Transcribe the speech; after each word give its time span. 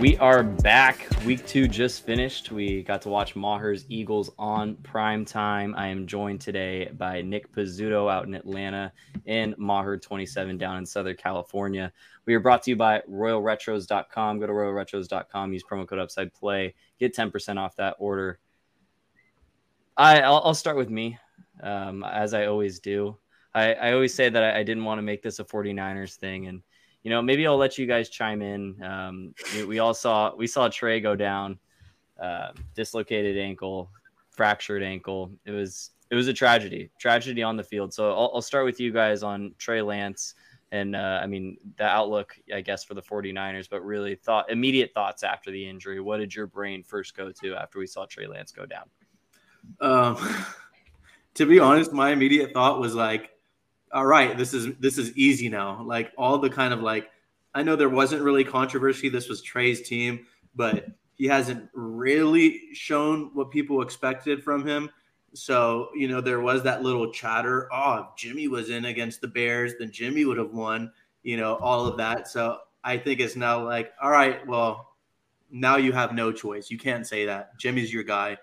We 0.00 0.16
are 0.16 0.42
back. 0.42 1.06
Week 1.26 1.46
two 1.46 1.68
just 1.68 2.06
finished. 2.06 2.50
We 2.50 2.82
got 2.82 3.02
to 3.02 3.10
watch 3.10 3.36
Maher's 3.36 3.84
Eagles 3.90 4.30
on 4.38 4.76
prime 4.76 5.26
time. 5.26 5.74
I 5.76 5.88
am 5.88 6.06
joined 6.06 6.40
today 6.40 6.90
by 6.96 7.20
Nick 7.20 7.52
Pizzuto 7.52 8.10
out 8.10 8.26
in 8.26 8.32
Atlanta 8.32 8.94
and 9.26 9.54
Maher 9.58 9.98
27 9.98 10.56
down 10.56 10.78
in 10.78 10.86
Southern 10.86 11.16
California. 11.16 11.92
We 12.24 12.32
are 12.34 12.40
brought 12.40 12.62
to 12.62 12.70
you 12.70 12.76
by 12.76 13.02
RoyalRetros.com. 13.10 14.38
Go 14.38 14.46
to 14.46 14.52
RoyalRetros.com, 14.54 15.52
use 15.52 15.64
promo 15.70 15.86
code 15.86 15.98
Upside 15.98 16.32
Play, 16.32 16.74
get 16.98 17.14
10% 17.14 17.58
off 17.58 17.76
that 17.76 17.96
order. 17.98 18.38
I, 19.98 20.22
I'll, 20.22 20.40
I'll 20.46 20.54
start 20.54 20.78
with 20.78 20.88
me, 20.88 21.18
um, 21.62 22.04
as 22.04 22.32
I 22.32 22.46
always 22.46 22.80
do. 22.80 23.18
I, 23.52 23.74
I 23.74 23.92
always 23.92 24.14
say 24.14 24.30
that 24.30 24.42
I, 24.42 24.60
I 24.60 24.62
didn't 24.62 24.84
want 24.84 24.96
to 24.96 25.02
make 25.02 25.20
this 25.20 25.40
a 25.40 25.44
49ers 25.44 26.14
thing, 26.14 26.46
and 26.46 26.62
you 27.02 27.10
know, 27.10 27.22
maybe 27.22 27.46
I'll 27.46 27.56
let 27.56 27.78
you 27.78 27.86
guys 27.86 28.08
chime 28.08 28.42
in. 28.42 28.82
Um, 28.82 29.34
we, 29.54 29.64
we, 29.64 29.78
all 29.78 29.94
saw 29.94 30.34
we 30.34 30.46
saw 30.46 30.68
Trey 30.68 31.00
go 31.00 31.16
down, 31.16 31.58
uh, 32.20 32.48
dislocated 32.74 33.38
ankle, 33.38 33.90
fractured 34.30 34.82
ankle. 34.82 35.32
It 35.44 35.52
was 35.52 35.90
it 36.10 36.14
was 36.14 36.28
a 36.28 36.34
tragedy, 36.34 36.90
tragedy 36.98 37.42
on 37.42 37.56
the 37.56 37.62
field. 37.62 37.94
So 37.94 38.10
I'll, 38.10 38.32
I'll 38.34 38.42
start 38.42 38.64
with 38.64 38.80
you 38.80 38.92
guys 38.92 39.22
on 39.22 39.54
Trey 39.58 39.80
Lance 39.80 40.34
and 40.72 40.94
uh, 40.94 41.20
I 41.22 41.26
mean 41.26 41.56
the 41.76 41.84
outlook, 41.84 42.36
I 42.54 42.60
guess, 42.60 42.84
for 42.84 42.94
the 42.94 43.02
49ers, 43.02 43.68
but 43.70 43.84
really 43.84 44.14
thought 44.14 44.50
immediate 44.50 44.92
thoughts 44.92 45.22
after 45.22 45.50
the 45.50 45.68
injury. 45.68 46.00
What 46.00 46.18
did 46.18 46.34
your 46.34 46.46
brain 46.46 46.82
first 46.82 47.16
go 47.16 47.32
to 47.42 47.54
after 47.54 47.78
we 47.78 47.86
saw 47.86 48.06
Trey 48.06 48.26
Lance 48.26 48.52
go 48.52 48.66
down? 48.66 48.84
Um, 49.80 50.44
to 51.34 51.46
be 51.46 51.58
honest, 51.58 51.92
my 51.92 52.10
immediate 52.10 52.52
thought 52.52 52.80
was 52.80 52.94
like 52.94 53.30
all 53.92 54.06
right, 54.06 54.36
this 54.36 54.54
is 54.54 54.74
this 54.78 54.98
is 54.98 55.16
easy 55.16 55.48
now. 55.48 55.82
Like 55.82 56.12
all 56.16 56.38
the 56.38 56.50
kind 56.50 56.72
of 56.72 56.80
like 56.80 57.10
I 57.54 57.62
know 57.62 57.76
there 57.76 57.88
wasn't 57.88 58.22
really 58.22 58.44
controversy. 58.44 59.08
This 59.08 59.28
was 59.28 59.42
Trey's 59.42 59.82
team, 59.82 60.26
but 60.54 60.86
he 61.16 61.26
hasn't 61.26 61.68
really 61.74 62.72
shown 62.72 63.30
what 63.34 63.50
people 63.50 63.82
expected 63.82 64.42
from 64.42 64.66
him. 64.66 64.90
So, 65.32 65.90
you 65.94 66.08
know, 66.08 66.20
there 66.20 66.40
was 66.40 66.62
that 66.62 66.82
little 66.82 67.12
chatter. 67.12 67.68
Oh, 67.72 67.98
if 67.98 68.16
Jimmy 68.16 68.48
was 68.48 68.70
in 68.70 68.86
against 68.86 69.20
the 69.20 69.28
Bears, 69.28 69.74
then 69.78 69.90
Jimmy 69.90 70.24
would 70.24 70.38
have 70.38 70.52
won, 70.52 70.92
you 71.22 71.36
know, 71.36 71.56
all 71.56 71.86
of 71.86 71.96
that. 71.98 72.26
So 72.28 72.58
I 72.82 72.96
think 72.96 73.20
it's 73.20 73.36
now 73.36 73.64
like, 73.64 73.92
all 74.02 74.10
right, 74.10 74.44
well, 74.46 74.94
now 75.50 75.76
you 75.76 75.92
have 75.92 76.14
no 76.14 76.32
choice. 76.32 76.70
You 76.70 76.78
can't 76.78 77.06
say 77.06 77.26
that. 77.26 77.58
Jimmy's 77.58 77.92
your 77.92 78.02
guy, 78.02 78.38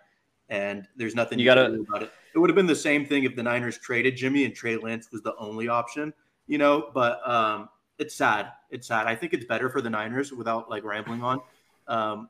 and 0.50 0.88
there's 0.96 1.16
nothing 1.16 1.40
you, 1.40 1.46
you 1.46 1.52
got 1.52 1.56
to 1.56 1.70
do 1.70 1.82
about 1.82 2.04
it. 2.04 2.12
It 2.38 2.40
would 2.40 2.52
have 2.52 2.56
been 2.56 2.68
the 2.68 2.76
same 2.76 3.04
thing 3.04 3.24
if 3.24 3.36
the 3.36 3.42
Niners 3.42 3.80
traded 3.80 4.16
Jimmy 4.16 4.46
and 4.46 4.54
Trey 4.54 4.78
Lance 4.78 5.12
was 5.12 5.24
the 5.24 5.36
only 5.38 5.70
option, 5.70 6.14
you 6.46 6.60
know. 6.60 6.92
But 6.94 7.28
um, 7.28 7.68
it's 7.98 8.14
sad. 8.14 8.52
It's 8.70 8.88
sad. 8.88 9.08
I 9.08 9.16
think 9.16 9.34
it's 9.34 9.46
better 9.46 9.72
for 9.72 9.82
the 9.82 9.90
Niners 9.90 10.32
without 10.32 10.70
like 10.70 10.84
rambling 10.84 11.24
on. 11.24 11.42
Um, 11.88 12.30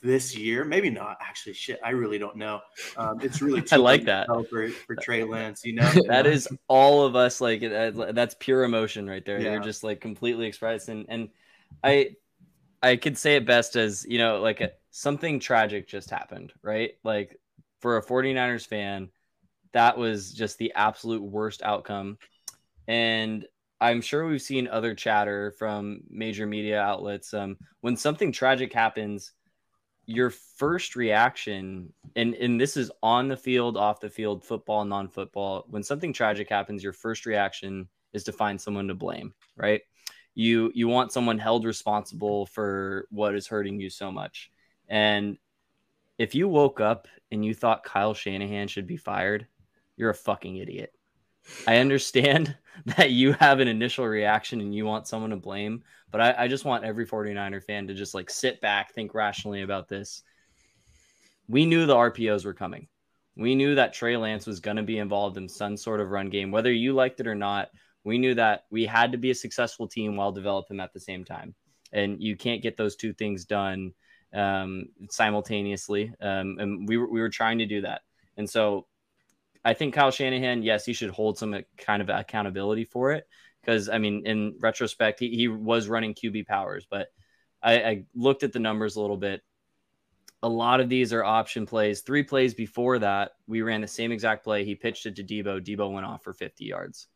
this 0.00 0.36
year, 0.36 0.64
maybe 0.64 0.90
not. 0.90 1.16
Actually, 1.20 1.54
shit, 1.54 1.80
I 1.82 1.90
really 1.90 2.20
don't 2.20 2.36
know. 2.36 2.60
Um, 2.96 3.18
it's 3.20 3.42
really 3.42 3.64
I 3.72 3.76
like 3.78 4.04
that 4.04 4.28
for, 4.48 4.68
for 4.68 4.94
Trey 4.94 5.24
Lance. 5.24 5.64
You 5.64 5.72
know, 5.72 5.90
that 6.06 6.24
is 6.24 6.46
all 6.68 7.04
of 7.04 7.16
us. 7.16 7.40
Like 7.40 7.64
uh, 7.64 8.12
that's 8.12 8.36
pure 8.38 8.62
emotion 8.62 9.10
right 9.10 9.26
there. 9.26 9.40
Yeah. 9.40 9.54
You're 9.54 9.60
just 9.60 9.82
like 9.82 10.00
completely 10.00 10.46
expressed, 10.46 10.88
and 10.88 11.04
and 11.08 11.30
I 11.82 12.14
I 12.80 12.94
could 12.94 13.18
say 13.18 13.34
it 13.34 13.44
best 13.44 13.74
as 13.74 14.06
you 14.08 14.18
know, 14.18 14.40
like 14.40 14.60
a, 14.60 14.70
something 14.92 15.40
tragic 15.40 15.88
just 15.88 16.10
happened, 16.10 16.52
right? 16.62 16.92
Like 17.02 17.40
for 17.80 17.96
a 17.96 18.04
49ers 18.04 18.68
fan, 18.68 19.08
that 19.72 19.96
was 19.96 20.32
just 20.32 20.58
the 20.58 20.72
absolute 20.74 21.22
worst 21.22 21.62
outcome. 21.62 22.18
And 22.86 23.46
I'm 23.80 24.00
sure 24.00 24.26
we've 24.26 24.40
seen 24.40 24.68
other 24.68 24.94
chatter 24.94 25.52
from 25.58 26.02
major 26.08 26.46
media 26.46 26.80
outlets. 26.80 27.34
Um, 27.34 27.56
when 27.80 27.96
something 27.96 28.30
tragic 28.30 28.72
happens, 28.72 29.32
your 30.06 30.30
first 30.30 30.94
reaction, 30.94 31.92
and, 32.16 32.34
and 32.34 32.60
this 32.60 32.76
is 32.76 32.90
on 33.02 33.28
the 33.28 33.36
field, 33.36 33.76
off 33.76 34.00
the 34.00 34.10
field, 34.10 34.44
football, 34.44 34.84
non 34.84 35.08
football, 35.08 35.64
when 35.68 35.82
something 35.82 36.12
tragic 36.12 36.48
happens, 36.48 36.82
your 36.82 36.92
first 36.92 37.26
reaction 37.26 37.88
is 38.12 38.24
to 38.24 38.32
find 38.32 38.60
someone 38.60 38.88
to 38.88 38.94
blame, 38.94 39.34
right? 39.56 39.80
You 40.34 40.70
you 40.74 40.88
want 40.88 41.12
someone 41.12 41.38
held 41.38 41.64
responsible 41.64 42.46
for 42.46 43.06
what 43.10 43.34
is 43.34 43.46
hurting 43.46 43.80
you 43.80 43.90
so 43.90 44.10
much. 44.10 44.50
And 44.88 45.38
if 46.18 46.34
you 46.34 46.48
woke 46.48 46.80
up 46.80 47.08
and 47.30 47.44
you 47.44 47.54
thought 47.54 47.84
Kyle 47.84 48.14
Shanahan 48.14 48.68
should 48.68 48.86
be 48.86 48.96
fired, 48.96 49.46
you're 50.02 50.10
a 50.10 50.14
fucking 50.14 50.56
idiot. 50.56 50.92
I 51.64 51.76
understand 51.76 52.56
that 52.96 53.12
you 53.12 53.34
have 53.34 53.60
an 53.60 53.68
initial 53.68 54.04
reaction 54.04 54.60
and 54.60 54.74
you 54.74 54.84
want 54.84 55.06
someone 55.06 55.30
to 55.30 55.36
blame, 55.36 55.84
but 56.10 56.20
I, 56.20 56.34
I, 56.38 56.48
just 56.48 56.64
want 56.64 56.84
every 56.84 57.06
49er 57.06 57.62
fan 57.62 57.86
to 57.86 57.94
just 57.94 58.12
like 58.12 58.28
sit 58.28 58.60
back, 58.60 58.92
think 58.92 59.14
rationally 59.14 59.62
about 59.62 59.88
this. 59.88 60.22
We 61.46 61.66
knew 61.66 61.86
the 61.86 61.94
RPOs 61.94 62.44
were 62.44 62.52
coming. 62.52 62.88
We 63.36 63.54
knew 63.54 63.76
that 63.76 63.94
Trey 63.94 64.16
Lance 64.16 64.44
was 64.44 64.58
going 64.58 64.76
to 64.76 64.82
be 64.82 64.98
involved 64.98 65.36
in 65.36 65.48
some 65.48 65.76
sort 65.76 66.00
of 66.00 66.10
run 66.10 66.30
game, 66.30 66.50
whether 66.50 66.72
you 66.72 66.94
liked 66.94 67.20
it 67.20 67.28
or 67.28 67.36
not. 67.36 67.68
We 68.02 68.18
knew 68.18 68.34
that 68.34 68.64
we 68.70 68.84
had 68.84 69.12
to 69.12 69.18
be 69.18 69.30
a 69.30 69.34
successful 69.36 69.86
team 69.86 70.16
while 70.16 70.32
developing 70.32 70.80
at 70.80 70.92
the 70.92 70.98
same 70.98 71.24
time. 71.24 71.54
And 71.92 72.20
you 72.20 72.36
can't 72.36 72.62
get 72.62 72.76
those 72.76 72.96
two 72.96 73.12
things 73.12 73.44
done 73.44 73.92
um, 74.34 74.86
simultaneously. 75.10 76.12
Um, 76.20 76.56
and 76.58 76.88
we 76.88 76.96
were, 76.96 77.08
we 77.08 77.20
were 77.20 77.28
trying 77.28 77.58
to 77.58 77.66
do 77.66 77.82
that. 77.82 78.00
And 78.36 78.50
so 78.50 78.86
I 79.64 79.74
think 79.74 79.94
Kyle 79.94 80.10
Shanahan, 80.10 80.62
yes, 80.62 80.84
he 80.84 80.92
should 80.92 81.10
hold 81.10 81.38
some 81.38 81.56
kind 81.78 82.02
of 82.02 82.08
accountability 82.08 82.84
for 82.84 83.12
it 83.12 83.26
because 83.60 83.88
I 83.88 83.98
mean, 83.98 84.26
in 84.26 84.56
retrospect, 84.60 85.20
he, 85.20 85.30
he 85.30 85.48
was 85.48 85.88
running 85.88 86.14
QB 86.14 86.46
powers, 86.46 86.86
but 86.90 87.08
I, 87.62 87.74
I 87.82 88.04
looked 88.14 88.42
at 88.42 88.52
the 88.52 88.58
numbers 88.58 88.96
a 88.96 89.00
little 89.00 89.16
bit. 89.16 89.42
A 90.42 90.48
lot 90.48 90.80
of 90.80 90.88
these 90.88 91.12
are 91.12 91.22
option 91.22 91.66
plays. 91.66 92.00
Three 92.00 92.24
plays 92.24 92.54
before 92.54 92.98
that, 92.98 93.32
we 93.46 93.62
ran 93.62 93.80
the 93.80 93.86
same 93.86 94.10
exact 94.10 94.42
play. 94.42 94.64
He 94.64 94.74
pitched 94.74 95.06
it 95.06 95.14
to 95.16 95.24
Debo. 95.24 95.60
Debo 95.60 95.92
went 95.92 96.06
off 96.06 96.24
for 96.24 96.32
50 96.32 96.64
yards. 96.64 97.06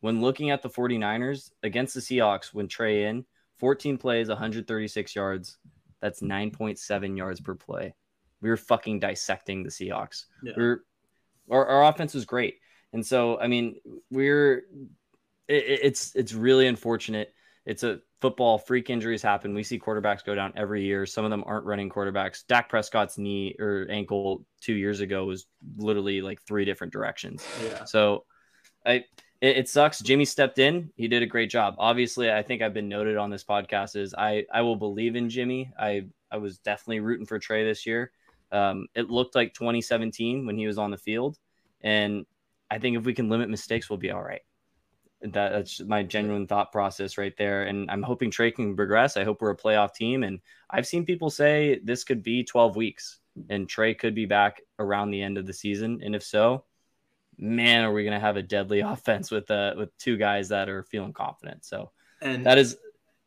When 0.00 0.22
looking 0.22 0.50
at 0.50 0.62
the 0.62 0.70
49ers 0.70 1.50
against 1.62 1.94
the 1.94 2.00
Seahawks, 2.00 2.54
when 2.54 2.68
Trey 2.68 3.04
in, 3.04 3.26
14 3.56 3.98
plays, 3.98 4.28
136 4.28 5.14
yards. 5.14 5.58
That's 6.00 6.20
9.7 6.20 7.16
yards 7.16 7.40
per 7.40 7.54
play. 7.54 7.94
We 8.40 8.50
were 8.50 8.56
fucking 8.56 9.00
dissecting 9.00 9.62
the 9.62 9.70
Seahawks. 9.70 10.24
Yeah. 10.42 10.52
We 10.56 10.64
are 10.64 10.84
our, 11.50 11.66
our 11.66 11.84
offense 11.84 12.14
was 12.14 12.24
great. 12.24 12.56
And 12.92 13.04
so, 13.04 13.38
I 13.38 13.48
mean, 13.48 13.76
we're 14.10 14.64
it, 15.48 15.80
it's 15.82 16.14
it's 16.14 16.32
really 16.32 16.66
unfortunate. 16.66 17.34
It's 17.66 17.82
a 17.82 18.00
football 18.20 18.58
freak 18.58 18.90
injuries 18.90 19.22
happen. 19.22 19.54
We 19.54 19.62
see 19.62 19.78
quarterbacks 19.78 20.24
go 20.24 20.34
down 20.34 20.52
every 20.56 20.84
year. 20.84 21.06
Some 21.06 21.24
of 21.24 21.30
them 21.30 21.44
aren't 21.46 21.66
running 21.66 21.90
quarterbacks. 21.90 22.46
Dak 22.46 22.68
Prescott's 22.68 23.18
knee 23.18 23.56
or 23.58 23.86
ankle 23.90 24.44
two 24.60 24.74
years 24.74 25.00
ago 25.00 25.24
was 25.24 25.46
literally 25.76 26.22
like 26.22 26.40
three 26.42 26.64
different 26.64 26.92
directions. 26.92 27.46
Yeah. 27.62 27.84
So 27.84 28.24
I 28.86 29.04
it, 29.40 29.58
it, 29.58 29.68
sucks. 29.68 30.00
Jimmy 30.00 30.24
stepped 30.24 30.58
in. 30.58 30.90
He 30.96 31.08
did 31.08 31.22
a 31.22 31.26
great 31.26 31.50
job. 31.50 31.74
Obviously, 31.78 32.30
I 32.30 32.42
think 32.42 32.62
I've 32.62 32.72
been 32.72 32.88
noted 32.88 33.16
on 33.16 33.30
this 33.30 33.44
podcast 33.44 33.96
is 33.96 34.14
I 34.14 34.46
I 34.52 34.62
will 34.62 34.76
believe 34.76 35.16
in 35.16 35.28
Jimmy. 35.28 35.72
I 35.78 36.06
I 36.30 36.38
was 36.38 36.58
definitely 36.58 37.00
rooting 37.00 37.26
for 37.26 37.38
Trey 37.38 37.64
this 37.64 37.84
year. 37.84 38.10
Um, 38.54 38.86
it 38.94 39.10
looked 39.10 39.34
like 39.34 39.52
2017 39.54 40.46
when 40.46 40.56
he 40.56 40.66
was 40.66 40.78
on 40.78 40.90
the 40.90 40.96
field, 40.96 41.38
and 41.82 42.24
I 42.70 42.78
think 42.78 42.96
if 42.96 43.04
we 43.04 43.14
can 43.14 43.28
limit 43.28 43.50
mistakes, 43.50 43.88
we'll 43.90 43.98
be 43.98 44.10
all 44.10 44.22
right. 44.22 44.42
That, 45.22 45.50
that's 45.52 45.80
my 45.80 46.02
genuine 46.02 46.46
thought 46.46 46.72
process 46.72 47.16
right 47.16 47.34
there. 47.36 47.62
And 47.62 47.90
I'm 47.90 48.02
hoping 48.02 48.30
Trey 48.30 48.50
can 48.50 48.76
progress. 48.76 49.16
I 49.16 49.24
hope 49.24 49.40
we're 49.40 49.50
a 49.50 49.56
playoff 49.56 49.94
team. 49.94 50.22
And 50.22 50.40
I've 50.68 50.86
seen 50.86 51.06
people 51.06 51.30
say 51.30 51.80
this 51.82 52.04
could 52.04 52.22
be 52.22 52.44
12 52.44 52.76
weeks 52.76 53.20
and 53.48 53.68
Trey 53.68 53.94
could 53.94 54.14
be 54.14 54.26
back 54.26 54.60
around 54.78 55.10
the 55.10 55.22
end 55.22 55.38
of 55.38 55.46
the 55.46 55.52
season. 55.52 56.00
And 56.04 56.14
if 56.14 56.22
so, 56.22 56.64
man, 57.38 57.84
are 57.84 57.92
we 57.92 58.04
going 58.04 58.14
to 58.14 58.20
have 58.20 58.36
a 58.36 58.42
deadly 58.42 58.80
offense 58.84 59.30
with 59.30 59.50
uh, 59.50 59.74
with 59.76 59.96
two 59.98 60.16
guys 60.16 60.48
that 60.48 60.68
are 60.68 60.82
feeling 60.82 61.12
confident. 61.12 61.64
So 61.64 61.90
and 62.20 62.44
that 62.46 62.58
is 62.58 62.76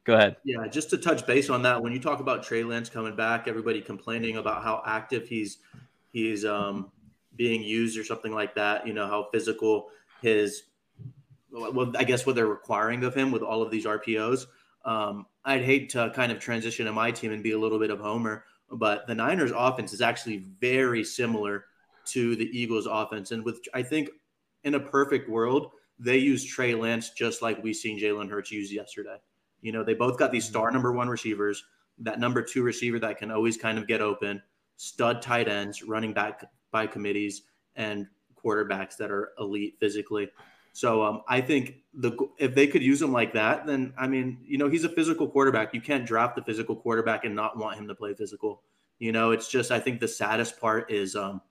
Go 0.08 0.14
ahead. 0.14 0.38
Yeah, 0.46 0.66
just 0.68 0.90
to 0.92 0.98
touch 0.98 1.28
base 1.28 1.50
on 1.50 1.64
that, 1.64 1.84
when 1.84 1.92
you 1.92 2.00
talk 2.00 2.22
about 2.22 2.42
Trey 2.42 2.64
Lance 2.64 2.90
coming 2.90 3.14
back, 3.14 3.46
everybody 3.46 3.82
complaining 3.82 4.38
about 4.38 4.64
how 4.64 4.82
active 4.86 5.28
he's 5.28 5.58
he's 6.14 6.46
um, 6.46 6.90
being 7.36 7.62
used 7.62 7.98
or 7.98 8.06
something 8.06 8.32
like 8.32 8.56
that. 8.56 8.88
You 8.88 8.94
know 8.94 9.06
how 9.06 9.28
physical 9.34 9.90
his 10.22 10.64
well, 11.52 11.92
I 11.98 12.06
guess 12.06 12.26
what 12.26 12.38
they're 12.38 12.48
requiring 12.48 13.04
of 13.04 13.14
him 13.14 13.32
with 13.32 13.42
all 13.42 13.62
of 13.62 13.70
these 13.70 13.86
RPOs. 13.86 14.46
Um, 14.86 15.26
I'd 15.44 15.66
hate 15.66 15.90
to 15.90 16.10
kind 16.16 16.32
of 16.32 16.40
transition 16.40 16.86
to 16.86 16.94
my 16.94 17.12
team 17.12 17.34
and 17.34 17.44
be 17.44 17.52
a 17.52 17.60
little 17.60 17.80
bit 17.80 17.90
of 17.90 18.00
homer, 18.00 18.46
but 18.72 19.08
the 19.08 19.16
Niners' 19.16 19.52
offense 19.54 19.92
is 19.92 20.00
actually 20.00 20.46
very 20.62 21.04
similar 21.04 21.66
to 22.06 22.38
the 22.38 22.46
Eagles' 22.58 22.88
offense, 22.90 23.32
and 23.32 23.44
with 23.44 23.60
I 23.74 23.84
think 23.84 24.10
in 24.64 24.76
a 24.76 24.80
perfect 24.80 25.30
world 25.30 25.72
they 26.00 26.18
use 26.18 26.46
Trey 26.46 26.76
Lance 26.76 27.10
just 27.10 27.42
like 27.42 27.62
we 27.62 27.74
seen 27.74 28.00
Jalen 28.00 28.30
Hurts 28.30 28.54
use 28.54 28.72
yesterday. 28.72 29.18
You 29.62 29.72
know, 29.72 29.84
they 29.84 29.94
both 29.94 30.18
got 30.18 30.32
these 30.32 30.46
star 30.46 30.72
number 30.72 30.92
one 30.92 31.10
receivers, 31.10 31.64
that 32.00 32.20
number 32.20 32.42
two 32.42 32.64
receiver 32.64 33.00
that 33.00 33.18
can 33.18 33.32
always 33.32 33.58
kind 33.58 33.78
of 33.78 33.88
get 33.88 34.02
open, 34.02 34.42
stud 34.76 35.22
tight 35.22 35.48
ends, 35.48 35.84
running 35.84 36.14
back 36.14 36.44
by 36.72 36.88
committees, 36.88 37.44
and 37.76 38.08
quarterbacks 38.44 38.98
that 38.98 39.12
are 39.12 39.32
elite 39.40 39.76
physically. 39.80 40.30
So 40.74 41.04
um, 41.04 41.22
I 41.28 41.42
think 41.42 41.78
the 41.96 42.16
if 42.38 42.54
they 42.54 42.68
could 42.68 42.84
use 42.84 43.02
him 43.02 43.12
like 43.12 43.34
that, 43.34 43.66
then 43.66 43.94
I 43.98 44.06
mean, 44.06 44.38
you 44.46 44.60
know, 44.60 44.70
he's 44.70 44.84
a 44.84 44.90
physical 44.90 45.28
quarterback. 45.28 45.74
You 45.74 45.82
can't 45.82 46.06
draft 46.06 46.36
the 46.36 46.44
physical 46.44 46.76
quarterback 46.76 47.26
and 47.26 47.36
not 47.36 47.58
want 47.58 47.80
him 47.80 47.88
to 47.88 47.96
play 47.96 48.14
physical. 48.14 48.62
You 49.00 49.12
know, 49.12 49.32
it's 49.32 49.48
just 49.48 49.72
I 49.72 49.80
think 49.80 50.00
the 50.00 50.08
saddest 50.08 50.62
part 50.62 50.92
is 50.92 51.16
um, 51.16 51.42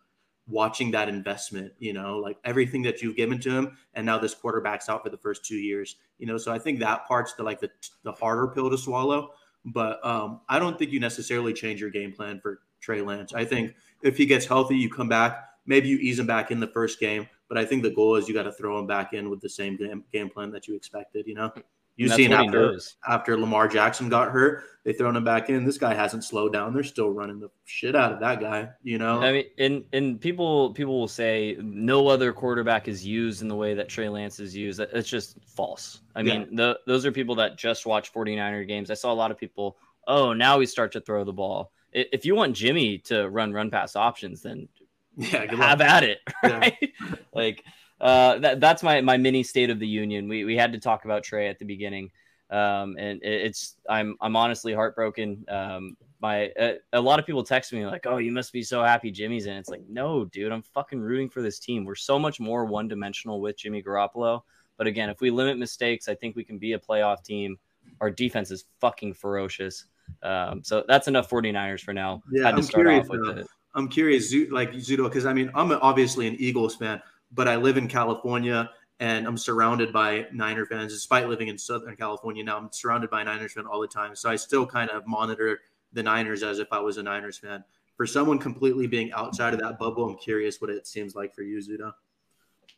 watching 0.48 0.90
that 0.92 1.08
investment. 1.08 1.72
You 1.78 1.92
know, 1.92 2.18
like 2.18 2.38
everything 2.44 2.82
that 2.82 3.02
you've 3.02 3.16
given 3.16 3.38
to 3.40 3.50
him, 3.50 3.76
and 3.94 4.06
now 4.06 4.18
this 4.18 4.34
quarterback's 4.34 4.88
out 4.88 5.02
for 5.02 5.10
the 5.10 5.18
first 5.18 5.44
two 5.44 5.56
years. 5.56 5.96
You 6.18 6.26
know, 6.26 6.38
so 6.38 6.52
I 6.52 6.58
think 6.58 6.80
that 6.80 7.06
part's 7.06 7.34
the 7.34 7.42
like 7.42 7.60
the 7.60 7.70
the 8.02 8.12
harder 8.12 8.48
pill 8.48 8.70
to 8.70 8.78
swallow. 8.78 9.30
But 9.64 10.04
um, 10.06 10.40
I 10.48 10.58
don't 10.58 10.78
think 10.78 10.92
you 10.92 11.00
necessarily 11.00 11.52
change 11.52 11.80
your 11.80 11.90
game 11.90 12.12
plan 12.12 12.40
for 12.40 12.60
Trey 12.80 13.00
Lance. 13.00 13.34
I 13.34 13.44
think 13.44 13.74
if 14.02 14.16
he 14.16 14.26
gets 14.26 14.46
healthy, 14.46 14.76
you 14.76 14.88
come 14.88 15.08
back. 15.08 15.48
Maybe 15.66 15.88
you 15.88 15.98
ease 15.98 16.20
him 16.20 16.26
back 16.28 16.52
in 16.52 16.60
the 16.60 16.68
first 16.68 17.00
game 17.00 17.26
but 17.48 17.58
I 17.58 17.64
think 17.64 17.82
the 17.82 17.90
goal 17.90 18.16
is 18.16 18.28
you 18.28 18.34
got 18.34 18.44
to 18.44 18.52
throw 18.52 18.78
him 18.78 18.86
back 18.86 19.12
in 19.12 19.30
with 19.30 19.40
the 19.40 19.48
same 19.48 19.76
game, 19.76 20.04
game 20.12 20.28
plan 20.28 20.50
that 20.52 20.66
you 20.66 20.74
expected. 20.74 21.26
You 21.26 21.34
know, 21.34 21.52
you've 21.96 22.12
seen 22.12 22.32
after 22.32 22.78
after 23.06 23.38
Lamar 23.38 23.68
Jackson 23.68 24.08
got 24.08 24.30
hurt, 24.30 24.64
they 24.84 24.92
thrown 24.92 25.16
him 25.16 25.24
back 25.24 25.50
in. 25.50 25.64
This 25.64 25.78
guy 25.78 25.94
hasn't 25.94 26.24
slowed 26.24 26.52
down. 26.52 26.72
They're 26.72 26.84
still 26.84 27.10
running 27.10 27.40
the 27.40 27.50
shit 27.64 27.96
out 27.96 28.12
of 28.12 28.20
that 28.20 28.40
guy. 28.40 28.68
You 28.82 28.98
know, 28.98 29.20
I 29.20 29.32
mean, 29.32 29.44
and 29.58 29.84
and 29.92 30.20
people 30.20 30.72
people 30.74 30.98
will 30.98 31.08
say 31.08 31.56
no 31.60 32.06
other 32.08 32.32
quarterback 32.32 32.86
is 32.86 33.04
used 33.04 33.42
in 33.42 33.48
the 33.48 33.56
way 33.56 33.74
that 33.74 33.88
Trey 33.88 34.08
Lance 34.08 34.38
is 34.38 34.54
used. 34.54 34.78
It's 34.78 35.08
just 35.08 35.38
false. 35.44 36.00
I 36.14 36.22
mean, 36.22 36.54
the, 36.54 36.78
those 36.86 37.04
are 37.04 37.12
people 37.12 37.34
that 37.34 37.58
just 37.58 37.84
watch 37.84 38.12
49er 38.12 38.66
games. 38.66 38.90
I 38.90 38.94
saw 38.94 39.12
a 39.12 39.14
lot 39.14 39.30
of 39.30 39.38
people. 39.38 39.76
Oh, 40.06 40.32
now 40.32 40.58
we 40.58 40.66
start 40.66 40.92
to 40.92 41.00
throw 41.00 41.24
the 41.24 41.32
ball. 41.32 41.72
If 41.92 42.24
you 42.24 42.34
want 42.34 42.54
Jimmy 42.54 42.98
to 43.06 43.28
run 43.28 43.52
run 43.52 43.70
pass 43.70 43.96
options, 43.96 44.42
then 44.42 44.68
yeah, 45.16 45.52
have 45.54 45.80
at 45.80 46.04
it, 46.04 46.20
right? 46.42 46.76
Yeah. 46.80 46.88
like 47.34 47.64
uh, 48.00 48.38
that, 48.38 48.60
that's 48.60 48.82
my 48.82 49.00
my 49.00 49.16
mini 49.16 49.42
state 49.42 49.70
of 49.70 49.78
the 49.78 49.86
union. 49.86 50.28
We 50.28 50.44
we 50.44 50.56
had 50.56 50.72
to 50.72 50.78
talk 50.78 51.04
about 51.04 51.22
Trey 51.22 51.48
at 51.48 51.58
the 51.58 51.64
beginning, 51.64 52.10
um, 52.50 52.96
and 52.98 53.22
it, 53.22 53.46
it's 53.46 53.76
I'm 53.88 54.16
I'm 54.20 54.36
honestly 54.36 54.74
heartbroken. 54.74 55.44
Um, 55.48 55.96
my 56.20 56.48
uh, 56.50 56.74
a 56.92 57.00
lot 57.00 57.18
of 57.18 57.26
people 57.26 57.42
text 57.42 57.72
me 57.72 57.86
like, 57.86 58.06
"Oh, 58.06 58.18
you 58.18 58.32
must 58.32 58.52
be 58.52 58.62
so 58.62 58.82
happy 58.82 59.10
Jimmy's 59.10 59.46
in." 59.46 59.56
It's 59.56 59.68
like, 59.68 59.82
no, 59.88 60.24
dude, 60.26 60.52
I'm 60.52 60.62
fucking 60.62 61.00
rooting 61.00 61.28
for 61.28 61.42
this 61.42 61.58
team. 61.58 61.84
We're 61.84 61.94
so 61.94 62.18
much 62.18 62.40
more 62.40 62.64
one 62.64 62.88
dimensional 62.88 63.40
with 63.40 63.58
Jimmy 63.58 63.82
Garoppolo. 63.82 64.42
But 64.76 64.86
again, 64.86 65.08
if 65.08 65.20
we 65.20 65.30
limit 65.30 65.58
mistakes, 65.58 66.08
I 66.08 66.14
think 66.14 66.36
we 66.36 66.44
can 66.44 66.58
be 66.58 66.74
a 66.74 66.78
playoff 66.78 67.24
team. 67.24 67.58
Our 68.00 68.10
defense 68.10 68.50
is 68.50 68.64
fucking 68.80 69.14
ferocious. 69.14 69.86
Um, 70.22 70.62
so 70.62 70.84
that's 70.86 71.08
enough 71.08 71.28
49ers 71.30 71.80
for 71.80 71.92
now. 71.92 72.22
Yeah, 72.30 72.48
I'm 72.48 72.62
curious, 72.62 73.08
off 73.08 73.10
with 73.10 73.38
it. 73.38 73.46
I'm 73.74 73.88
curious, 73.88 74.34
like 74.50 74.72
Zudo, 74.72 75.04
because 75.04 75.26
I 75.26 75.32
mean, 75.32 75.50
I'm 75.54 75.72
obviously 75.72 76.26
an 76.26 76.36
Eagles 76.38 76.76
fan, 76.76 77.00
but 77.36 77.46
I 77.46 77.56
live 77.56 77.76
in 77.76 77.86
California 77.86 78.70
and 78.98 79.26
I'm 79.26 79.36
surrounded 79.36 79.92
by 79.92 80.26
Niner 80.32 80.64
fans. 80.64 80.92
Despite 80.92 81.28
living 81.28 81.48
in 81.48 81.58
Southern 81.58 81.94
California 81.96 82.42
now, 82.42 82.56
I'm 82.56 82.72
surrounded 82.72 83.10
by 83.10 83.22
Niners 83.22 83.52
fans 83.52 83.66
all 83.70 83.80
the 83.80 83.86
time. 83.86 84.16
So 84.16 84.30
I 84.30 84.36
still 84.36 84.66
kind 84.66 84.90
of 84.90 85.06
monitor 85.06 85.60
the 85.92 86.02
Niners 86.02 86.42
as 86.42 86.58
if 86.58 86.68
I 86.72 86.80
was 86.80 86.96
a 86.96 87.02
Niners 87.02 87.38
fan. 87.38 87.62
For 87.96 88.06
someone 88.06 88.38
completely 88.38 88.86
being 88.86 89.12
outside 89.12 89.54
of 89.54 89.60
that 89.60 89.78
bubble, 89.78 90.08
I'm 90.08 90.16
curious 90.16 90.60
what 90.60 90.70
it 90.70 90.86
seems 90.86 91.14
like 91.14 91.34
for 91.34 91.42
you, 91.42 91.58
Zudo. 91.58 91.92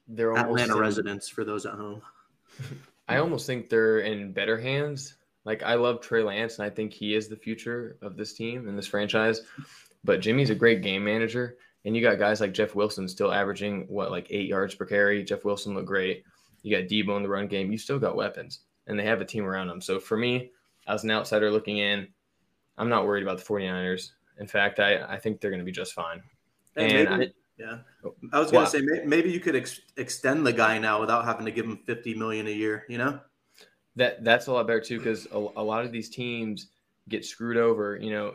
They're 0.08 0.36
Atlanta 0.36 0.74
in, 0.74 0.78
residents 0.78 1.28
for 1.28 1.44
those 1.44 1.64
at 1.66 1.74
home. 1.74 2.02
I 3.08 3.18
almost 3.18 3.46
think 3.46 3.68
they're 3.68 4.00
in 4.00 4.32
better 4.32 4.58
hands. 4.58 5.14
Like 5.44 5.62
I 5.62 5.74
love 5.74 6.00
Trey 6.00 6.22
Lance, 6.22 6.58
and 6.58 6.66
I 6.66 6.70
think 6.70 6.92
he 6.92 7.14
is 7.14 7.28
the 7.28 7.36
future 7.36 7.96
of 8.02 8.16
this 8.16 8.32
team 8.32 8.68
and 8.68 8.76
this 8.76 8.86
franchise. 8.86 9.42
But 10.04 10.20
Jimmy's 10.20 10.50
a 10.50 10.54
great 10.54 10.82
game 10.82 11.04
manager, 11.04 11.56
and 11.88 11.96
you 11.96 12.02
got 12.02 12.18
guys 12.18 12.38
like 12.38 12.52
Jeff 12.52 12.74
Wilson 12.74 13.08
still 13.08 13.32
averaging 13.32 13.86
what 13.88 14.10
like 14.10 14.26
eight 14.28 14.46
yards 14.46 14.74
per 14.74 14.84
carry. 14.84 15.24
Jeff 15.24 15.46
Wilson 15.46 15.72
looked 15.72 15.86
great. 15.86 16.22
You 16.62 16.76
got 16.76 16.86
Debo 16.86 17.16
in 17.16 17.22
the 17.22 17.30
run 17.30 17.46
game. 17.46 17.72
You 17.72 17.78
still 17.78 17.98
got 17.98 18.14
weapons, 18.14 18.60
and 18.86 18.98
they 18.98 19.06
have 19.06 19.22
a 19.22 19.24
team 19.24 19.46
around 19.46 19.68
them. 19.68 19.80
So 19.80 19.98
for 19.98 20.18
me, 20.18 20.50
as 20.86 21.04
an 21.04 21.10
outsider 21.10 21.50
looking 21.50 21.78
in, 21.78 22.06
I'm 22.76 22.90
not 22.90 23.06
worried 23.06 23.22
about 23.22 23.38
the 23.38 23.44
49ers. 23.44 24.10
In 24.38 24.46
fact, 24.46 24.80
I, 24.80 25.02
I 25.02 25.16
think 25.16 25.40
they're 25.40 25.50
going 25.50 25.62
to 25.62 25.64
be 25.64 25.72
just 25.72 25.94
fine. 25.94 26.20
And, 26.76 26.92
and 26.92 27.18
maybe, 27.20 27.32
I, 27.32 27.34
yeah, 27.56 27.78
I 28.34 28.38
was 28.38 28.50
going 28.50 28.66
to 28.66 28.70
say 28.70 28.82
maybe 29.06 29.30
you 29.30 29.40
could 29.40 29.56
ex- 29.56 29.80
extend 29.96 30.46
the 30.46 30.52
guy 30.52 30.78
now 30.78 31.00
without 31.00 31.24
having 31.24 31.46
to 31.46 31.52
give 31.52 31.64
him 31.64 31.78
50 31.86 32.12
million 32.16 32.48
a 32.48 32.50
year. 32.50 32.84
You 32.90 32.98
know, 32.98 33.18
that 33.96 34.22
that's 34.22 34.48
a 34.48 34.52
lot 34.52 34.66
better 34.66 34.82
too 34.82 34.98
because 34.98 35.26
a, 35.32 35.38
a 35.38 35.64
lot 35.64 35.86
of 35.86 35.90
these 35.90 36.10
teams 36.10 36.66
get 37.08 37.24
screwed 37.24 37.56
over. 37.56 37.96
You 37.96 38.10
know, 38.10 38.34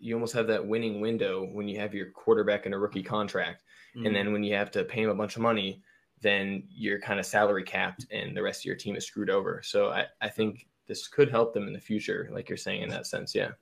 you 0.00 0.14
almost 0.14 0.34
have 0.34 0.46
that 0.48 0.66
winning 0.66 1.00
window 1.00 1.46
when 1.52 1.68
you 1.68 1.78
have 1.78 1.94
your 1.94 2.10
quarterback 2.10 2.66
in 2.66 2.72
a 2.72 2.78
rookie 2.78 3.02
contract. 3.02 3.62
Mm-hmm. 3.94 4.06
And 4.06 4.16
then 4.16 4.32
when 4.32 4.42
you 4.42 4.54
have 4.54 4.70
to 4.72 4.84
pay 4.84 5.02
him 5.02 5.10
a 5.10 5.14
bunch 5.14 5.36
of 5.36 5.42
money, 5.42 5.82
then 6.20 6.64
you're 6.70 7.00
kind 7.00 7.20
of 7.20 7.26
salary 7.26 7.62
capped 7.62 8.06
and 8.10 8.36
the 8.36 8.42
rest 8.42 8.62
of 8.62 8.64
your 8.64 8.76
team 8.76 8.96
is 8.96 9.06
screwed 9.06 9.30
over. 9.30 9.60
So 9.64 9.90
I, 9.90 10.06
I 10.20 10.28
think 10.28 10.66
this 10.86 11.06
could 11.06 11.30
help 11.30 11.54
them 11.54 11.66
in 11.66 11.72
the 11.72 11.80
future, 11.80 12.28
like 12.32 12.48
you're 12.48 12.58
saying 12.58 12.82
in 12.82 12.88
that 12.90 13.06
sense. 13.06 13.34
Yeah. 13.34 13.52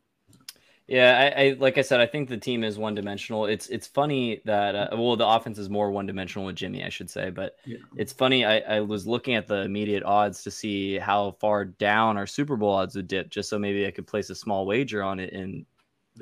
Yeah, 0.87 1.33
I, 1.37 1.43
I, 1.43 1.57
like 1.59 1.77
I 1.77 1.83
said, 1.83 2.01
I 2.01 2.07
think 2.07 2.31
the 2.31 2.39
team 2.39 2.65
is 2.65 2.79
one 2.79 2.95
dimensional. 2.95 3.45
It's 3.45 3.69
it's 3.69 3.87
funny 3.87 4.41
that 4.47 4.75
uh, 4.75 4.89
well, 4.93 5.17
the 5.17 5.27
offense 5.27 5.59
is 5.59 5.69
more 5.69 5.91
one 5.91 6.07
dimensional 6.07 6.47
with 6.47 6.57
Jimmy, 6.57 6.83
I 6.83 6.89
should 6.89 7.11
say. 7.11 7.29
But 7.29 7.57
yeah. 7.67 7.77
it's 7.99 8.15
funny. 8.15 8.47
I, 8.47 8.61
I 8.61 8.81
was 8.81 9.07
looking 9.07 9.35
at 9.35 9.47
the 9.47 9.61
immediate 9.61 10.03
odds 10.03 10.43
to 10.45 10.51
see 10.51 10.99
how 10.99 11.33
far 11.41 11.67
down 11.67 12.17
our 12.17 12.27
Super 12.27 12.57
Bowl 12.57 12.73
odds 12.73 12.97
would 12.97 13.07
dip, 13.07 13.29
just 13.29 13.51
so 13.51 13.59
maybe 13.59 13.87
I 13.87 13.91
could 13.91 14.07
place 14.07 14.31
a 14.31 14.35
small 14.35 14.65
wager 14.65 15.03
on 15.03 15.21
it. 15.21 15.35
And 15.35 15.67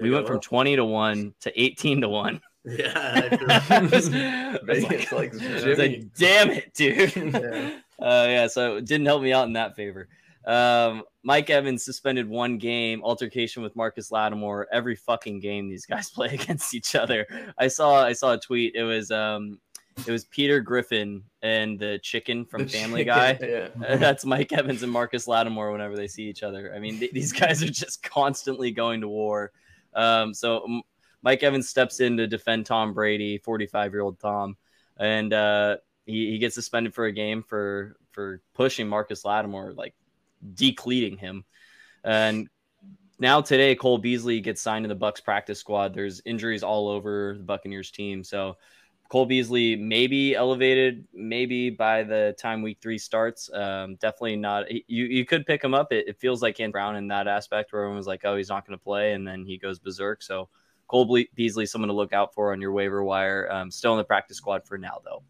we 0.00 0.10
went 0.10 0.26
from 0.26 0.40
20 0.40 0.76
to 0.76 0.84
1 0.84 1.34
to 1.40 1.62
18 1.62 2.00
to 2.02 2.08
1. 2.08 2.40
Yeah. 2.68 3.28
Vegas 4.64 5.12
like, 5.12 5.12
like, 5.12 5.78
like, 5.78 6.02
damn 6.18 6.50
it, 6.50 6.74
dude. 6.74 7.14
Yeah. 7.16 7.78
Uh, 8.04 8.26
yeah, 8.28 8.46
so 8.48 8.76
it 8.78 8.86
didn't 8.86 9.06
help 9.06 9.22
me 9.22 9.32
out 9.32 9.46
in 9.46 9.52
that 9.52 9.76
favor. 9.76 10.08
Um, 10.46 11.04
Mike 11.22 11.48
Evans 11.48 11.84
suspended 11.84 12.28
one 12.28 12.58
game, 12.58 13.04
altercation 13.04 13.62
with 13.62 13.76
Marcus 13.76 14.10
Lattimore. 14.10 14.66
Every 14.72 14.96
fucking 14.96 15.38
game 15.38 15.68
these 15.68 15.86
guys 15.86 16.10
play 16.10 16.28
against 16.34 16.74
each 16.74 16.96
other. 16.96 17.26
I 17.56 17.68
saw 17.68 18.04
I 18.04 18.12
saw 18.12 18.32
a 18.34 18.38
tweet. 18.38 18.74
It 18.74 18.82
was 18.82 19.12
um 19.12 19.60
it 20.06 20.10
was 20.10 20.26
Peter 20.26 20.60
Griffin 20.60 21.22
and 21.42 21.78
the 21.78 21.98
chicken 22.02 22.44
from 22.44 22.64
the 22.64 22.68
Family 22.68 23.04
chicken, 23.04 23.38
Guy. 23.38 23.38
Yeah. 23.80 23.96
That's 23.96 24.24
Mike 24.24 24.52
Evans 24.52 24.82
and 24.82 24.92
Marcus 24.92 25.26
Lattimore 25.26 25.72
whenever 25.72 25.96
they 25.96 26.08
see 26.08 26.24
each 26.24 26.42
other. 26.42 26.72
I 26.74 26.78
mean, 26.78 26.98
th- 26.98 27.12
these 27.12 27.32
guys 27.32 27.62
are 27.62 27.70
just 27.70 28.02
constantly 28.02 28.70
going 28.70 29.00
to 29.00 29.08
war. 29.08 29.52
Um, 29.96 30.32
so 30.32 30.82
Mike 31.22 31.42
Evans 31.42 31.68
steps 31.68 31.98
in 31.98 32.16
to 32.18 32.28
defend 32.28 32.66
Tom 32.66 32.94
Brady, 32.94 33.38
45 33.38 33.92
year 33.92 34.02
old 34.02 34.20
Tom, 34.20 34.56
and 34.96 35.32
uh, 35.32 35.78
he, 36.04 36.30
he 36.30 36.38
gets 36.38 36.54
suspended 36.54 36.94
for 36.94 37.06
a 37.06 37.12
game 37.12 37.42
for 37.42 37.96
for 38.12 38.40
pushing 38.54 38.88
Marcus 38.88 39.24
Lattimore, 39.24 39.72
like 39.72 39.94
decleating 40.54 41.16
him. 41.16 41.44
And 42.04 42.48
now 43.18 43.40
today, 43.40 43.74
Cole 43.74 43.98
Beasley 43.98 44.40
gets 44.40 44.62
signed 44.62 44.84
to 44.84 44.88
the 44.88 44.96
Bucs 44.96 45.24
practice 45.24 45.58
squad. 45.58 45.94
There's 45.94 46.20
injuries 46.24 46.62
all 46.62 46.88
over 46.88 47.34
the 47.36 47.42
Buccaneers 47.42 47.90
team, 47.90 48.22
so 48.22 48.56
Cole 49.08 49.26
Beasley 49.26 49.76
maybe 49.76 50.34
elevated, 50.34 51.06
maybe 51.14 51.70
by 51.70 52.02
the 52.02 52.34
time 52.38 52.62
week 52.62 52.78
three 52.80 52.98
starts. 52.98 53.50
Um, 53.52 53.96
definitely 53.96 54.36
not. 54.36 54.70
You 54.70 55.04
you 55.04 55.24
could 55.24 55.46
pick 55.46 55.62
him 55.62 55.74
up. 55.74 55.92
It, 55.92 56.08
it 56.08 56.18
feels 56.18 56.42
like 56.42 56.56
Ken 56.56 56.70
Brown 56.70 56.96
in 56.96 57.08
that 57.08 57.28
aspect, 57.28 57.72
where 57.72 57.82
everyone 57.82 57.98
was 57.98 58.06
like, 58.06 58.22
"Oh, 58.24 58.36
he's 58.36 58.48
not 58.48 58.66
going 58.66 58.76
to 58.78 58.82
play," 58.82 59.12
and 59.12 59.26
then 59.26 59.44
he 59.44 59.58
goes 59.58 59.78
berserk. 59.78 60.22
So 60.22 60.48
Cole 60.88 61.18
Beasley, 61.34 61.66
someone 61.66 61.88
to 61.88 61.94
look 61.94 62.12
out 62.12 62.34
for 62.34 62.52
on 62.52 62.60
your 62.60 62.72
waiver 62.72 63.02
wire. 63.02 63.50
Um, 63.50 63.70
still 63.70 63.92
in 63.92 63.98
the 63.98 64.04
practice 64.04 64.36
squad 64.36 64.66
for 64.66 64.78
now, 64.78 65.00
though. 65.04 65.22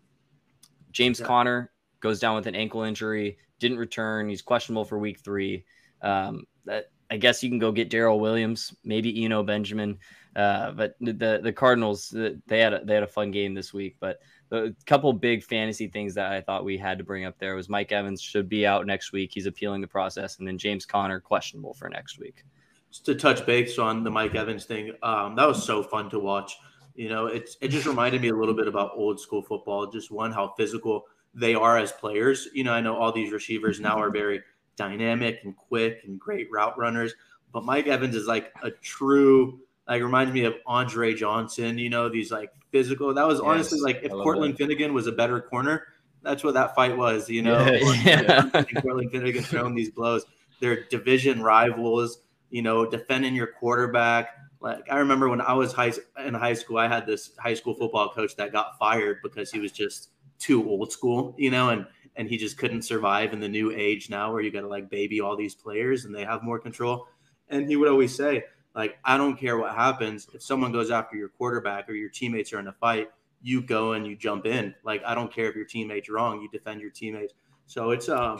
James 0.93 1.21
yeah. 1.21 1.27
Conner 1.27 1.73
goes 2.01 2.21
down 2.21 2.37
with 2.37 2.47
an 2.47 2.55
ankle 2.55 2.83
injury, 2.83 3.39
didn't 3.59 3.79
return. 3.79 4.29
He's 4.29 4.43
questionable 4.43 4.85
for 4.85 4.99
week 4.99 5.21
three. 5.21 5.65
Um, 6.03 6.45
that 6.65 6.91
I 7.11 7.17
guess 7.17 7.43
you 7.43 7.49
can 7.49 7.59
go 7.59 7.73
get 7.73 7.91
Darrel 7.91 8.21
Williams, 8.21 8.75
maybe 8.85 9.25
Eno 9.25 9.43
Benjamin. 9.43 9.99
Uh, 10.37 10.71
but 10.73 10.95
the 11.01 11.41
the 11.43 11.53
Cardinals 11.53 12.11
they 12.47 12.59
had 12.59 12.75
a, 12.75 12.85
they 12.85 12.93
had 12.93 13.03
a 13.03 13.09
fun 13.09 13.31
game 13.31 13.55
this 13.55 13.73
week. 13.73 13.97
But 13.99 14.21
a 14.53 14.71
couple 14.85 15.13
big 15.15 15.43
fantasy 15.43 15.89
things 15.89 16.15
that 16.15 16.31
I 16.31 16.43
thought 16.43 16.65
we 16.65 16.77
had 16.77 16.99
to 16.99 17.05
bring 17.05 17.25
up 17.25 17.39
there 17.39 17.57
was 17.57 17.71
Mike 17.71 17.91
Evans 17.91 18.21
should 18.21 18.49
be 18.49 18.67
out 18.67 18.87
next 18.87 19.13
week. 19.13 19.31
He's 19.33 19.47
appealing 19.47 19.81
the 19.81 19.87
process, 19.87 20.39
and 20.39 20.47
then 20.47 20.59
James 20.59 20.85
Conner 20.85 21.21
questionable 21.21 21.73
for 21.73 21.89
next 21.89 22.19
week. 22.19 22.45
Just 22.91 23.07
to 23.07 23.15
touch 23.15 23.47
base 23.47 23.79
on 23.79 24.05
the 24.05 24.11
Mike 24.11 24.35
Evans 24.35 24.67
thing, 24.67 24.93
um, 25.03 25.35
that 25.37 25.49
was 25.49 25.65
so 25.65 25.83
fun 25.83 26.11
to 26.11 26.19
watch. 26.19 26.57
You 26.95 27.09
know, 27.09 27.27
it's 27.27 27.57
it 27.63 27.69
just 27.69 27.87
reminded 27.87 28.21
me 28.21 28.29
a 28.29 28.37
little 28.37 28.55
bit 28.55 28.69
about 28.69 28.93
old 28.95 29.19
school 29.19 29.43
football. 29.43 29.87
Just 29.91 30.11
one, 30.11 30.33
how 30.33 30.53
physical 30.57 31.07
they 31.35 31.55
are 31.55 31.79
as 31.79 31.93
players. 31.93 32.49
You 32.53 32.65
know, 32.65 32.73
I 32.73 32.81
know 32.83 32.95
all 32.95 33.11
these 33.11 33.33
receivers 33.33 33.81
now 33.81 33.99
are 33.99 34.11
very 34.11 34.43
dynamic 34.77 35.41
and 35.45 35.57
quick 35.57 36.03
and 36.05 36.21
great 36.21 36.49
route 36.51 36.79
runners, 36.79 37.15
but 37.53 37.65
Mike 37.65 37.87
Evans 37.87 38.15
is 38.15 38.27
like 38.27 38.53
a 38.63 38.71
true 38.71 39.61
like 39.89 40.03
reminds 40.03 40.33
me 40.33 40.45
of 40.45 40.55
Andre 40.67 41.15
Johnson, 41.15 41.79
you 41.79 41.91
know, 41.91 42.09
these 42.09 42.31
like 42.31 42.51
physical. 42.71 43.15
That 43.15 43.27
was 43.27 43.39
yes, 43.39 43.47
honestly 43.47 43.81
like 43.81 44.01
if 44.03 44.11
Cortland. 44.11 44.57
Finnegan 44.57 44.95
was 44.95 45.07
a 45.07 45.13
better 45.13 45.41
corner, 45.41 45.87
that's 46.23 46.43
what 46.43 46.55
that 46.55 46.75
fight 46.75 46.97
was, 46.97 47.31
you 47.31 47.43
know. 47.43 47.65
Yeah, 47.65 48.49
yeah. 48.53 48.63
Cortland 48.83 49.11
Finnegan 49.11 49.45
throwing 49.45 49.75
these 49.75 49.91
blows. 49.91 50.25
They're 50.61 50.85
division 50.85 51.43
rivals, 51.43 52.19
you 52.51 52.63
know, 52.63 52.89
defending 52.89 53.35
your 53.35 53.49
quarterback. 53.49 54.31
Like 54.61 54.91
I 54.91 54.99
remember 54.99 55.29
when 55.29 55.41
I 55.41 55.53
was 55.53 55.73
high 55.73 55.93
in 56.25 56.35
high 56.35 56.55
school, 56.55 56.79
I 56.79 56.89
had 56.89 57.07
this 57.07 57.31
high 57.39 57.55
school 57.55 57.75
football 57.75 58.11
coach 58.11 58.35
that 58.37 58.53
got 58.53 58.79
fired 58.79 59.19
because 59.23 59.51
he 59.51 59.61
was 59.61 59.71
just 59.71 60.11
too 60.39 60.69
old 60.69 60.93
school, 60.93 61.35
you 61.39 61.51
know, 61.51 61.71
and 61.71 61.87
and 62.17 62.29
he 62.29 62.37
just 62.37 62.59
couldn't 62.59 62.83
survive 62.83 63.33
in 63.33 63.41
the 63.41 63.49
new 63.49 63.71
age 63.71 64.11
now 64.11 64.33
where 64.33 64.41
you 64.41 64.51
got 64.51 64.63
to 64.63 64.69
like 64.69 64.91
baby 64.91 65.21
all 65.21 65.37
these 65.37 65.55
players 65.55 66.05
and 66.05 66.15
they 66.15 66.25
have 66.25 66.43
more 66.43 66.59
control. 66.59 67.07
And 67.49 67.69
he 67.69 67.77
would 67.77 67.89
always 67.89 68.15
say, 68.15 68.45
like, 68.77 68.99
I 69.05 69.17
don't 69.17 69.37
care 69.37 69.57
what 69.57 69.75
happens. 69.75 70.29
If 70.35 70.43
someone 70.43 70.71
goes 70.71 70.91
after 70.91 71.17
your 71.17 71.31
quarterback 71.31 71.89
or 71.89 71.95
your 71.95 72.11
teammates 72.11 72.53
are 72.53 72.61
in 72.61 72.69
a 72.69 72.73
fight, 72.73 73.09
you 73.43 73.63
go 73.63 73.95
and 73.95 74.07
you 74.07 74.15
jump 74.15 74.45
in. 74.45 74.75
Like, 74.85 75.03
I 75.05 75.15
don't 75.15 75.33
care 75.33 75.49
if 75.49 75.57
your 75.57 75.65
teammate's 75.65 76.11
wrong, 76.11 76.43
you 76.43 76.49
defend 76.51 76.83
your 76.83 76.91
teammates. 76.91 77.33
So 77.67 77.91
it's 77.91 78.09
uh 78.09 78.39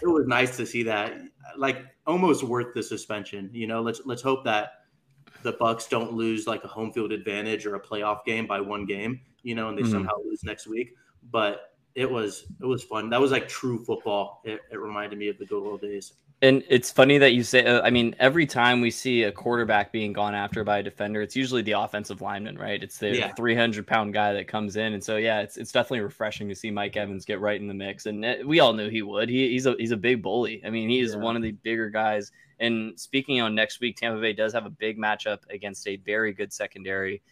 it 0.00 0.06
was 0.06 0.26
nice 0.26 0.56
to 0.58 0.66
see 0.66 0.82
that 0.84 1.14
like 1.56 1.84
almost 2.06 2.44
worth 2.44 2.74
the 2.74 2.82
suspension. 2.82 3.50
You 3.52 3.66
know, 3.66 3.82
let's 3.82 4.00
let's 4.04 4.22
hope 4.22 4.44
that 4.44 4.84
the 5.42 5.54
Bucs 5.54 5.88
don't 5.88 6.12
lose 6.12 6.46
like 6.46 6.62
a 6.62 6.68
home 6.68 6.92
field 6.92 7.10
advantage 7.10 7.66
or 7.66 7.74
a 7.74 7.80
playoff 7.80 8.24
game 8.24 8.46
by 8.46 8.60
one 8.60 8.86
game, 8.86 9.20
you 9.42 9.54
know, 9.54 9.68
and 9.68 9.76
they 9.76 9.82
mm-hmm. 9.82 9.92
somehow 9.92 10.16
lose 10.24 10.44
next 10.44 10.66
week. 10.66 10.94
But 11.30 11.72
it 11.94 12.10
was 12.10 12.46
it 12.60 12.66
was 12.66 12.84
fun. 12.84 13.10
That 13.10 13.20
was 13.20 13.32
like 13.32 13.48
true 13.48 13.84
football. 13.84 14.42
It, 14.44 14.60
it 14.70 14.78
reminded 14.78 15.18
me 15.18 15.28
of 15.28 15.38
the 15.38 15.46
good 15.46 15.66
old 15.66 15.80
days. 15.80 16.12
And 16.42 16.64
it's 16.68 16.90
funny 16.90 17.18
that 17.18 17.34
you 17.34 17.44
say. 17.44 17.64
Uh, 17.64 17.82
I 17.82 17.90
mean, 17.90 18.16
every 18.18 18.46
time 18.46 18.80
we 18.80 18.90
see 18.90 19.22
a 19.22 19.30
quarterback 19.30 19.92
being 19.92 20.12
gone 20.12 20.34
after 20.34 20.64
by 20.64 20.78
a 20.78 20.82
defender, 20.82 21.22
it's 21.22 21.36
usually 21.36 21.62
the 21.62 21.72
offensive 21.72 22.20
lineman, 22.20 22.58
right? 22.58 22.82
It's 22.82 22.98
the 22.98 23.16
yeah. 23.16 23.32
300 23.34 23.86
pound 23.86 24.12
guy 24.12 24.32
that 24.32 24.48
comes 24.48 24.74
in, 24.74 24.92
and 24.92 25.02
so 25.02 25.18
yeah, 25.18 25.40
it's 25.40 25.56
it's 25.56 25.70
definitely 25.70 26.00
refreshing 26.00 26.48
to 26.48 26.54
see 26.56 26.72
Mike 26.72 26.96
Evans 26.96 27.24
get 27.24 27.40
right 27.40 27.60
in 27.60 27.68
the 27.68 27.74
mix. 27.74 28.06
And 28.06 28.24
it, 28.24 28.46
we 28.46 28.58
all 28.58 28.72
knew 28.72 28.90
he 28.90 29.02
would. 29.02 29.28
He, 29.28 29.50
he's 29.50 29.66
a 29.66 29.76
he's 29.78 29.92
a 29.92 29.96
big 29.96 30.20
bully. 30.20 30.60
I 30.66 30.70
mean, 30.70 30.88
he 30.88 30.98
is 30.98 31.14
yeah. 31.14 31.20
one 31.20 31.36
of 31.36 31.42
the 31.42 31.52
bigger 31.52 31.88
guys. 31.90 32.32
And 32.58 32.98
speaking 32.98 33.40
on 33.40 33.54
next 33.54 33.78
week, 33.78 33.96
Tampa 33.96 34.20
Bay 34.20 34.32
does 34.32 34.52
have 34.52 34.66
a 34.66 34.70
big 34.70 34.98
matchup 34.98 35.38
against 35.48 35.86
a 35.86 35.96
very 35.96 36.32
good 36.32 36.52
secondary 36.52 37.22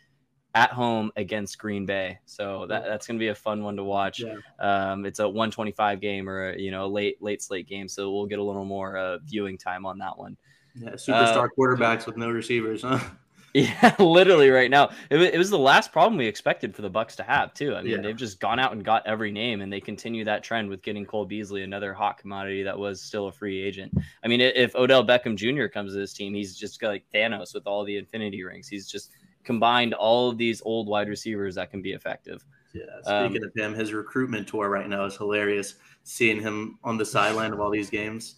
at 0.54 0.70
home 0.70 1.12
against 1.16 1.58
Green 1.58 1.86
Bay. 1.86 2.18
So 2.26 2.66
that, 2.68 2.84
that's 2.84 3.06
going 3.06 3.18
to 3.18 3.22
be 3.22 3.28
a 3.28 3.34
fun 3.34 3.62
one 3.62 3.76
to 3.76 3.84
watch. 3.84 4.20
Yeah. 4.20 4.36
Um, 4.58 5.06
it's 5.06 5.20
a 5.20 5.28
125 5.28 6.00
game 6.00 6.28
or 6.28 6.50
a, 6.50 6.58
you 6.58 6.70
know 6.70 6.84
a 6.84 6.88
late 6.88 7.22
late 7.22 7.42
slate 7.42 7.68
game, 7.68 7.88
so 7.88 8.12
we'll 8.12 8.26
get 8.26 8.38
a 8.38 8.42
little 8.42 8.64
more 8.64 8.96
uh, 8.96 9.18
viewing 9.18 9.58
time 9.58 9.86
on 9.86 9.98
that 9.98 10.18
one. 10.18 10.36
Yeah, 10.74 10.90
superstar 10.90 11.44
uh, 11.44 11.48
quarterbacks 11.58 12.06
with 12.06 12.16
no 12.16 12.30
receivers, 12.30 12.82
huh? 12.82 13.00
Yeah, 13.52 13.96
literally 13.98 14.50
right 14.50 14.70
now. 14.70 14.90
It 15.10 15.16
was, 15.16 15.28
it 15.28 15.38
was 15.38 15.50
the 15.50 15.58
last 15.58 15.92
problem 15.92 16.16
we 16.16 16.26
expected 16.26 16.74
for 16.74 16.82
the 16.82 16.90
Bucs 16.90 17.16
to 17.16 17.22
have 17.24 17.52
too. 17.52 17.74
I 17.74 17.82
mean, 17.82 17.92
yeah. 17.92 18.00
they've 18.00 18.16
just 18.16 18.38
gone 18.38 18.60
out 18.60 18.72
and 18.72 18.84
got 18.84 19.06
every 19.06 19.32
name, 19.32 19.60
and 19.60 19.72
they 19.72 19.80
continue 19.80 20.24
that 20.24 20.44
trend 20.44 20.68
with 20.68 20.82
getting 20.82 21.04
Cole 21.04 21.24
Beasley, 21.24 21.62
another 21.62 21.92
hot 21.92 22.18
commodity 22.18 22.62
that 22.62 22.78
was 22.78 23.00
still 23.00 23.26
a 23.26 23.32
free 23.32 23.60
agent. 23.60 23.92
I 24.22 24.28
mean, 24.28 24.40
if 24.40 24.76
Odell 24.76 25.04
Beckham 25.04 25.36
Jr. 25.36 25.66
comes 25.66 25.92
to 25.92 25.98
this 25.98 26.12
team, 26.12 26.32
he's 26.32 26.56
just 26.56 26.80
like 26.82 27.04
Thanos 27.12 27.52
with 27.52 27.66
all 27.66 27.84
the 27.84 27.96
Infinity 27.96 28.44
rings. 28.44 28.68
He's 28.68 28.88
just 28.88 29.10
combined 29.44 29.94
all 29.94 30.28
of 30.28 30.38
these 30.38 30.62
old 30.64 30.86
wide 30.86 31.08
receivers 31.08 31.54
that 31.56 31.70
can 31.70 31.82
be 31.82 31.92
effective. 31.92 32.44
Yeah, 32.72 32.84
speaking 33.02 33.42
um, 33.42 33.48
of 33.48 33.52
him, 33.56 33.74
his 33.74 33.92
recruitment 33.92 34.46
tour 34.46 34.68
right 34.68 34.88
now 34.88 35.04
is 35.04 35.16
hilarious. 35.16 35.74
Seeing 36.04 36.40
him 36.40 36.78
on 36.84 36.96
the 36.96 37.04
sideline 37.04 37.52
of 37.52 37.60
all 37.60 37.70
these 37.70 37.90
games. 37.90 38.36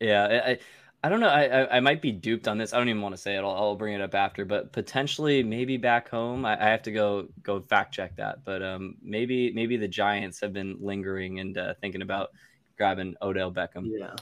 Yeah, 0.00 0.42
I, 0.44 0.58
I 1.04 1.08
don't 1.08 1.20
know. 1.20 1.28
I, 1.28 1.44
I, 1.44 1.76
I 1.76 1.80
might 1.80 2.02
be 2.02 2.10
duped 2.10 2.48
on 2.48 2.58
this. 2.58 2.72
I 2.72 2.78
don't 2.78 2.88
even 2.88 3.02
want 3.02 3.14
to 3.14 3.20
say 3.20 3.36
it. 3.36 3.40
I'll, 3.40 3.50
I'll 3.50 3.76
bring 3.76 3.94
it 3.94 4.00
up 4.00 4.14
after. 4.14 4.44
But 4.44 4.72
potentially, 4.72 5.42
maybe 5.42 5.76
back 5.76 6.08
home, 6.08 6.44
I, 6.44 6.60
I 6.60 6.68
have 6.70 6.82
to 6.82 6.92
go 6.92 7.28
go 7.42 7.60
fact 7.60 7.94
check 7.94 8.16
that. 8.16 8.44
But 8.44 8.62
um, 8.62 8.96
maybe 9.00 9.52
maybe 9.52 9.76
the 9.76 9.88
Giants 9.88 10.40
have 10.40 10.52
been 10.52 10.76
lingering 10.80 11.38
and 11.38 11.56
uh, 11.56 11.74
thinking 11.80 12.02
about 12.02 12.30
grabbing 12.76 13.14
Odell 13.22 13.52
Beckham. 13.52 13.84
Yeah. 13.86 14.14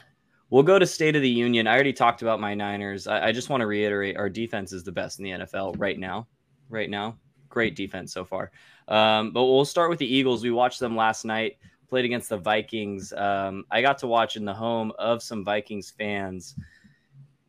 We'll 0.50 0.62
go 0.62 0.78
to 0.78 0.86
State 0.86 1.16
of 1.16 1.22
the 1.22 1.28
Union. 1.28 1.66
I 1.66 1.74
already 1.74 1.92
talked 1.92 2.22
about 2.22 2.40
my 2.40 2.54
Niners. 2.54 3.06
I, 3.06 3.28
I, 3.28 3.32
just 3.32 3.48
want 3.48 3.62
to 3.62 3.66
reiterate 3.66 4.16
our 4.16 4.28
defense 4.28 4.72
is 4.72 4.84
the 4.84 4.92
best 4.92 5.18
in 5.18 5.24
the 5.24 5.30
NFL 5.30 5.74
right 5.78 5.98
now. 5.98 6.28
Right 6.68 6.88
now, 6.88 7.16
great 7.48 7.74
defense 7.74 8.12
so 8.12 8.24
far. 8.24 8.52
Um, 8.88 9.32
but 9.32 9.44
we'll 9.44 9.64
start 9.64 9.90
with 9.90 9.98
the 9.98 10.06
Eagles. 10.06 10.44
We 10.44 10.52
watched 10.52 10.78
them 10.78 10.96
last 10.96 11.24
night, 11.24 11.58
played 11.88 12.04
against 12.04 12.28
the 12.28 12.36
Vikings. 12.36 13.12
Um, 13.12 13.64
I 13.70 13.82
got 13.82 13.98
to 13.98 14.06
watch 14.06 14.36
in 14.36 14.44
the 14.44 14.54
home 14.54 14.92
of 14.98 15.22
some 15.22 15.44
Vikings 15.44 15.90
fans. 15.90 16.54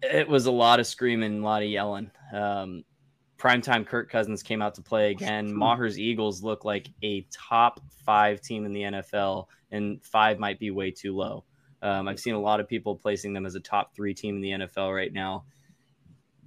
It 0.01 0.27
was 0.27 0.45
a 0.45 0.51
lot 0.51 0.79
of 0.79 0.87
screaming, 0.87 1.39
a 1.39 1.43
lot 1.43 1.61
of 1.63 1.69
yelling. 1.69 2.11
Um, 2.33 2.83
primetime 3.37 3.85
Kirk 3.85 4.09
Cousins 4.09 4.41
came 4.41 4.61
out 4.61 4.75
to 4.75 4.81
play 4.81 5.11
again. 5.11 5.53
Maher's 5.53 5.99
Eagles 5.99 6.43
look 6.43 6.65
like 6.65 6.89
a 7.03 7.25
top 7.31 7.79
five 8.05 8.41
team 8.41 8.65
in 8.65 8.73
the 8.73 8.81
NFL, 8.81 9.45
and 9.71 10.03
five 10.03 10.39
might 10.39 10.59
be 10.59 10.71
way 10.71 10.91
too 10.91 11.15
low. 11.15 11.43
Um, 11.81 12.07
I've 12.07 12.19
seen 12.19 12.33
a 12.33 12.39
lot 12.39 12.59
of 12.59 12.67
people 12.67 12.95
placing 12.95 13.33
them 13.33 13.45
as 13.45 13.55
a 13.55 13.59
top 13.59 13.95
three 13.95 14.13
team 14.13 14.35
in 14.35 14.41
the 14.41 14.65
NFL 14.65 14.93
right 14.95 15.11
now. 15.13 15.45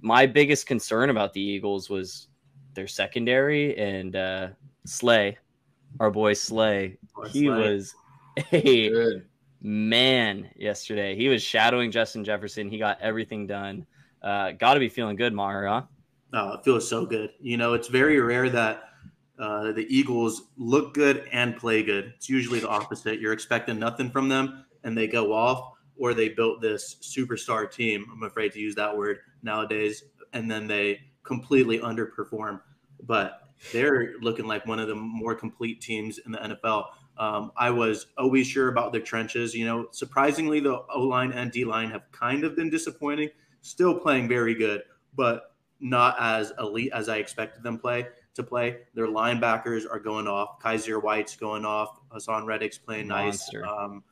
My 0.01 0.25
biggest 0.25 0.65
concern 0.65 1.09
about 1.09 1.33
the 1.33 1.41
Eagles 1.41 1.89
was 1.89 2.27
their 2.73 2.87
secondary 2.87 3.77
and 3.77 4.15
uh, 4.15 4.47
Slay, 4.85 5.37
our 5.99 6.09
boy 6.11 6.33
Slay. 6.33 6.97
he 7.29 7.45
Slay. 7.45 7.49
was 7.49 7.95
a 8.51 8.89
Good. 8.89 9.25
man 9.61 10.49
yesterday. 10.55 11.15
He 11.15 11.27
was 11.27 11.41
shadowing 11.43 11.91
Justin 11.91 12.23
Jefferson. 12.23 12.69
He 12.69 12.77
got 12.77 12.99
everything 13.01 13.45
done. 13.47 13.85
Uh, 14.21 14.51
got 14.51 14.73
to 14.75 14.79
be 14.79 14.89
feeling 14.89 15.15
good, 15.15 15.33
Maher, 15.33 15.67
huh? 15.67 15.81
Oh, 16.33 16.53
it 16.53 16.63
feels 16.63 16.87
so 16.87 17.05
good. 17.05 17.31
You 17.39 17.57
know, 17.57 17.73
it's 17.73 17.87
very 17.87 18.19
rare 18.19 18.49
that 18.49 18.83
uh, 19.37 19.71
the 19.73 19.85
Eagles 19.89 20.43
look 20.57 20.93
good 20.93 21.27
and 21.31 21.57
play 21.57 21.83
good. 21.83 22.13
It's 22.15 22.29
usually 22.29 22.59
the 22.59 22.69
opposite. 22.69 23.19
You're 23.19 23.33
expecting 23.33 23.79
nothing 23.79 24.09
from 24.11 24.29
them, 24.29 24.65
and 24.83 24.97
they 24.97 25.07
go 25.07 25.33
off, 25.33 25.73
or 25.97 26.13
they 26.13 26.29
built 26.29 26.61
this 26.61 26.95
superstar 27.01 27.71
team. 27.71 28.05
I'm 28.11 28.23
afraid 28.23 28.51
to 28.53 28.59
use 28.59 28.75
that 28.75 28.95
word 28.95 29.19
nowadays, 29.43 30.03
and 30.33 30.49
then 30.49 30.67
they 30.67 30.99
completely 31.23 31.79
underperform. 31.79 32.61
But 33.03 33.41
they're 33.71 34.13
looking 34.21 34.45
like 34.47 34.65
one 34.65 34.79
of 34.79 34.87
the 34.87 34.95
more 34.95 35.35
complete 35.35 35.81
teams 35.81 36.17
in 36.19 36.31
the 36.31 36.37
NFL. 36.39 36.87
Um, 37.17 37.51
I 37.55 37.69
was 37.69 38.07
always 38.17 38.47
sure 38.47 38.69
about 38.69 38.93
the 38.93 38.99
trenches. 38.99 39.53
You 39.53 39.65
know, 39.65 39.87
surprisingly, 39.91 40.59
the 40.59 40.83
O 40.93 41.01
line 41.01 41.31
and 41.31 41.51
D 41.51 41.65
line 41.65 41.91
have 41.91 42.11
kind 42.11 42.43
of 42.43 42.55
been 42.55 42.69
disappointing. 42.69 43.29
Still 43.61 43.99
playing 43.99 44.27
very 44.27 44.55
good, 44.55 44.81
but 45.15 45.55
not 45.79 46.15
as 46.19 46.53
elite 46.59 46.91
as 46.93 47.09
I 47.09 47.17
expected 47.17 47.63
them 47.63 47.77
play 47.77 48.07
to 48.35 48.43
play. 48.43 48.77
Their 48.93 49.07
linebackers 49.07 49.83
are 49.89 49.99
going 49.99 50.27
off. 50.27 50.59
Kyzir 50.61 51.01
White's 51.01 51.35
going 51.35 51.65
off. 51.65 51.99
Haason 52.09 52.45
Reddick's 52.45 52.77
playing 52.77 53.07
nice. 53.07 53.49
Um, 53.67 54.03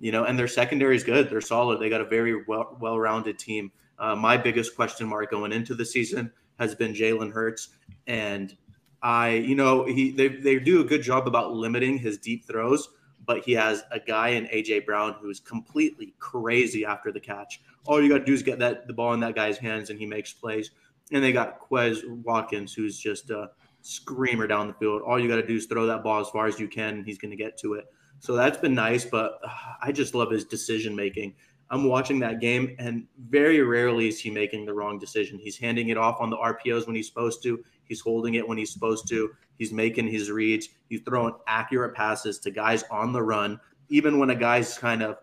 you 0.00 0.10
know, 0.10 0.24
and 0.24 0.38
their 0.38 0.48
secondary 0.48 0.96
is 0.96 1.04
good. 1.04 1.30
They're 1.30 1.40
solid. 1.42 1.78
They 1.78 1.90
got 1.90 2.00
a 2.00 2.06
very 2.06 2.44
well 2.44 2.76
well 2.80 2.98
rounded 2.98 3.38
team. 3.38 3.70
Uh, 3.98 4.16
my 4.16 4.36
biggest 4.36 4.74
question 4.74 5.06
mark 5.06 5.30
going 5.30 5.52
into 5.52 5.74
the 5.74 5.84
season 5.84 6.32
has 6.58 6.74
been 6.74 6.94
Jalen 6.94 7.32
Hurts, 7.32 7.68
and 8.06 8.56
I, 9.02 9.30
you 9.30 9.54
know, 9.54 9.84
he 9.84 10.10
they 10.10 10.28
they 10.28 10.58
do 10.58 10.80
a 10.80 10.84
good 10.84 11.02
job 11.02 11.28
about 11.28 11.52
limiting 11.52 11.98
his 11.98 12.18
deep 12.18 12.46
throws, 12.46 12.88
but 13.26 13.44
he 13.44 13.52
has 13.52 13.84
a 13.90 14.00
guy 14.00 14.28
in 14.28 14.46
AJ 14.46 14.86
Brown 14.86 15.16
who's 15.20 15.38
completely 15.38 16.14
crazy 16.18 16.84
after 16.84 17.12
the 17.12 17.20
catch. 17.20 17.60
All 17.86 18.02
you 18.02 18.08
got 18.08 18.18
to 18.18 18.24
do 18.24 18.32
is 18.32 18.42
get 18.42 18.58
that 18.58 18.86
the 18.86 18.94
ball 18.94 19.12
in 19.12 19.20
that 19.20 19.34
guy's 19.34 19.58
hands, 19.58 19.90
and 19.90 19.98
he 19.98 20.06
makes 20.06 20.32
plays. 20.32 20.70
And 21.12 21.22
they 21.22 21.32
got 21.32 21.60
Quez 21.60 22.08
Watkins, 22.24 22.72
who's 22.72 22.98
just 22.98 23.30
a 23.30 23.50
screamer 23.82 24.46
down 24.46 24.68
the 24.68 24.74
field. 24.74 25.02
All 25.02 25.18
you 25.18 25.28
got 25.28 25.36
to 25.36 25.46
do 25.46 25.56
is 25.56 25.66
throw 25.66 25.86
that 25.86 26.02
ball 26.02 26.20
as 26.20 26.28
far 26.28 26.46
as 26.46 26.58
you 26.58 26.68
can, 26.68 26.94
and 26.94 27.06
he's 27.06 27.18
going 27.18 27.32
to 27.32 27.36
get 27.36 27.58
to 27.58 27.74
it. 27.74 27.86
So 28.20 28.34
that's 28.34 28.58
been 28.58 28.74
nice, 28.74 29.04
but 29.04 29.40
uh, 29.42 29.48
I 29.82 29.92
just 29.92 30.14
love 30.14 30.30
his 30.30 30.44
decision 30.44 30.94
making. 30.94 31.34
I'm 31.70 31.84
watching 31.84 32.18
that 32.20 32.40
game, 32.40 32.76
and 32.78 33.06
very 33.28 33.60
rarely 33.62 34.08
is 34.08 34.20
he 34.20 34.30
making 34.30 34.66
the 34.66 34.74
wrong 34.74 34.98
decision. 34.98 35.38
He's 35.38 35.56
handing 35.56 35.88
it 35.88 35.96
off 35.96 36.20
on 36.20 36.28
the 36.28 36.36
RPOs 36.36 36.86
when 36.86 36.96
he's 36.96 37.06
supposed 37.06 37.42
to. 37.44 37.64
He's 37.84 38.00
holding 38.00 38.34
it 38.34 38.46
when 38.46 38.58
he's 38.58 38.72
supposed 38.72 39.08
to. 39.08 39.30
He's 39.56 39.72
making 39.72 40.08
his 40.08 40.30
reads. 40.30 40.68
He's 40.88 41.00
throwing 41.00 41.34
accurate 41.46 41.94
passes 41.94 42.38
to 42.40 42.50
guys 42.50 42.84
on 42.90 43.12
the 43.12 43.22
run. 43.22 43.58
Even 43.88 44.18
when 44.18 44.30
a 44.30 44.34
guy's 44.34 44.76
kind 44.76 45.02
of 45.02 45.16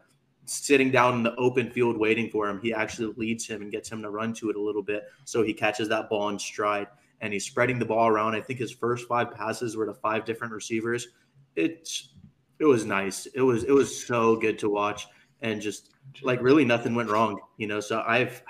sitting 0.45 0.89
down 0.89 1.15
in 1.15 1.23
the 1.23 1.35
open 1.35 1.69
field 1.69 1.97
waiting 1.97 2.29
for 2.29 2.49
him, 2.49 2.59
he 2.61 2.73
actually 2.73 3.13
leads 3.17 3.45
him 3.45 3.61
and 3.61 3.71
gets 3.71 3.91
him 3.91 4.01
to 4.01 4.09
run 4.09 4.33
to 4.35 4.49
it 4.49 4.55
a 4.55 4.61
little 4.61 4.81
bit. 4.81 5.03
So 5.25 5.43
he 5.43 5.53
catches 5.53 5.89
that 5.89 6.09
ball 6.09 6.29
in 6.29 6.39
stride 6.39 6.87
and 7.21 7.33
he's 7.33 7.45
spreading 7.45 7.79
the 7.79 7.85
ball 7.85 8.07
around. 8.07 8.35
I 8.35 8.41
think 8.41 8.59
his 8.59 8.71
first 8.71 9.07
five 9.07 9.31
passes 9.31 9.75
were 9.75 9.85
to 9.85 9.93
five 9.93 10.25
different 10.25 10.53
receivers. 10.53 11.09
It's 11.55 12.09
it 12.59 12.65
was 12.65 12.85
nice. 12.85 13.25
It 13.27 13.41
was 13.41 13.63
it 13.63 13.71
was 13.71 14.05
so 14.05 14.35
good 14.35 14.59
to 14.59 14.69
watch 14.69 15.07
and 15.41 15.61
just 15.61 15.91
like 16.21 16.41
really 16.41 16.65
nothing 16.65 16.95
went 16.95 17.09
wrong, 17.09 17.39
you 17.57 17.67
know. 17.67 17.79
So 17.79 18.03
I've 18.05 18.41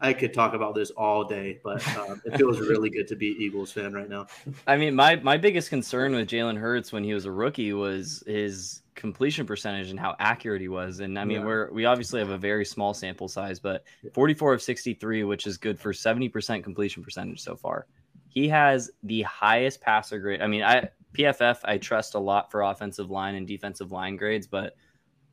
I 0.00 0.12
could 0.12 0.32
talk 0.32 0.54
about 0.54 0.74
this 0.74 0.90
all 0.90 1.24
day, 1.24 1.60
but 1.64 1.86
um, 1.96 2.20
it 2.24 2.36
feels 2.36 2.60
really 2.60 2.90
good 2.90 3.08
to 3.08 3.16
be 3.16 3.28
Eagles 3.38 3.72
fan 3.72 3.92
right 3.92 4.08
now. 4.08 4.26
I 4.66 4.76
mean, 4.76 4.94
my 4.94 5.16
my 5.16 5.36
biggest 5.36 5.70
concern 5.70 6.14
with 6.14 6.28
Jalen 6.28 6.56
Hurts 6.56 6.92
when 6.92 7.04
he 7.04 7.14
was 7.14 7.24
a 7.24 7.32
rookie 7.32 7.72
was 7.72 8.22
his 8.26 8.82
completion 8.94 9.46
percentage 9.46 9.90
and 9.90 9.98
how 9.98 10.16
accurate 10.18 10.60
he 10.60 10.68
was. 10.68 11.00
And 11.00 11.18
I 11.18 11.24
mean, 11.24 11.40
yeah. 11.40 11.46
we're 11.46 11.72
we 11.72 11.84
obviously 11.84 12.20
have 12.20 12.30
a 12.30 12.38
very 12.38 12.64
small 12.64 12.94
sample 12.94 13.28
size, 13.28 13.58
but 13.58 13.84
44 14.12 14.54
of 14.54 14.62
63, 14.62 15.24
which 15.24 15.46
is 15.46 15.56
good 15.56 15.78
for 15.78 15.92
70% 15.92 16.62
completion 16.62 17.02
percentage 17.02 17.40
so 17.40 17.56
far. 17.56 17.86
He 18.28 18.48
has 18.48 18.90
the 19.02 19.22
highest 19.22 19.80
passer 19.80 20.18
grade. 20.18 20.42
I 20.42 20.46
mean, 20.46 20.62
I 20.62 20.90
PFF 21.14 21.58
I 21.64 21.78
trust 21.78 22.14
a 22.14 22.18
lot 22.18 22.50
for 22.50 22.62
offensive 22.62 23.10
line 23.10 23.34
and 23.34 23.46
defensive 23.46 23.92
line 23.92 24.16
grades, 24.16 24.46
but 24.46 24.76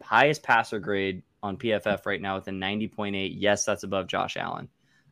highest 0.02 0.44
passer 0.44 0.80
grade 0.80 1.24
on 1.44 1.58
PFF 1.58 2.06
right 2.06 2.22
now 2.22 2.36
with 2.36 2.48
a 2.48 2.52
90.8. 2.52 3.36
Yes, 3.38 3.66
that's 3.66 3.84
above 3.84 4.08
Josh 4.08 4.38
Allen. 4.38 4.70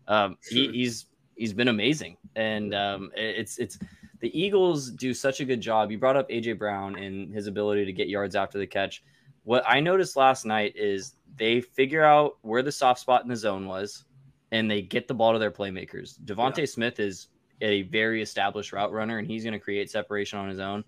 Um, 0.08 0.38
he, 0.50 0.70
he's 0.72 1.06
he's 1.36 1.54
been 1.54 1.68
amazing, 1.68 2.18
and 2.36 2.74
um, 2.74 3.12
it's 3.16 3.58
it's 3.58 3.78
the 4.20 4.38
Eagles 4.40 4.90
do 4.90 5.14
such 5.14 5.40
a 5.40 5.46
good 5.46 5.62
job. 5.62 5.92
You 5.92 5.98
brought 5.98 6.18
up 6.18 6.30
AJ 6.30 6.58
Brown 6.58 6.98
and 6.98 7.34
his 7.34 7.48
ability 7.48 7.86
to 7.86 7.94
get 7.94 8.08
yards 8.08 8.36
after 8.36 8.58
the 8.58 8.68
catch. 8.68 9.04
what 9.44 9.64
I 9.68 9.80
noticed 9.80 10.16
last 10.16 10.46
night 10.46 10.76
is 10.76 11.16
they 11.36 11.62
figure 11.62 12.04
out 12.04 12.38
where 12.42 12.62
the 12.62 12.72
soft 12.72 13.00
spot 13.00 13.24
in 13.24 13.30
the 13.30 13.36
zone 13.36 13.66
was, 13.66 14.06
and 14.52 14.70
they 14.70 14.82
get 14.82 15.08
the 15.08 15.14
ball 15.14 15.34
to 15.34 15.40
their 15.40 15.52
playmakers. 15.52 16.20
DeVonta 16.22 16.60
yeah. 16.60 16.66
Smith 16.66 17.00
is 17.00 17.28
a 17.64 17.84
very 17.84 18.22
established 18.22 18.74
route 18.74 18.92
runner, 18.92 19.18
and 19.18 19.28
he's 19.28 19.44
going 19.44 19.54
to 19.54 19.60
create 19.60 19.90
separation 19.90 20.38
on 20.38 20.50
his 20.50 20.60
own. 20.60 20.84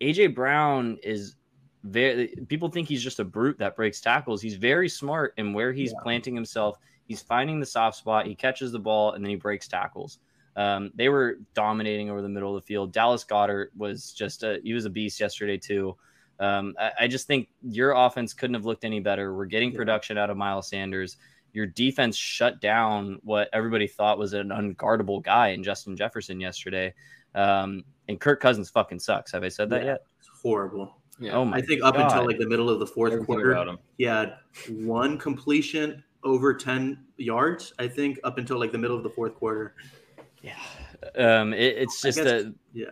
AJ 0.00 0.34
Brown 0.34 0.98
is 1.02 1.34
very. 1.82 2.34
People 2.48 2.68
think 2.68 2.86
he's 2.86 3.02
just 3.02 3.18
a 3.18 3.24
brute 3.24 3.58
that 3.58 3.74
breaks 3.74 4.00
tackles. 4.00 4.40
He's 4.40 4.54
very 4.54 4.88
smart 4.88 5.34
in 5.38 5.52
where 5.52 5.72
he's 5.72 5.92
yeah. 5.92 6.02
planting 6.02 6.34
himself. 6.34 6.78
He's 7.06 7.22
finding 7.22 7.58
the 7.58 7.66
soft 7.66 7.96
spot. 7.96 8.26
He 8.26 8.34
catches 8.34 8.70
the 8.70 8.78
ball, 8.78 9.12
and 9.12 9.24
then 9.24 9.30
he 9.30 9.36
breaks 9.36 9.66
tackles. 9.66 10.18
Um, 10.54 10.90
they 10.94 11.08
were 11.08 11.38
dominating 11.54 12.10
over 12.10 12.20
the 12.20 12.28
middle 12.28 12.54
of 12.56 12.62
the 12.62 12.66
field. 12.66 12.92
Dallas 12.92 13.24
Goedert 13.24 13.68
was 13.76 14.12
just 14.12 14.42
a 14.42 14.60
he 14.62 14.74
was 14.74 14.84
a 14.84 14.90
beast 14.90 15.20
yesterday 15.20 15.56
too. 15.56 15.96
Um, 16.40 16.74
I, 16.78 16.92
I, 17.00 17.08
just 17.08 17.26
think 17.26 17.48
your 17.62 17.92
offense 17.92 18.32
couldn't 18.32 18.54
have 18.54 18.64
looked 18.64 18.84
any 18.84 19.00
better. 19.00 19.34
We're 19.34 19.46
getting 19.46 19.72
production 19.72 20.16
out 20.16 20.30
of 20.30 20.36
Miles 20.36 20.68
Sanders. 20.68 21.16
Your 21.52 21.66
defense 21.66 22.16
shut 22.16 22.60
down 22.60 23.18
what 23.22 23.48
everybody 23.52 23.86
thought 23.86 24.18
was 24.18 24.32
an 24.34 24.48
unguardable 24.48 25.22
guy 25.22 25.48
in 25.48 25.62
Justin 25.62 25.96
Jefferson 25.96 26.40
yesterday. 26.40 26.94
Um, 27.34 27.84
and 28.08 28.20
Kirk 28.20 28.40
Cousins 28.40 28.70
fucking 28.70 28.98
sucks. 28.98 29.32
Have 29.32 29.44
I 29.44 29.48
said 29.48 29.70
that 29.70 29.82
yeah, 29.82 29.92
yet? 29.92 30.00
It's 30.18 30.30
horrible. 30.42 30.96
Yeah. 31.20 31.32
Oh 31.32 31.44
my 31.44 31.56
I 31.56 31.60
think 31.60 31.82
up 31.82 31.96
God. 31.96 32.04
until 32.04 32.26
like 32.26 32.38
the 32.38 32.48
middle 32.48 32.70
of 32.70 32.78
the 32.78 32.86
fourth 32.86 33.12
Everything 33.12 33.26
quarter, 33.26 33.76
he 33.96 34.04
had 34.04 34.36
one 34.68 35.18
completion 35.18 36.02
over 36.22 36.54
10 36.54 37.04
yards, 37.16 37.72
I 37.78 37.88
think, 37.88 38.18
up 38.24 38.38
until 38.38 38.58
like 38.58 38.72
the 38.72 38.78
middle 38.78 38.96
of 38.96 39.02
the 39.02 39.10
fourth 39.10 39.34
quarter. 39.34 39.74
Yeah. 40.42 40.52
Um, 41.16 41.52
it, 41.52 41.76
it's 41.76 42.00
just 42.00 42.18
a 42.18 42.54
yeah. 42.72 42.86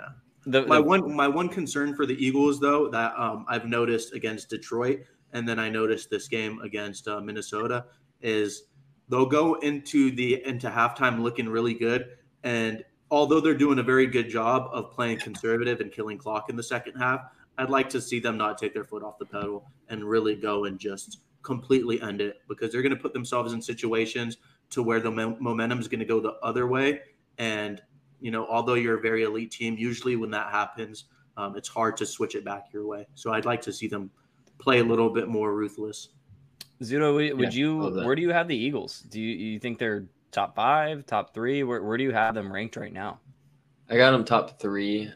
The, 0.47 0.65
my 0.67 0.77
the, 0.77 0.83
one 0.83 1.15
my 1.15 1.27
one 1.27 1.49
concern 1.49 1.95
for 1.95 2.07
the 2.07 2.15
Eagles 2.25 2.61
though 2.61 2.89
that 2.91 3.15
um, 3.17 3.45
I've 3.49 3.67
noticed 3.67 4.13
against 4.15 4.49
Detroit 4.49 5.01
and 5.33 5.49
then 5.49 5.59
I 5.59 5.69
noticed 5.69 6.09
this 6.09 6.29
game 6.29 6.61
against 6.61 7.09
uh, 7.09 7.21
Minnesota 7.21 7.87
is 8.21 8.65
they'll 9.09 9.27
go 9.27 9.55
into 9.55 10.11
the 10.13 10.45
into 10.45 10.69
halftime 10.69 11.21
looking 11.21 11.49
really 11.49 11.75
good 11.75 12.17
and 12.43 12.85
although 13.11 13.41
they're 13.41 13.55
doing 13.55 13.79
a 13.79 13.83
very 13.83 14.07
good 14.07 14.29
job 14.29 14.69
of 14.73 14.91
playing 14.91 15.19
conservative 15.19 15.81
and 15.81 15.93
killing 15.93 16.19
clock 16.19 16.51
in 16.51 16.57
the 16.57 16.63
second 16.63 16.95
half, 16.97 17.21
I'd 17.57 17.71
like 17.71 17.89
to 17.91 18.01
see 18.01 18.19
them 18.19 18.37
not 18.37 18.59
take 18.59 18.75
their 18.75 18.85
foot 18.85 19.03
off 19.03 19.19
the 19.19 19.27
pedal 19.27 19.65
and 19.89 20.05
really 20.05 20.35
go 20.35 20.65
and 20.65 20.79
just 20.79 21.21
completely 21.43 22.01
end 22.03 22.21
it 22.21 22.41
because 22.49 22.73
they're 22.73 22.83
going 22.83 22.95
to 22.95 23.01
put 23.01 23.13
themselves 23.13 23.53
in 23.53 23.63
situations 23.63 24.39
to 24.71 24.83
where 24.83 24.99
the 24.99 25.11
momentum 25.11 25.79
is 25.79 25.87
going 25.87 26.01
to 26.01 26.05
go 26.05 26.19
the 26.19 26.35
other 26.43 26.67
way 26.67 27.01
and 27.39 27.81
you 28.21 28.31
know, 28.31 28.47
although 28.47 28.75
you're 28.75 28.99
a 28.99 29.01
very 29.01 29.25
elite 29.25 29.51
team, 29.51 29.77
usually 29.79 30.17
when 30.17 30.31
that 30.31 30.51
happens, 30.51 31.05
um, 31.37 31.57
it's 31.57 31.69
hard 31.69 31.97
to 31.99 32.07
switch 32.07 32.35
it 32.35 32.45
back 32.45 32.67
your 32.73 32.87
way. 32.87 33.07
So 33.15 33.33
I'd 33.33 33.45
like 33.45 33.61
to 33.63 33.73
see 33.73 33.89
them 33.89 34.11
play 34.59 34.81
a 34.81 34.85
little 34.85 35.11
bit 35.11 35.29
more 35.29 35.55
ruthless. 35.55 36.09
Zudo, 36.83 37.15
would 37.37 37.55
yeah, 37.55 37.59
you? 37.59 37.79
Where 38.05 38.15
do 38.15 38.23
you 38.23 38.31
have 38.31 38.49
the 38.49 38.57
Eagles? 38.57 39.01
Do 39.01 39.21
you, 39.21 39.35
you 39.53 39.59
think 39.59 39.79
they're 39.79 40.05
top 40.31 40.55
five, 40.55 41.07
top 41.07 41.33
three? 41.33 41.63
Where, 41.63 41.83
where 41.83 41.97
do 41.97 42.05
you 42.05 42.13
have 42.13 42.35
them 42.35 42.53
ranked 42.53 42.77
right 42.77 42.93
now? 42.93 43.21
I 43.89 43.97
got 43.97 44.11
them 44.11 44.25
top 44.25 44.61
three. 44.61 45.11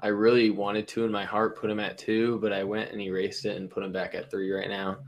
I 0.00 0.08
really 0.08 0.50
wanted 0.50 0.88
to 0.88 1.04
in 1.04 1.12
my 1.12 1.24
heart 1.24 1.58
put 1.58 1.68
them 1.68 1.80
at 1.80 1.98
two, 1.98 2.38
but 2.40 2.52
I 2.52 2.64
went 2.64 2.90
and 2.90 3.00
erased 3.00 3.44
it 3.44 3.56
and 3.56 3.70
put 3.70 3.82
them 3.82 3.92
back 3.92 4.14
at 4.14 4.30
three 4.30 4.50
right 4.50 4.68
now. 4.68 4.98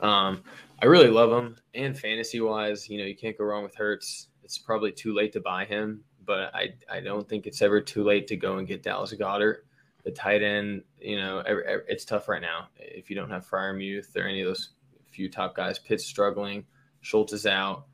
Um, 0.00 0.42
I 0.82 0.86
really 0.86 1.08
love 1.08 1.30
them, 1.30 1.56
and 1.74 1.98
fantasy 1.98 2.40
wise, 2.40 2.88
you 2.88 2.98
know, 2.98 3.04
you 3.04 3.16
can't 3.16 3.38
go 3.38 3.44
wrong 3.44 3.62
with 3.62 3.74
Hurts. 3.74 4.28
It's 4.42 4.58
probably 4.58 4.92
too 4.92 5.14
late 5.14 5.32
to 5.32 5.40
buy 5.40 5.64
him 5.64 6.04
but 6.26 6.54
I, 6.54 6.74
I 6.90 7.00
don't 7.00 7.26
think 7.26 7.46
it's 7.46 7.62
ever 7.62 7.80
too 7.80 8.04
late 8.04 8.26
to 8.26 8.36
go 8.36 8.58
and 8.58 8.66
get 8.66 8.82
Dallas 8.82 9.14
Goedert 9.14 9.58
the 10.04 10.10
tight 10.10 10.42
end. 10.42 10.82
You 11.00 11.16
know, 11.16 11.42
it's 11.46 12.04
tough 12.04 12.28
right 12.28 12.42
now 12.42 12.68
if 12.76 13.08
you 13.08 13.16
don't 13.16 13.30
have 13.30 13.48
Freiermuth 13.48 14.14
or 14.16 14.26
any 14.26 14.42
of 14.42 14.48
those 14.48 14.70
few 15.16 15.30
top 15.30 15.56
guys. 15.56 15.78
Pitt's 15.78 16.04
struggling, 16.04 16.64
Schultz 17.00 17.32
is 17.32 17.46
out. 17.46 17.86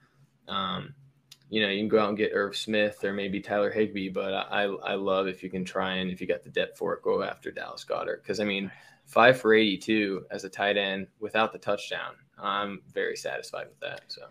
Um, 0.49 0.95
you 1.49 1.63
know, 1.63 1.69
you 1.69 1.81
can 1.81 1.89
go 1.89 2.01
out 2.01 2.09
and 2.09 2.19
get 2.19 2.33
Irv 2.35 2.57
Smith 2.57 3.05
or 3.05 3.13
maybe 3.13 3.41
Tyler 3.41 3.71
Higbee, 3.71 4.09
but 4.09 4.33
I, 4.33 4.63
I 4.63 4.95
love 4.95 5.29
if 5.29 5.43
you 5.43 5.51
can 5.51 5.65
try 5.65 5.97
and 5.97 6.11
if 6.11 6.21
you 6.21 6.27
got 6.27 6.43
the 6.43 6.51
depth 6.51 6.79
for 6.79 6.95
it, 6.95 7.03
go 7.03 7.23
after 7.23 7.51
Dallas 7.51 7.85
Goedert. 7.85 8.23
because 8.23 8.41
I 8.41 8.45
mean, 8.45 8.71
five 9.05 9.39
for 9.39 9.55
eighty-two 9.55 10.25
as 10.31 10.45
a 10.45 10.49
tight 10.49 10.77
end 10.77 11.09
without 11.21 11.53
the 11.53 11.59
touchdown. 11.59 12.15
I'm 12.39 12.81
very 12.93 13.17
satisfied 13.17 13.69
with 13.69 13.79
that. 13.81 14.03
So 14.09 14.23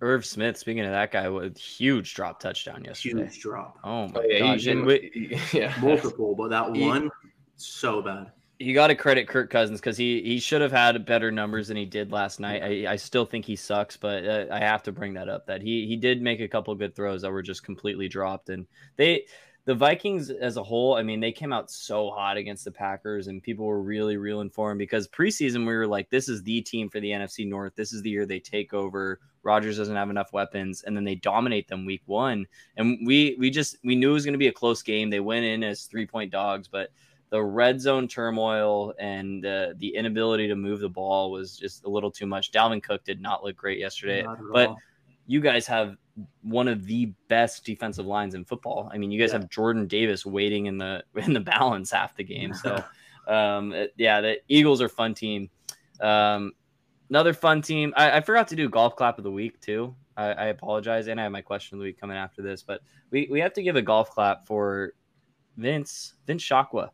Irv 0.00 0.24
Smith, 0.24 0.56
speaking 0.56 0.84
of 0.84 0.92
that 0.92 1.12
guy, 1.12 1.28
with 1.28 1.58
huge 1.58 2.14
drop 2.14 2.40
touchdown 2.40 2.84
yesterday. 2.84 3.24
Huge 3.24 3.40
drop. 3.40 3.78
Oh 3.84 4.08
my 4.08 4.12
oh, 4.16 4.22
yeah, 4.26 4.38
gosh. 4.38 4.64
He, 4.64 5.38
yeah. 5.58 5.74
Multiple, 5.80 6.34
but 6.34 6.48
that 6.48 6.74
he, 6.74 6.86
one, 6.86 7.10
so 7.56 8.00
bad. 8.00 8.32
You 8.60 8.74
got 8.74 8.88
to 8.88 8.94
credit 8.94 9.26
Kirk 9.26 9.48
Cousins 9.48 9.80
because 9.80 9.96
he 9.96 10.20
he 10.20 10.38
should 10.38 10.60
have 10.60 10.70
had 10.70 11.06
better 11.06 11.32
numbers 11.32 11.68
than 11.68 11.78
he 11.78 11.86
did 11.86 12.12
last 12.12 12.40
night. 12.40 12.62
I, 12.62 12.92
I 12.92 12.96
still 12.96 13.24
think 13.24 13.46
he 13.46 13.56
sucks, 13.56 13.96
but 13.96 14.26
uh, 14.26 14.46
I 14.52 14.58
have 14.58 14.82
to 14.82 14.92
bring 14.92 15.14
that 15.14 15.30
up 15.30 15.46
that 15.46 15.62
he 15.62 15.86
he 15.86 15.96
did 15.96 16.20
make 16.20 16.40
a 16.40 16.48
couple 16.48 16.74
good 16.74 16.94
throws 16.94 17.22
that 17.22 17.32
were 17.32 17.40
just 17.40 17.64
completely 17.64 18.06
dropped, 18.06 18.50
and 18.50 18.66
they 18.96 19.24
the 19.64 19.74
Vikings 19.74 20.30
as 20.30 20.56
a 20.58 20.62
whole, 20.62 20.94
I 20.94 21.02
mean, 21.02 21.20
they 21.20 21.32
came 21.32 21.52
out 21.52 21.70
so 21.70 22.10
hot 22.10 22.36
against 22.36 22.64
the 22.64 22.70
Packers, 22.70 23.28
and 23.28 23.42
people 23.42 23.66
were 23.66 23.82
really 23.82 24.16
reeling 24.16 24.50
for 24.50 24.70
them 24.70 24.78
because 24.78 25.08
preseason 25.08 25.66
we 25.66 25.74
were 25.74 25.86
like, 25.86 26.10
this 26.10 26.28
is 26.28 26.42
the 26.42 26.60
team 26.60 26.90
for 26.90 26.98
the 27.00 27.10
NFC 27.10 27.46
North. 27.46 27.74
This 27.76 27.92
is 27.92 28.02
the 28.02 28.10
year 28.10 28.26
they 28.26 28.40
take 28.40 28.74
over. 28.74 29.20
Rodgers 29.42 29.76
doesn't 29.76 29.96
have 29.96 30.10
enough 30.10 30.32
weapons, 30.32 30.82
and 30.82 30.94
then 30.94 31.04
they 31.04 31.14
dominate 31.14 31.66
them 31.68 31.86
week 31.86 32.02
one. 32.06 32.46
And 32.76 33.06
we 33.06 33.36
we 33.38 33.48
just 33.48 33.76
we 33.84 33.94
knew 33.94 34.10
it 34.10 34.14
was 34.14 34.24
going 34.24 34.34
to 34.34 34.38
be 34.38 34.48
a 34.48 34.52
close 34.52 34.82
game. 34.82 35.08
They 35.08 35.20
went 35.20 35.46
in 35.46 35.64
as 35.64 35.84
three 35.84 36.06
point 36.06 36.30
dogs, 36.30 36.68
but 36.68 36.90
the 37.30 37.42
red 37.42 37.80
zone 37.80 38.08
turmoil 38.08 38.92
and 38.98 39.46
uh, 39.46 39.68
the 39.76 39.94
inability 39.94 40.48
to 40.48 40.56
move 40.56 40.80
the 40.80 40.88
ball 40.88 41.30
was 41.30 41.56
just 41.56 41.84
a 41.84 41.88
little 41.88 42.10
too 42.10 42.26
much. 42.26 42.50
Dalvin 42.50 42.82
Cook 42.82 43.04
did 43.04 43.20
not 43.20 43.44
look 43.44 43.56
great 43.56 43.78
yesterday, 43.78 44.26
but 44.52 44.70
all. 44.70 44.78
you 45.26 45.40
guys 45.40 45.66
have 45.66 45.96
one 46.42 46.66
of 46.66 46.84
the 46.86 47.12
best 47.28 47.64
defensive 47.64 48.04
lines 48.04 48.34
in 48.34 48.44
football. 48.44 48.90
I 48.92 48.98
mean, 48.98 49.12
you 49.12 49.20
guys 49.20 49.30
yeah. 49.32 49.38
have 49.38 49.48
Jordan 49.48 49.86
Davis 49.86 50.26
waiting 50.26 50.66
in 50.66 50.76
the 50.76 51.04
in 51.14 51.32
the 51.32 51.40
balance 51.40 51.90
half 51.90 52.16
the 52.16 52.24
game. 52.24 52.52
So, 52.52 52.82
um, 53.28 53.74
yeah, 53.96 54.20
the 54.20 54.40
Eagles 54.48 54.82
are 54.82 54.88
fun 54.88 55.14
team. 55.14 55.50
Um, 56.00 56.52
another 57.10 57.32
fun 57.32 57.62
team. 57.62 57.92
I, 57.96 58.18
I, 58.18 58.20
forgot 58.22 58.48
to 58.48 58.56
do 58.56 58.68
golf 58.70 58.96
clap 58.96 59.18
of 59.18 59.24
the 59.24 59.30
week 59.30 59.60
too. 59.60 59.94
I, 60.16 60.32
I, 60.32 60.44
apologize, 60.46 61.08
and 61.08 61.20
I 61.20 61.24
have 61.24 61.32
my 61.32 61.42
question 61.42 61.76
of 61.76 61.80
the 61.80 61.84
week 61.84 62.00
coming 62.00 62.16
after 62.16 62.40
this. 62.40 62.62
But 62.62 62.80
we 63.10 63.28
we 63.30 63.38
have 63.40 63.52
to 63.54 63.62
give 63.62 63.76
a 63.76 63.82
golf 63.82 64.10
clap 64.10 64.46
for 64.46 64.94
Vince 65.56 66.14
Vince 66.26 66.42
Shakwa. 66.42 66.88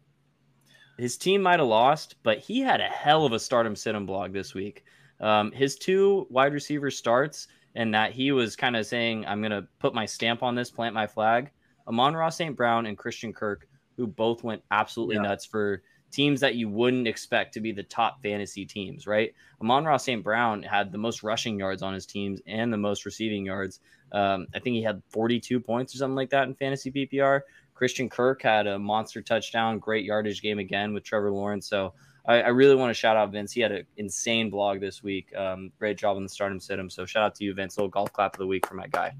His 0.98 1.16
team 1.16 1.42
might 1.42 1.58
have 1.58 1.68
lost, 1.68 2.16
but 2.22 2.38
he 2.38 2.60
had 2.60 2.80
a 2.80 2.88
hell 2.88 3.26
of 3.26 3.32
a 3.32 3.38
stardom 3.38 3.76
sit 3.76 3.94
him 3.94 4.06
blog 4.06 4.32
this 4.32 4.54
week. 4.54 4.84
Um, 5.20 5.52
his 5.52 5.76
two 5.76 6.26
wide 6.30 6.52
receiver 6.52 6.90
starts 6.90 7.48
and 7.74 7.92
that 7.94 8.12
he 8.12 8.32
was 8.32 8.56
kind 8.56 8.76
of 8.76 8.86
saying, 8.86 9.26
I'm 9.26 9.40
going 9.40 9.52
to 9.52 9.66
put 9.78 9.94
my 9.94 10.06
stamp 10.06 10.42
on 10.42 10.54
this, 10.54 10.70
plant 10.70 10.94
my 10.94 11.06
flag. 11.06 11.50
Amon-Ra 11.86 12.30
St. 12.30 12.56
Brown 12.56 12.86
and 12.86 12.98
Christian 12.98 13.32
Kirk, 13.32 13.68
who 13.96 14.06
both 14.06 14.42
went 14.42 14.62
absolutely 14.70 15.16
yeah. 15.16 15.22
nuts 15.22 15.44
for 15.44 15.82
teams 16.10 16.40
that 16.40 16.54
you 16.54 16.68
wouldn't 16.68 17.06
expect 17.06 17.52
to 17.54 17.60
be 17.60 17.72
the 17.72 17.82
top 17.82 18.22
fantasy 18.22 18.64
teams, 18.64 19.06
right? 19.06 19.34
Amon-Ra 19.60 19.98
St. 19.98 20.24
Brown 20.24 20.62
had 20.62 20.90
the 20.90 20.98
most 20.98 21.22
rushing 21.22 21.58
yards 21.58 21.82
on 21.82 21.92
his 21.92 22.06
teams 22.06 22.40
and 22.46 22.72
the 22.72 22.78
most 22.78 23.04
receiving 23.04 23.44
yards. 23.44 23.80
Um, 24.12 24.46
I 24.54 24.58
think 24.58 24.74
he 24.74 24.82
had 24.82 25.02
42 25.10 25.60
points 25.60 25.94
or 25.94 25.98
something 25.98 26.16
like 26.16 26.30
that 26.30 26.48
in 26.48 26.54
fantasy 26.54 26.90
PPR. 26.90 27.42
Christian 27.76 28.08
Kirk 28.08 28.42
had 28.42 28.66
a 28.66 28.78
monster 28.78 29.20
touchdown, 29.20 29.78
great 29.78 30.06
yardage 30.06 30.40
game 30.40 30.58
again 30.58 30.94
with 30.94 31.04
Trevor 31.04 31.30
Lawrence. 31.30 31.68
So 31.68 31.92
I, 32.26 32.40
I, 32.40 32.48
really 32.48 32.74
want 32.74 32.88
to 32.88 32.94
shout 32.94 33.18
out 33.18 33.30
Vince. 33.30 33.52
He 33.52 33.60
had 33.60 33.70
an 33.70 33.86
insane 33.98 34.48
blog 34.48 34.80
this 34.80 35.02
week. 35.02 35.28
Um, 35.36 35.70
great 35.78 35.98
job 35.98 36.16
on 36.16 36.22
the 36.22 36.28
stardom 36.28 36.58
sit 36.58 36.80
So 36.90 37.04
shout 37.04 37.22
out 37.22 37.34
to 37.34 37.44
you, 37.44 37.52
Vince. 37.52 37.76
Little 37.76 37.90
golf 37.90 38.10
clap 38.14 38.34
of 38.34 38.38
the 38.38 38.46
week 38.46 38.66
for 38.66 38.76
my 38.76 38.86
guy. 38.86 39.14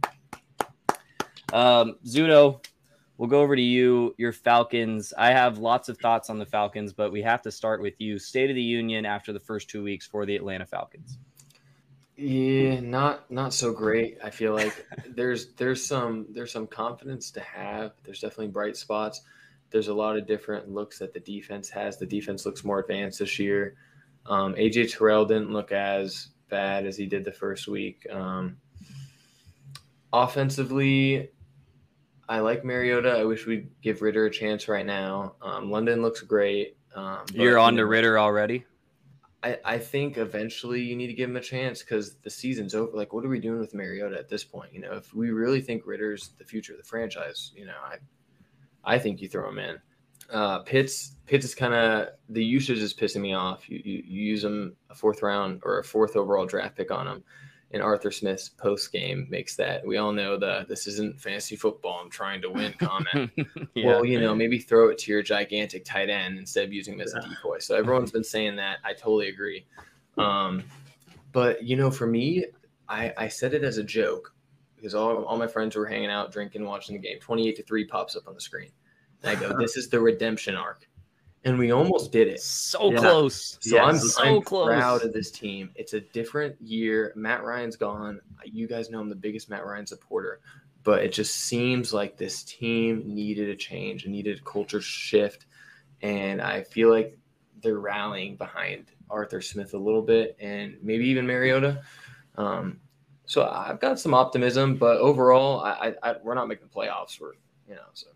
Um, 1.53 1.97
Zudo, 2.07 2.64
we'll 3.19 3.29
go 3.29 3.42
over 3.42 3.55
to 3.55 3.62
you. 3.62 4.14
Your 4.16 4.33
Falcons. 4.33 5.12
I 5.19 5.33
have 5.33 5.59
lots 5.59 5.90
of 5.90 5.99
thoughts 5.99 6.31
on 6.31 6.38
the 6.38 6.47
Falcons, 6.47 6.95
but 6.95 7.12
we 7.12 7.21
have 7.21 7.42
to 7.42 7.53
start 7.53 7.83
with 7.83 8.01
you. 8.01 8.19
State 8.19 8.49
of 8.49 8.57
the 8.57 8.62
Union 8.62 9.05
after 9.05 9.35
the 9.35 9.40
first 9.40 9.69
two 9.69 9.83
weeks 9.83 10.07
for 10.07 10.25
the 10.25 10.35
Atlanta 10.35 10.64
Falcons. 10.64 11.19
Yeah, 12.17 12.81
not 12.81 13.31
not 13.31 13.55
so 13.55 13.73
great. 13.73 14.19
I 14.23 14.31
feel 14.31 14.55
like 14.55 14.87
there's 15.09 15.53
there's 15.55 15.85
some 15.85 16.27
there's 16.31 16.53
some 16.53 16.67
confidence 16.67 17.31
to 17.33 17.41
have. 17.41 17.93
There's 18.05 18.21
definitely 18.21 18.49
bright 18.49 18.77
spots 18.77 19.23
there's 19.71 19.89
a 19.89 19.95
lot 19.95 20.17
of 20.17 20.27
different 20.27 20.71
looks 20.71 20.99
that 20.99 21.13
the 21.13 21.21
defense 21.21 21.69
has. 21.71 21.99
The 21.99 22.07
defense 22.07 22.47
looks 22.47 22.65
more 22.65 22.79
advanced 22.79 23.19
this 23.19 23.39
year. 23.39 23.75
Um, 24.27 24.55
AJ 24.55 24.97
Terrell 24.97 25.25
didn't 25.25 25.53
look 25.53 25.73
as 25.73 26.29
bad 26.49 26.87
as 26.87 26.97
he 26.97 27.07
did 27.07 27.25
the 27.25 27.33
first 27.33 27.69
week. 27.69 28.07
Um, 28.11 28.57
offensively, 30.13 31.31
I 32.29 32.41
like 32.41 32.65
Mariota. 32.65 33.11
I 33.11 33.25
wish 33.25 33.47
we'd 33.47 33.69
give 33.83 34.03
Ridder 34.03 34.27
a 34.27 34.31
chance 34.31 34.69
right 34.69 34.87
now. 34.87 35.35
Um, 35.43 35.71
London 35.71 36.03
looks 36.03 36.23
great. 36.23 36.77
Um, 36.95 37.25
You're 37.33 37.59
on 37.59 37.77
to 37.77 37.87
Ridder 37.87 38.19
already. 38.19 38.65
I, 39.47 39.59
I 39.65 39.79
think 39.79 40.19
eventually 40.19 40.81
you 40.81 40.97
need 40.97 41.07
to 41.07 41.13
give 41.13 41.31
him 41.31 41.37
a 41.37 41.41
chance 41.41 41.81
because 41.81 42.17
the 42.17 42.31
season's 42.31 42.75
over. 42.75 42.97
Like, 42.97 43.13
what 43.13 43.25
are 43.25 43.29
we 43.29 43.39
doing 43.39 43.61
with 43.61 43.75
Mariota 43.75 44.19
at 44.19 44.29
this 44.29 44.43
point? 44.43 44.73
You 44.73 44.81
know, 44.81 44.95
if 44.95 45.15
we 45.15 45.31
really 45.31 45.61
think 45.61 45.87
Ridder's 45.87 46.31
the 46.39 46.45
future 46.45 46.73
of 46.73 46.79
the 46.79 46.85
franchise, 46.85 47.53
you 47.55 47.65
know, 47.65 47.79
I 47.85 47.99
I 48.95 48.99
think 48.99 49.21
you 49.21 49.29
throw 49.29 49.49
him 49.49 49.59
in. 49.59 49.79
Uh, 50.33 50.61
Pitts 50.61 51.13
Pitts 51.27 51.45
is 51.45 51.55
kind 51.55 51.75
of 51.75 52.09
the 52.29 52.45
usage 52.45 52.81
is 52.81 52.93
pissing 52.93 53.21
me 53.21 53.35
off. 53.35 53.71
You, 53.71 53.81
you, 53.85 54.03
you 54.05 54.23
use 54.25 54.43
him 54.43 54.75
a 54.91 54.95
fourth 54.97 55.23
round 55.23 55.61
or 55.63 55.79
a 55.79 55.85
fourth 55.85 56.17
overall 56.17 56.47
draft 56.47 56.77
pick 56.77 56.91
on 56.91 57.07
him, 57.07 57.23
and 57.73 57.83
Arthur 57.83 58.11
Smith's 58.11 58.49
post 58.49 58.93
game 58.93 59.27
makes 59.29 59.57
that. 59.57 59.85
We 59.85 59.97
all 59.97 60.13
know 60.13 60.37
the 60.37 60.65
this 60.69 60.87
isn't 60.87 61.21
fantasy 61.21 61.57
football. 61.57 62.01
I'm 62.03 62.11
trying 62.11 62.41
to 62.43 62.51
win 62.51 62.73
comment. 62.79 63.33
yeah. 63.75 63.87
Well, 63.87 64.05
you 64.05 64.21
know, 64.21 64.35
maybe 64.35 64.59
throw 64.59 64.89
it 64.89 64.99
to 64.99 65.11
your 65.11 65.23
gigantic 65.23 65.85
tight 65.85 66.09
end 66.09 66.39
instead 66.39 66.65
of 66.65 66.73
using 66.73 66.95
him 66.95 67.01
as 67.01 67.15
a 67.15 67.21
decoy. 67.21 67.59
So 67.59 67.77
everyone's 67.77 68.13
been 68.13 68.25
saying 68.25 68.57
that. 68.57 68.79
I 68.85 68.93
totally 68.93 69.29
agree. 69.29 69.67
Um, 70.17 70.63
but 71.33 71.65
you 71.65 71.77
know, 71.77 71.91
for 71.91 72.07
me, 72.07 72.47
I, 72.89 73.13
I 73.17 73.29
said 73.29 73.53
it 73.53 73.65
as 73.65 73.79
a 73.79 73.85
joke 73.85 74.33
because 74.77 74.95
all, 74.95 75.25
all 75.25 75.37
my 75.37 75.49
friends 75.49 75.75
were 75.75 75.87
hanging 75.87 76.11
out, 76.11 76.33
drinking, 76.33 76.65
watching 76.65 76.95
the 76.95 77.03
game. 77.03 77.19
28 77.19 77.57
to 77.57 77.63
3 77.65 77.87
pops 77.87 78.17
up 78.17 78.29
on 78.29 78.35
the 78.35 78.41
screen. 78.41 78.71
And 79.23 79.37
I 79.37 79.41
go, 79.41 79.57
this 79.59 79.77
is 79.77 79.89
the 79.89 80.01
redemption 80.01 80.55
arc. 80.55 80.89
And 81.47 81.59
we 81.59 81.71
almost 81.71 82.13
did 82.13 82.29
it. 82.29 82.41
So 82.41 82.93
yeah. 82.93 82.99
close. 82.99 83.57
So 83.61 83.79
I'm, 83.79 83.99
so 83.99 84.23
I'm 84.23 84.43
close. 84.43 84.67
proud 84.67 85.03
of 85.03 85.13
this 85.13 85.31
team. 85.31 85.71
It's 85.77 85.95
a 85.95 86.01
different 86.01 86.61
year. 86.61 87.13
Matt 87.17 87.45
Ryan's 87.45 87.77
gone. 87.77 88.21
You 88.45 88.67
guys 88.67 88.91
know 88.91 89.01
I'm 89.01 89.09
the 89.09 89.15
biggest 89.15 89.49
Matt 89.49 89.65
Ryan 89.65 89.87
supporter. 89.87 90.41
But 90.83 91.03
it 91.03 91.13
just 91.13 91.35
seems 91.37 91.95
like 91.95 92.17
this 92.17 92.43
team 92.43 93.03
needed 93.07 93.49
a 93.49 93.57
change, 93.57 94.05
and 94.05 94.13
needed 94.13 94.39
a 94.39 94.43
culture 94.43 94.81
shift. 94.81 95.47
And 96.03 96.43
I 96.43 96.63
feel 96.63 96.91
like 96.91 97.19
they're 97.63 97.79
rallying 97.79 98.37
behind 98.37 98.93
Arthur 99.11 99.41
Smith 99.41 99.75
a 99.75 99.79
little 99.79 100.03
bit 100.03 100.37
and 100.41 100.77
maybe 100.83 101.07
even 101.07 101.27
Mariota. 101.27 101.83
Um, 102.37 102.81
so 103.25 103.49
I've 103.49 103.81
got 103.81 103.99
some 103.99 104.15
optimism, 104.15 104.77
but 104.77 104.99
overall, 104.99 105.61
I, 105.61 105.95
I, 106.03 106.11
I, 106.11 106.17
we're 106.23 106.35
not 106.35 106.49
making 106.49 106.69
the 106.69 106.75
playoffs. 106.75 107.21
We're 107.21 107.33
you 107.69 107.75
know 107.75 107.89
so 107.93 108.09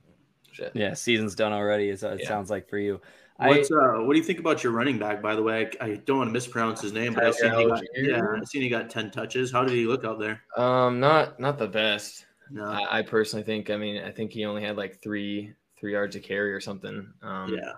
shit. 0.61 0.73
Yeah, 0.75 0.95
season's 0.95 1.35
done 1.35 1.53
already. 1.53 1.89
It 1.89 2.03
yeah. 2.03 2.29
sounds 2.29 2.51
like 2.51 2.69
for 2.69 2.79
you. 2.79 3.01
What's, 3.37 3.71
uh, 3.71 4.01
what 4.01 4.13
do 4.13 4.19
you 4.19 4.25
think 4.25 4.39
about 4.39 4.63
your 4.63 4.75
running 4.75 4.99
back? 4.99 5.23
By 5.23 5.35
the 5.35 5.43
way, 5.43 5.71
I, 5.81 5.85
I 5.85 5.97
don't 6.05 6.19
want 6.19 6.29
to 6.29 6.33
mispronounce 6.33 6.83
his 6.83 6.93
name, 6.93 7.15
but 7.15 7.25
I've 7.25 7.35
seen 7.35 7.55
he 7.55 7.67
got, 7.67 7.83
yeah, 7.97 8.23
I've 8.37 8.47
seen 8.47 8.61
he 8.61 8.69
got 8.69 8.91
ten 8.91 9.11
touches. 9.11 9.51
How 9.51 9.65
did 9.65 9.73
he 9.73 9.87
look 9.87 10.05
out 10.05 10.19
there? 10.19 10.43
Um, 10.59 11.01
not 11.01 11.41
not 11.41 11.57
the 11.57 11.67
best. 11.67 12.27
No, 12.51 12.65
I, 12.65 12.99
I 12.99 13.03
personally 13.03 13.43
think. 13.43 13.71
I 13.71 13.79
mean, 13.79 14.03
I 14.03 14.11
think 14.11 14.33
he 14.33 14.45
only 14.45 14.63
had 14.63 14.77
like 14.77 15.01
three 15.01 15.55
three 15.79 15.93
yards 15.93 16.17
of 16.17 16.23
carry 16.23 16.53
or 16.53 16.61
something. 16.61 17.11
Um, 17.23 17.55
yeah. 17.55 17.73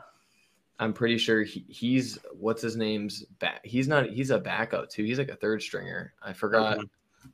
I'm 0.81 0.93
pretty 0.93 1.17
sure 1.17 1.45
he, 1.45 1.65
he's 1.69 2.19
what's 2.33 2.61
his 2.61 2.75
name's 2.75 3.23
back. 3.39 3.61
He's 3.65 3.87
not. 3.87 4.09
He's 4.09 4.31
a 4.31 4.41
backup 4.41 4.89
too. 4.89 5.05
He's 5.05 5.19
like 5.19 5.29
a 5.29 5.37
third 5.37 5.63
stringer. 5.63 6.13
I 6.21 6.33
forgot. 6.33 6.79
Okay. 6.79 6.89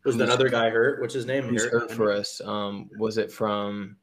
Was 0.05 0.17
another 0.17 0.51
guy 0.51 0.69
hurt? 0.69 1.01
What's 1.01 1.15
his 1.15 1.25
name? 1.25 1.49
He's 1.49 1.65
hurt, 1.65 1.73
hurt 1.73 1.91
for 1.93 2.13
us. 2.13 2.43
Um, 2.45 2.91
was 2.99 3.17
it 3.17 3.33
from? 3.33 3.97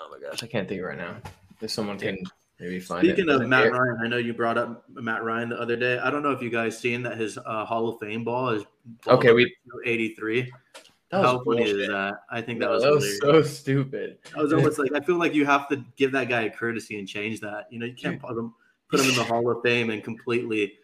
Oh 0.00 0.08
my 0.10 0.18
gosh, 0.18 0.42
I 0.42 0.46
can't 0.46 0.68
think 0.68 0.82
right 0.82 0.98
now. 0.98 1.16
If 1.60 1.70
someone 1.70 1.98
can 1.98 2.18
maybe 2.58 2.80
find 2.80 3.04
Speaking 3.04 3.28
it. 3.28 3.34
of 3.34 3.48
Matt. 3.48 3.70
Ryan, 3.70 3.98
I 4.02 4.08
know 4.08 4.16
you 4.16 4.32
brought 4.32 4.58
up 4.58 4.84
Matt 4.88 5.22
Ryan 5.22 5.50
the 5.50 5.60
other 5.60 5.76
day. 5.76 5.98
I 5.98 6.10
don't 6.10 6.22
know 6.22 6.30
if 6.30 6.42
you 6.42 6.50
guys 6.50 6.78
seen 6.78 7.02
that 7.02 7.18
his 7.18 7.38
uh, 7.38 7.64
Hall 7.64 7.88
of 7.88 8.00
Fame 8.00 8.24
ball 8.24 8.50
is 8.50 8.64
okay. 9.06 9.32
We 9.32 9.54
83. 9.84 10.50
How 11.12 11.42
funny 11.42 11.64
is 11.64 11.88
that? 11.88 12.20
I 12.30 12.40
think 12.40 12.60
that 12.60 12.66
no, 12.66 12.72
was, 12.72 12.82
that 12.82 12.92
was 12.92 13.18
so 13.18 13.42
stupid. 13.42 14.18
I 14.36 14.42
was 14.42 14.52
almost 14.52 14.78
like 14.78 14.92
I 14.94 15.00
feel 15.00 15.16
like 15.16 15.34
you 15.34 15.44
have 15.44 15.68
to 15.68 15.84
give 15.96 16.12
that 16.12 16.28
guy 16.28 16.42
a 16.42 16.50
courtesy 16.50 16.98
and 16.98 17.08
change 17.08 17.40
that. 17.40 17.66
You 17.70 17.80
know, 17.80 17.86
you 17.86 17.94
can't 17.94 18.20
put 18.20 18.36
him 18.36 18.54
put 18.88 19.00
him 19.00 19.10
in 19.10 19.16
the 19.16 19.24
Hall 19.24 19.50
of 19.50 19.62
Fame 19.62 19.90
and 19.90 20.04
completely. 20.04 20.74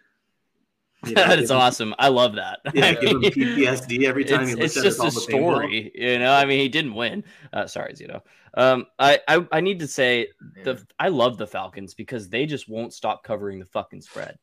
You 1.05 1.15
know, 1.15 1.29
that 1.29 1.39
is 1.39 1.51
him, 1.51 1.59
awesome. 1.59 1.95
I 1.99 2.09
love 2.09 2.35
that. 2.35 2.59
Yeah, 2.75 2.95
give 2.95 3.11
him 3.11 3.21
PTSD 3.21 4.05
every 4.05 4.25
time 4.25 4.43
it's, 4.43 4.51
he 4.51 4.57
looks 4.57 4.77
it's 4.77 4.99
just 4.99 5.05
a 5.05 5.11
story, 5.13 5.93
you 5.95 6.19
know. 6.19 6.33
I 6.33 6.45
mean, 6.45 6.59
he 6.59 6.69
didn't 6.69 6.95
win. 6.95 7.23
Uh, 7.53 7.67
sorry, 7.67 7.93
Zito. 7.93 8.23
Um, 8.57 8.87
I, 8.99 9.21
I 9.29 9.47
I 9.53 9.61
need 9.61 9.81
to 9.81 9.87
say 9.87 10.29
the 10.65 10.83
I 10.99 11.09
love 11.09 11.37
the 11.37 11.47
Falcons 11.47 11.95
because 11.95 12.29
they 12.29 12.47
just 12.47 12.69
won't 12.69 12.95
stop 12.95 13.23
covering 13.23 13.59
the 13.59 13.67
fucking 13.67 14.01
spread. 14.01 14.39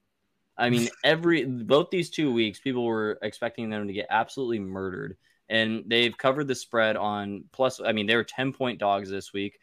I 0.57 0.69
mean, 0.69 0.87
every 1.03 1.45
both 1.45 1.89
these 1.89 2.11
two 2.11 2.31
weeks, 2.31 2.59
people 2.59 2.85
were 2.85 3.17
expecting 3.21 3.69
them 3.69 3.87
to 3.87 3.93
get 3.93 4.07
absolutely 4.09 4.59
murdered, 4.59 5.17
and 5.49 5.83
they've 5.87 6.15
covered 6.15 6.47
the 6.47 6.55
spread 6.55 6.95
on 6.95 7.45
plus. 7.51 7.81
I 7.81 7.91
mean, 7.91 8.05
they 8.05 8.15
were 8.15 8.23
ten 8.23 8.53
point 8.53 8.79
dogs 8.79 9.09
this 9.09 9.33
week 9.33 9.57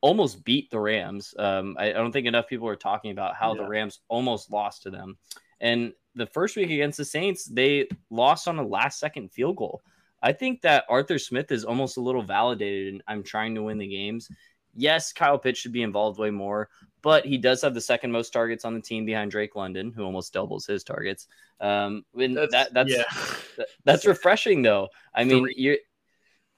almost 0.00 0.44
beat 0.44 0.70
the 0.70 0.78
Rams. 0.78 1.34
Um, 1.38 1.76
I, 1.78 1.90
I, 1.90 1.92
don't 1.94 2.12
think 2.12 2.26
enough 2.26 2.46
people 2.46 2.68
are 2.68 2.76
talking 2.76 3.10
about 3.10 3.34
how 3.34 3.54
yeah. 3.54 3.62
the 3.62 3.68
Rams 3.68 4.00
almost 4.08 4.52
lost 4.52 4.82
to 4.82 4.90
them. 4.90 5.16
And 5.60 5.92
the 6.14 6.26
first 6.26 6.56
week 6.56 6.70
against 6.70 6.98
the 6.98 7.04
Saints, 7.04 7.44
they 7.44 7.88
lost 8.10 8.46
on 8.46 8.58
a 8.58 8.66
last 8.66 8.98
second 9.00 9.32
field 9.32 9.56
goal. 9.56 9.82
I 10.22 10.32
think 10.32 10.62
that 10.62 10.84
Arthur 10.88 11.18
Smith 11.18 11.52
is 11.52 11.64
almost 11.64 11.96
a 11.96 12.00
little 12.00 12.22
validated 12.22 12.94
and 12.94 13.02
I'm 13.06 13.22
trying 13.22 13.54
to 13.54 13.62
win 13.62 13.78
the 13.78 13.86
games. 13.86 14.28
Yes, 14.74 15.12
Kyle 15.12 15.38
Pitts 15.38 15.58
should 15.58 15.72
be 15.72 15.82
involved 15.82 16.18
way 16.18 16.30
more, 16.30 16.68
but 17.02 17.24
he 17.24 17.38
does 17.38 17.62
have 17.62 17.74
the 17.74 17.80
second 17.80 18.12
most 18.12 18.30
targets 18.30 18.64
on 18.64 18.74
the 18.74 18.80
team 18.80 19.06
behind 19.06 19.30
Drake 19.30 19.56
London, 19.56 19.92
who 19.94 20.04
almost 20.04 20.32
doubles 20.32 20.66
his 20.66 20.84
targets. 20.84 21.28
Um, 21.60 22.04
and 22.18 22.36
that's, 22.36 22.52
that, 22.52 22.74
that's 22.74 22.90
yeah. 22.90 23.64
that's 23.84 24.06
refreshing 24.06 24.62
though. 24.62 24.88
I 25.14 25.24
mean, 25.24 25.48
you're 25.56 25.78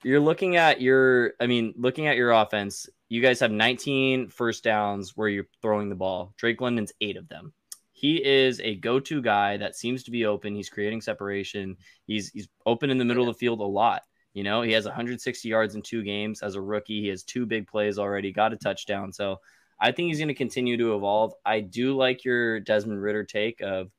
you're 0.03 0.21
looking 0.21 0.57
at 0.57 0.81
your 0.81 1.35
I 1.41 1.47
mean, 1.47 1.75
looking 1.77 2.07
at 2.07 2.17
your 2.17 2.33
offense, 2.33 2.89
you 3.09 3.23
guys 3.23 3.41
have 3.41 3.53
19 3.53 4.29
first 4.29 4.65
downs 4.65 5.17
where 5.17 5.29
you're 5.29 5.49
throwing 5.63 5.89
the 5.89 5.95
ball. 5.95 6.35
Drake 6.37 6.61
London's 6.61 6.93
eight 7.01 7.17
of 7.17 7.29
them. 7.29 7.53
He 7.99 8.25
is 8.25 8.61
a 8.61 8.77
go-to 8.77 9.21
guy 9.21 9.57
that 9.57 9.75
seems 9.75 10.05
to 10.05 10.13
be 10.13 10.25
open. 10.25 10.55
He's 10.55 10.71
creating 10.71 11.01
separation. 11.01 11.77
He's 12.07 12.31
he's 12.31 12.49
open 12.65 12.91
in 12.91 12.99
the 12.99 13.05
middle 13.05 13.29
of 13.29 13.35
the 13.35 13.39
field 13.39 13.59
a 13.59 13.65
lot. 13.65 14.03
You 14.35 14.45
know, 14.45 14.63
he 14.63 14.71
has 14.71 14.85
160 14.85 15.49
yards 15.49 15.75
in 15.75 15.83
two 15.83 16.05
games 16.05 16.41
as 16.41 16.55
a 16.55 16.61
rookie. 16.61 17.01
He 17.01 17.09
has 17.09 17.25
two 17.25 17.45
big 17.45 17.67
plays 17.67 17.99
already, 17.99 18.31
got 18.31 18.53
a 18.53 18.57
touchdown. 18.57 19.13
So 19.13 19.41
I 19.81 19.91
think 19.91 20.07
he's 20.07 20.19
going 20.19 20.29
to 20.29 20.35
continue 20.35 20.77
to 20.77 20.95
evolve. 20.95 21.33
I 21.45 21.59
do 21.59 21.97
like 21.97 22.25
your 22.25 22.61
Desmond 22.61 23.03
Ridder 23.03 23.25
take 23.25 23.61
of 23.63 23.91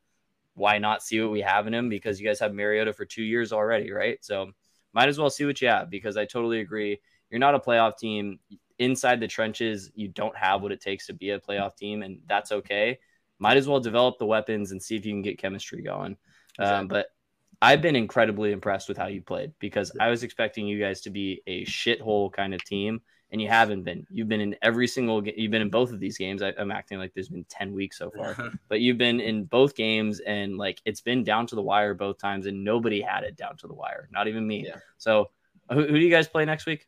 why 0.53 0.77
not 0.77 1.03
see 1.03 1.19
what 1.19 1.31
we 1.31 1.41
have 1.41 1.67
in 1.67 1.73
him 1.73 1.89
because 1.89 2.21
you 2.21 2.25
guys 2.25 2.39
have 2.39 2.53
Mariota 2.53 2.93
for 2.93 3.03
two 3.03 3.23
years 3.23 3.51
already, 3.51 3.91
right? 3.91 4.23
So 4.23 4.51
might 4.93 5.09
as 5.09 5.19
well 5.19 5.29
see 5.29 5.43
what 5.43 5.61
you 5.61 5.67
have 5.67 5.89
because 5.89 6.15
I 6.15 6.23
totally 6.23 6.61
agree. 6.61 7.01
You're 7.29 7.39
not 7.39 7.55
a 7.55 7.59
playoff 7.59 7.97
team 7.97 8.39
inside 8.77 9.19
the 9.19 9.27
trenches, 9.27 9.91
you 9.93 10.07
don't 10.07 10.37
have 10.37 10.61
what 10.61 10.71
it 10.71 10.79
takes 10.79 11.07
to 11.07 11.13
be 11.13 11.31
a 11.31 11.39
playoff 11.39 11.75
team, 11.75 12.01
and 12.01 12.21
that's 12.27 12.53
okay. 12.53 12.97
Might 13.39 13.57
as 13.57 13.67
well 13.67 13.79
develop 13.79 14.19
the 14.19 14.25
weapons 14.25 14.71
and 14.71 14.81
see 14.81 14.95
if 14.95 15.05
you 15.05 15.13
can 15.13 15.21
get 15.21 15.39
chemistry 15.39 15.81
going. 15.81 16.17
Um, 16.59 16.65
exactly. 16.65 16.77
Um, 16.77 16.87
but 16.87 17.07
I've 17.61 17.81
been 17.81 17.95
incredibly 17.95 18.51
impressed 18.51 18.87
with 18.87 18.97
how 18.97 19.07
you 19.07 19.21
played 19.21 19.51
because 19.59 19.91
I 19.99 20.09
was 20.09 20.23
expecting 20.23 20.67
you 20.67 20.79
guys 20.79 21.01
to 21.01 21.09
be 21.09 21.41
a 21.45 21.65
shithole 21.65 22.31
kind 22.31 22.53
of 22.53 22.63
team, 22.63 23.01
and 23.31 23.41
you 23.41 23.49
haven't 23.49 23.83
been. 23.83 24.07
You've 24.09 24.29
been 24.29 24.39
in 24.39 24.55
every 24.61 24.87
single. 24.87 25.19
game. 25.21 25.33
You've 25.35 25.51
been 25.51 25.61
in 25.61 25.69
both 25.69 25.91
of 25.91 25.99
these 25.99 26.17
games. 26.17 26.41
I, 26.41 26.53
am 26.57 26.71
acting 26.71 26.99
like 26.99 27.13
there's 27.13 27.29
been 27.29 27.45
ten 27.49 27.73
weeks 27.73 27.97
so 27.97 28.11
far, 28.11 28.35
but 28.69 28.79
you've 28.79 28.97
been 28.97 29.19
in 29.19 29.43
both 29.43 29.75
games, 29.75 30.21
and 30.21 30.57
like 30.57 30.81
it's 30.85 31.01
been 31.01 31.23
down 31.23 31.47
to 31.47 31.55
the 31.55 31.61
wire 31.61 31.93
both 31.93 32.17
times, 32.17 32.45
and 32.45 32.63
nobody 32.63 33.01
had 33.01 33.23
it 33.23 33.35
down 33.35 33.57
to 33.57 33.67
the 33.67 33.73
wire. 33.73 34.07
Not 34.11 34.29
even 34.29 34.47
me. 34.47 34.65
Yeah. 34.65 34.77
So, 34.97 35.31
who, 35.69 35.81
who 35.81 35.99
do 35.99 35.99
you 35.99 36.09
guys 36.09 36.29
play 36.29 36.45
next 36.45 36.65
week? 36.65 36.85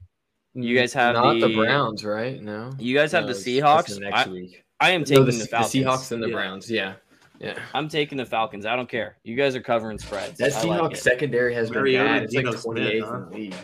You 0.53 0.77
guys 0.77 0.93
have 0.93 1.15
not 1.15 1.33
the, 1.33 1.47
the 1.47 1.55
Browns, 1.55 2.05
right? 2.05 2.41
No, 2.41 2.71
you 2.77 2.95
guys 2.95 3.11
have 3.11 3.25
no, 3.25 3.33
the 3.33 3.39
Seahawks. 3.39 3.99
Next 3.99 4.27
I, 4.27 4.29
week. 4.29 4.63
I 4.81 4.91
am 4.91 5.03
taking 5.03 5.25
no, 5.25 5.31
the, 5.31 5.37
the, 5.37 5.45
Falcons. 5.45 5.71
The 5.71 5.83
Seahawks 5.83 6.11
and 6.11 6.23
the 6.23 6.27
yeah. 6.27 6.33
Browns. 6.33 6.69
Yeah, 6.69 6.93
yeah. 7.39 7.59
I'm 7.73 7.87
taking 7.87 8.17
the 8.17 8.25
Falcons. 8.25 8.65
I 8.65 8.75
don't 8.75 8.89
care. 8.89 9.17
You 9.23 9.35
guys 9.35 9.55
are 9.55 9.61
covering 9.61 9.99
spreads. 9.99 10.39
That 10.39 10.51
Seahawks 10.51 10.81
like 10.81 10.95
secondary 10.97 11.53
has 11.53 11.69
been 11.69 11.83
bad. 11.85 12.23
It's 12.23 12.33
like 12.33 12.45
28th 12.45 13.01
huh? 13.07 13.15
in 13.15 13.29
the 13.29 13.37
league. 13.37 13.55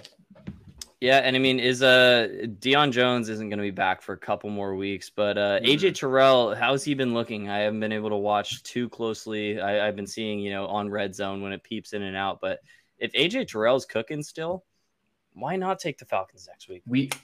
Yeah, 1.00 1.18
and 1.18 1.36
I 1.36 1.40
mean, 1.40 1.60
is 1.60 1.84
uh 1.84 2.28
Deion 2.60 2.92
Jones 2.92 3.30
isn't 3.30 3.50
going 3.50 3.60
to 3.60 3.64
be 3.64 3.72
back 3.72 4.02
for 4.02 4.14
a 4.14 4.18
couple 4.18 4.50
more 4.50 4.76
weeks, 4.76 5.12
but 5.12 5.38
uh 5.38 5.60
mm-hmm. 5.60 5.66
AJ 5.66 5.96
Terrell, 5.96 6.56
how's 6.56 6.84
he 6.84 6.94
been 6.94 7.14
looking? 7.14 7.50
I 7.50 7.60
haven't 7.60 7.80
been 7.80 7.92
able 7.92 8.10
to 8.10 8.16
watch 8.16 8.64
too 8.64 8.90
closely. 8.90 9.60
I, 9.60 9.88
I've 9.88 9.96
been 9.96 10.08
seeing, 10.08 10.40
you 10.40 10.52
know, 10.52 10.66
on 10.68 10.90
red 10.90 11.14
zone 11.14 11.42
when 11.42 11.52
it 11.52 11.62
peeps 11.64 11.94
in 11.94 12.02
and 12.02 12.16
out, 12.16 12.40
but 12.42 12.60
if 12.98 13.12
AJ 13.14 13.50
Terrell's 13.50 13.86
cooking 13.86 14.24
still, 14.24 14.66
why 15.34 15.56
not 15.56 15.80
take 15.80 16.00
the 16.00 16.06
Falcons 16.06 16.48
next 16.48 16.68
week? 16.68 16.82
Week 16.88 17.16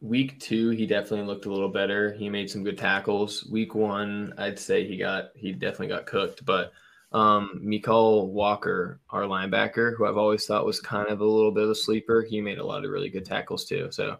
week 0.00 0.38
two, 0.40 0.70
he 0.70 0.86
definitely 0.86 1.26
looked 1.26 1.46
a 1.46 1.50
little 1.50 1.68
better. 1.68 2.12
He 2.12 2.28
made 2.28 2.50
some 2.50 2.64
good 2.64 2.78
tackles. 2.78 3.46
Week 3.50 3.74
one, 3.74 4.32
I'd 4.38 4.58
say 4.58 4.86
he 4.86 4.96
got 4.96 5.30
he 5.34 5.52
definitely 5.52 5.88
got 5.88 6.06
cooked. 6.06 6.44
But 6.44 6.72
um 7.12 7.60
Mykal 7.64 8.28
Walker, 8.28 9.00
our 9.10 9.22
linebacker, 9.22 9.96
who 9.96 10.06
I've 10.06 10.18
always 10.18 10.46
thought 10.46 10.66
was 10.66 10.80
kind 10.80 11.08
of 11.08 11.20
a 11.20 11.24
little 11.24 11.52
bit 11.52 11.64
of 11.64 11.70
a 11.70 11.74
sleeper, 11.74 12.22
he 12.22 12.40
made 12.40 12.58
a 12.58 12.66
lot 12.66 12.84
of 12.84 12.90
really 12.90 13.08
good 13.08 13.24
tackles 13.24 13.64
too. 13.64 13.88
So 13.90 14.18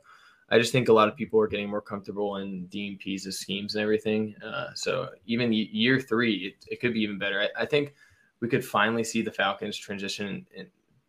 I 0.51 0.59
just 0.59 0.73
think 0.73 0.89
a 0.89 0.93
lot 0.93 1.09
of 1.09 1.17
people 1.17 1.39
are 1.41 1.47
getting 1.47 1.69
more 1.69 1.83
comfortable 1.83 2.37
in 2.37 2.67
DMPs 2.69 3.31
schemes 3.33 3.75
and 3.75 3.83
everything. 3.83 4.35
Uh, 4.43 4.73
so 4.75 5.11
even 5.27 5.53
year 5.53 6.01
three, 6.01 6.37
it, 6.37 6.67
it, 6.73 6.81
could 6.81 6.95
be 6.95 7.03
even 7.03 7.19
better. 7.19 7.41
I, 7.41 7.63
I, 7.63 7.67
think 7.67 7.93
we 8.41 8.49
could 8.49 8.65
finally 8.65 9.05
see 9.05 9.21
the 9.21 9.31
Falcons 9.31 9.77
transition 9.77 10.47
in, 10.55 10.67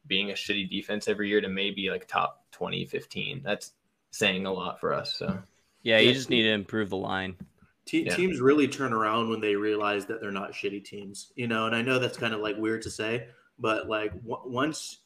being 0.07 0.31
a 0.31 0.33
shitty 0.33 0.69
defense 0.69 1.07
every 1.07 1.29
year 1.29 1.39
to 1.39 1.47
maybe 1.47 1.89
like 1.89 2.05
top 2.05 2.43
20, 2.51 2.85
15. 2.85 3.41
That's 3.41 3.71
saying 4.11 4.45
a 4.45 4.53
lot 4.53 4.79
for 4.79 4.93
us. 4.93 5.15
So, 5.15 5.39
yeah, 5.83 5.99
you 5.99 6.13
just 6.13 6.29
need 6.29 6.43
to 6.43 6.51
improve 6.51 6.89
the 6.89 6.97
line. 6.97 7.35
Te- 7.85 8.05
yeah. 8.05 8.15
Teams 8.15 8.39
really 8.39 8.67
turn 8.67 8.93
around 8.93 9.29
when 9.29 9.41
they 9.41 9.55
realize 9.55 10.05
that 10.05 10.21
they're 10.21 10.31
not 10.31 10.51
shitty 10.51 10.83
teams, 10.83 11.31
you 11.35 11.47
know. 11.47 11.65
And 11.65 11.75
I 11.75 11.81
know 11.81 11.99
that's 11.99 12.17
kind 12.17 12.33
of 12.33 12.39
like 12.39 12.57
weird 12.57 12.81
to 12.83 12.89
say, 12.91 13.27
but 13.57 13.89
like 13.89 14.13
w- 14.23 14.41
once, 14.45 14.99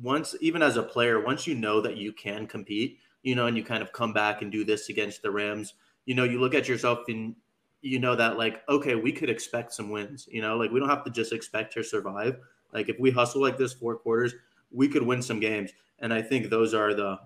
once 0.00 0.34
even 0.40 0.62
as 0.62 0.76
a 0.76 0.82
player, 0.82 1.24
once 1.24 1.46
you 1.46 1.54
know 1.54 1.80
that 1.80 1.96
you 1.96 2.12
can 2.12 2.46
compete, 2.46 2.98
you 3.22 3.34
know, 3.34 3.46
and 3.46 3.56
you 3.56 3.64
kind 3.64 3.82
of 3.82 3.92
come 3.92 4.12
back 4.12 4.42
and 4.42 4.50
do 4.50 4.64
this 4.64 4.88
against 4.88 5.22
the 5.22 5.30
Rams, 5.30 5.74
you 6.04 6.14
know, 6.14 6.24
you 6.24 6.40
look 6.40 6.54
at 6.54 6.68
yourself 6.68 7.00
and 7.08 7.36
you 7.82 7.98
know 7.98 8.16
that 8.16 8.38
like, 8.38 8.62
okay, 8.68 8.94
we 8.94 9.12
could 9.12 9.30
expect 9.30 9.72
some 9.72 9.90
wins. 9.90 10.28
You 10.30 10.42
know, 10.42 10.56
like 10.56 10.70
we 10.70 10.80
don't 10.80 10.88
have 10.88 11.04
to 11.04 11.10
just 11.10 11.32
expect 11.32 11.72
to 11.74 11.84
survive. 11.84 12.38
Like 12.72 12.88
if 12.88 12.98
we 12.98 13.10
hustle 13.10 13.42
like 13.42 13.58
this 13.58 13.72
four 13.72 13.96
quarters, 13.96 14.34
we 14.70 14.88
could 14.88 15.02
win 15.02 15.22
some 15.22 15.40
games. 15.40 15.70
And 15.98 16.12
I 16.12 16.22
think 16.22 16.50
those 16.50 16.74
are 16.74 16.94
the 16.94 17.18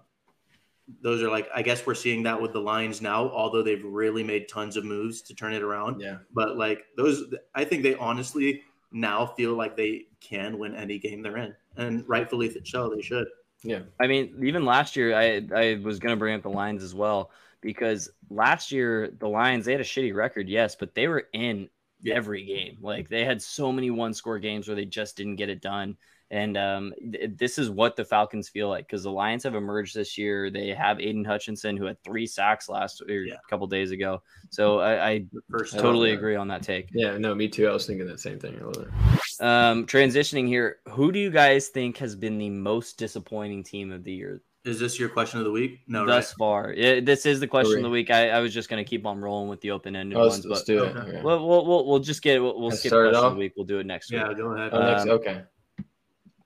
those 1.03 1.23
are 1.23 1.31
like 1.31 1.49
I 1.55 1.63
guess 1.63 1.87
we're 1.87 1.95
seeing 1.95 2.23
that 2.25 2.41
with 2.41 2.53
the 2.53 2.61
Lions 2.61 3.01
now, 3.01 3.29
although 3.31 3.63
they've 3.63 3.85
really 3.85 4.23
made 4.23 4.49
tons 4.49 4.77
of 4.77 4.85
moves 4.85 5.23
to 5.23 5.35
turn 5.35 5.53
it 5.53 5.63
around. 5.63 6.01
Yeah. 6.01 6.19
But 6.33 6.57
like 6.57 6.85
those 6.97 7.33
I 7.55 7.65
think 7.65 7.83
they 7.83 7.95
honestly 7.97 8.63
now 8.93 9.27
feel 9.27 9.55
like 9.55 9.77
they 9.77 10.07
can 10.21 10.59
win 10.59 10.75
any 10.75 10.99
game 10.99 11.23
they're 11.23 11.37
in. 11.37 11.55
And 11.77 12.05
rightfully 12.09 12.55
so, 12.65 12.91
they 12.95 13.03
should. 13.03 13.29
Yeah. 13.63 13.81
I 14.01 14.07
mean, 14.07 14.35
even 14.43 14.65
last 14.65 14.97
year 14.97 15.15
I 15.15 15.47
I 15.55 15.81
was 15.83 15.99
gonna 15.99 16.17
bring 16.17 16.35
up 16.35 16.43
the 16.43 16.51
Lions 16.51 16.83
as 16.83 16.95
well 16.95 17.31
because 17.61 18.11
last 18.31 18.73
year 18.73 19.13
the 19.19 19.29
Lions 19.29 19.65
they 19.65 19.73
had 19.73 19.81
a 19.81 19.85
shitty 19.85 20.15
record, 20.15 20.49
yes, 20.49 20.75
but 20.75 20.95
they 20.95 21.09
were 21.09 21.29
in 21.33 21.69
yeah. 22.03 22.15
every 22.15 22.45
game. 22.45 22.79
Like 22.81 23.09
they 23.09 23.25
had 23.25 23.41
so 23.41 23.73
many 23.73 23.91
one 23.91 24.15
score 24.15 24.39
games 24.39 24.69
where 24.69 24.75
they 24.75 24.85
just 24.85 25.17
didn't 25.17 25.37
get 25.37 25.49
it 25.49 25.61
done. 25.61 25.97
And 26.31 26.57
um, 26.57 26.93
th- 27.13 27.33
this 27.37 27.59
is 27.59 27.71
what 27.71 27.97
the 27.97 28.05
Falcons 28.05 28.49
feel 28.49 28.69
like 28.69 28.87
because 28.87 29.03
the 29.03 29.11
Lions 29.11 29.43
have 29.43 29.55
emerged 29.55 29.95
this 29.95 30.17
year. 30.17 30.51
They 30.51 30.69
have 30.69 31.01
Aidan 31.01 31.25
Hutchinson 31.25 31.77
who 31.77 31.87
had 31.87 32.03
three 32.05 32.27
sacks 32.27 32.69
last 32.69 33.03
or 33.03 33.25
yeah. 33.25 33.35
a 33.35 33.51
couple 33.51 33.67
days 33.67 33.91
ago. 33.91 34.23
So 34.51 34.79
I, 34.79 35.09
I 35.09 35.25
totally 35.73 36.13
agree 36.13 36.37
on 36.37 36.49
that 36.49 36.63
take. 36.63 36.89
Yeah, 36.93 37.19
no, 37.19 37.35
me 37.35 37.49
too. 37.49 37.69
I 37.69 37.73
was 37.73 37.87
thinking 37.87 38.07
that 38.07 38.21
same 38.21 38.39
thing 38.39 38.57
earlier. 38.61 38.93
Um, 39.41 39.87
transitioning 39.87 40.47
here, 40.47 40.79
who 40.89 41.11
do 41.11 41.19
you 41.19 41.31
guys 41.31 41.69
think 41.69 41.97
has 41.99 42.15
been 42.15 42.39
the 42.39 42.51
most 42.51 42.97
disappointing 42.97 43.65
team 43.65 43.91
of 43.91 44.05
the 44.05 44.13
year 44.13 44.43
is 44.65 44.79
this 44.79 44.99
your 44.99 45.09
question 45.09 45.39
of 45.39 45.47
the 45.47 45.51
week? 45.51 45.81
No, 45.87 46.05
thus 46.05 46.33
right? 46.33 46.39
far, 46.39 46.75
yeah, 46.77 47.01
this 47.01 47.25
is 47.25 47.41
the 47.41 47.47
question 47.47 47.79
of 47.79 47.83
the 47.83 47.89
week. 47.91 48.11
I, 48.11 48.31
I 48.31 48.41
was 48.41 48.53
just 48.53 48.69
going 48.69 48.83
to 48.85 48.89
keep 48.89 49.07
on 49.07 49.19
rolling 49.19 49.49
with 49.49 49.61
the 49.63 49.71
open 49.71 49.97
ended 49.97 50.19
oh, 50.19 50.29
ones, 50.29 50.45
let's, 50.45 50.63
but 50.63 50.67
do 50.67 50.85
it. 50.85 50.97
Okay. 50.97 51.23
We'll, 51.23 51.47
we'll, 51.47 51.67
we'll, 51.67 51.87
we'll 51.87 51.99
just 51.99 52.21
get 52.21 52.37
it. 52.37 52.41
We'll, 52.41 52.61
we'll 52.61 52.71
skip 52.71 52.91
question 52.91 53.15
of 53.15 53.33
the 53.33 53.39
week. 53.39 53.55
We'll 53.57 53.67
do 53.67 53.79
it 53.79 53.87
next 53.87 54.13
yeah, 54.13 54.29
week. 54.29 54.37
Yeah, 54.37 54.43
go 54.43 54.53
ahead. 54.53 54.71
Oh, 54.75 54.81
next, 54.81 55.03
um, 55.03 55.09
okay. 55.11 55.43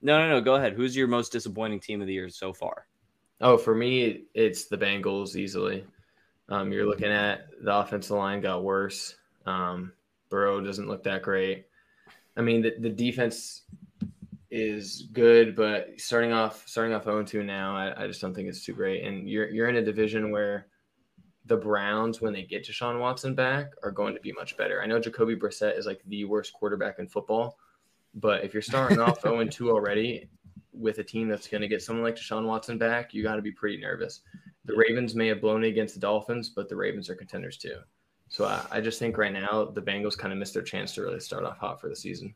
No, 0.05 0.19
no, 0.19 0.29
no. 0.29 0.39
Go 0.39 0.53
ahead. 0.53 0.73
Who's 0.73 0.95
your 0.95 1.07
most 1.07 1.31
disappointing 1.31 1.79
team 1.79 1.99
of 1.99 2.05
the 2.05 2.13
year 2.13 2.29
so 2.29 2.53
far? 2.53 2.85
Oh, 3.41 3.57
for 3.57 3.73
me, 3.73 4.25
it's 4.35 4.65
the 4.65 4.77
Bengals 4.77 5.35
easily. 5.35 5.83
Um, 6.47 6.71
you're 6.71 6.85
looking 6.85 7.11
at 7.11 7.47
the 7.63 7.75
offensive 7.75 8.15
line 8.15 8.39
got 8.39 8.63
worse. 8.63 9.15
Um, 9.47 9.93
Burrow 10.29 10.61
doesn't 10.61 10.87
look 10.87 11.03
that 11.05 11.23
great. 11.23 11.65
I 12.37 12.41
mean, 12.41 12.61
the, 12.61 12.75
the 12.79 12.89
defense 12.89 13.63
is 14.51 15.07
good, 15.11 15.55
but 15.55 15.99
starting 15.99 16.31
off 16.31 16.67
starting 16.67 16.93
off 16.93 17.05
0-2 17.05 17.43
now, 17.43 17.75
I, 17.75 18.03
I, 18.03 18.07
just 18.07 18.21
don't 18.21 18.35
think 18.35 18.47
it's 18.47 18.63
too 18.63 18.73
great. 18.73 19.03
And 19.03 19.27
you're 19.27 19.49
you're 19.49 19.69
in 19.69 19.77
a 19.77 19.83
division 19.83 20.29
where 20.29 20.67
the 21.47 21.57
Browns, 21.57 22.21
when 22.21 22.31
they 22.31 22.43
get 22.43 22.63
Sean 22.63 22.99
Watson 22.99 23.33
back, 23.33 23.71
are 23.81 23.91
going 23.91 24.13
to 24.13 24.21
be 24.21 24.33
much 24.33 24.55
better. 24.55 24.83
I 24.83 24.85
know 24.85 24.99
Jacoby 24.99 25.35
Brissett 25.35 25.79
is 25.79 25.87
like 25.87 26.01
the 26.05 26.25
worst 26.25 26.53
quarterback 26.53 26.99
in 26.99 27.07
football, 27.07 27.57
but 28.15 28.43
if 28.43 28.53
you're 28.53 28.61
starting 28.61 28.99
off 28.99 29.21
0-2 29.23 29.69
already 29.69 30.29
with 30.73 30.99
a 30.99 31.03
team 31.03 31.27
that's 31.27 31.47
going 31.47 31.61
to 31.61 31.67
get 31.67 31.81
someone 31.81 32.03
like 32.03 32.15
Deshaun 32.15 32.45
Watson 32.45 32.77
back, 32.77 33.13
you 33.13 33.23
got 33.23 33.35
to 33.35 33.41
be 33.41 33.51
pretty 33.51 33.77
nervous. 33.77 34.21
The 34.65 34.75
Ravens 34.75 35.15
may 35.15 35.27
have 35.27 35.41
blown 35.41 35.63
it 35.63 35.67
against 35.67 35.93
the 35.93 35.99
Dolphins, 35.99 36.49
but 36.49 36.69
the 36.69 36.75
Ravens 36.75 37.09
are 37.09 37.15
contenders 37.15 37.57
too. 37.57 37.77
So 38.29 38.45
I, 38.45 38.65
I 38.71 38.81
just 38.81 38.99
think 38.99 39.17
right 39.17 39.31
now 39.31 39.65
the 39.65 39.81
Bengals 39.81 40.17
kind 40.17 40.33
of 40.33 40.39
missed 40.39 40.53
their 40.53 40.63
chance 40.63 40.93
to 40.95 41.01
really 41.03 41.19
start 41.19 41.43
off 41.43 41.57
hot 41.57 41.79
for 41.79 41.89
the 41.89 41.95
season. 41.95 42.33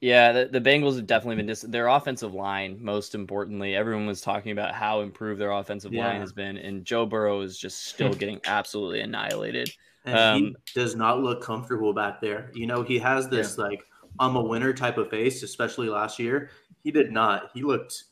Yeah, 0.00 0.32
the, 0.32 0.46
the 0.46 0.60
Bengals 0.60 0.96
have 0.96 1.06
definitely 1.06 1.36
been 1.36 1.46
dis- 1.46 1.62
their 1.62 1.88
offensive 1.88 2.34
line. 2.34 2.78
Most 2.80 3.14
importantly, 3.14 3.74
everyone 3.74 4.06
was 4.06 4.20
talking 4.20 4.52
about 4.52 4.74
how 4.74 5.00
improved 5.00 5.40
their 5.40 5.50
offensive 5.50 5.92
yeah. 5.92 6.06
line 6.06 6.20
has 6.20 6.32
been, 6.32 6.58
and 6.58 6.84
Joe 6.84 7.06
Burrow 7.06 7.40
is 7.40 7.58
just 7.58 7.86
still 7.86 8.12
getting 8.14 8.40
absolutely 8.44 9.00
annihilated. 9.00 9.70
And 10.04 10.18
um, 10.18 10.38
he 10.42 10.56
does 10.74 10.94
not 10.94 11.20
look 11.20 11.42
comfortable 11.42 11.94
back 11.94 12.20
there. 12.20 12.50
You 12.52 12.66
know, 12.66 12.82
he 12.82 12.98
has 12.98 13.28
this 13.28 13.56
yeah. 13.56 13.64
like 13.64 13.86
I'm 14.18 14.36
a 14.36 14.42
winner 14.42 14.72
type 14.72 14.98
of 14.98 15.10
face, 15.10 15.42
especially 15.42 15.88
last 15.88 16.18
year. 16.18 16.50
He 16.82 16.90
did 16.90 17.10
not. 17.10 17.50
He 17.54 17.62
looked 17.62 18.04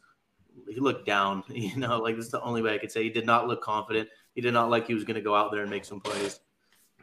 he 0.69 0.81
looked 0.81 1.07
down. 1.07 1.45
You 1.53 1.77
know, 1.77 1.99
like 1.99 2.17
this 2.17 2.27
is 2.27 2.31
the 2.31 2.41
only 2.43 2.63
way 2.63 2.75
I 2.75 2.79
could 2.79 2.91
say 2.91 3.03
he 3.03 3.11
did 3.11 3.27
not 3.27 3.49
look 3.49 3.63
confident. 3.63 4.09
He 4.35 4.41
did 4.41 4.53
not 4.53 4.71
like 4.71 4.87
he 4.87 4.95
was 4.95 5.05
going 5.05 5.17
to 5.17 5.21
go 5.21 5.35
out 5.35 5.53
there 5.53 5.61
and 5.61 5.71
make 5.71 5.85
some 5.85 6.01
plays. 6.01 6.41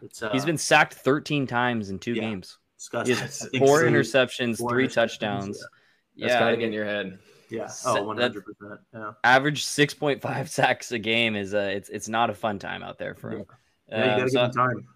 It's, 0.01 0.23
uh, 0.23 0.31
He's 0.31 0.45
been 0.45 0.57
sacked 0.57 0.93
13 0.95 1.45
times 1.45 1.89
in 1.89 1.99
two 1.99 2.13
yeah. 2.13 2.21
games. 2.21 2.57
Disgusting. 2.77 3.59
four 3.59 3.83
interceptions, 3.83 4.57
four 4.57 4.69
three 4.69 4.87
interceptions. 4.87 4.93
touchdowns. 4.93 5.67
Yeah, 6.15 6.27
That's 6.27 6.39
gotta 6.39 6.57
get 6.57 6.65
in 6.67 6.73
your 6.73 6.85
head. 6.85 7.19
Yeah. 7.49 7.69
Oh, 7.85 8.03
100 8.03 8.45
percent. 8.45 8.79
Yeah. 8.93 9.11
Average 9.23 9.65
six 9.65 9.93
point 9.93 10.21
five 10.21 10.49
sacks 10.51 10.91
a 10.91 10.99
game 10.99 11.35
is 11.35 11.53
a 11.53 11.75
it's 11.75 11.89
it's 11.89 12.07
not 12.07 12.29
a 12.29 12.33
fun 12.33 12.59
time 12.59 12.83
out 12.83 12.97
there 12.97 13.15
for 13.15 13.31
him. 13.31 13.45
Yeah, 13.89 13.97
you 13.97 14.09
gotta 14.09 14.23
uh, 14.23 14.27
so, 14.27 14.33
give 14.33 14.45
him 14.45 14.51
time. 14.51 14.87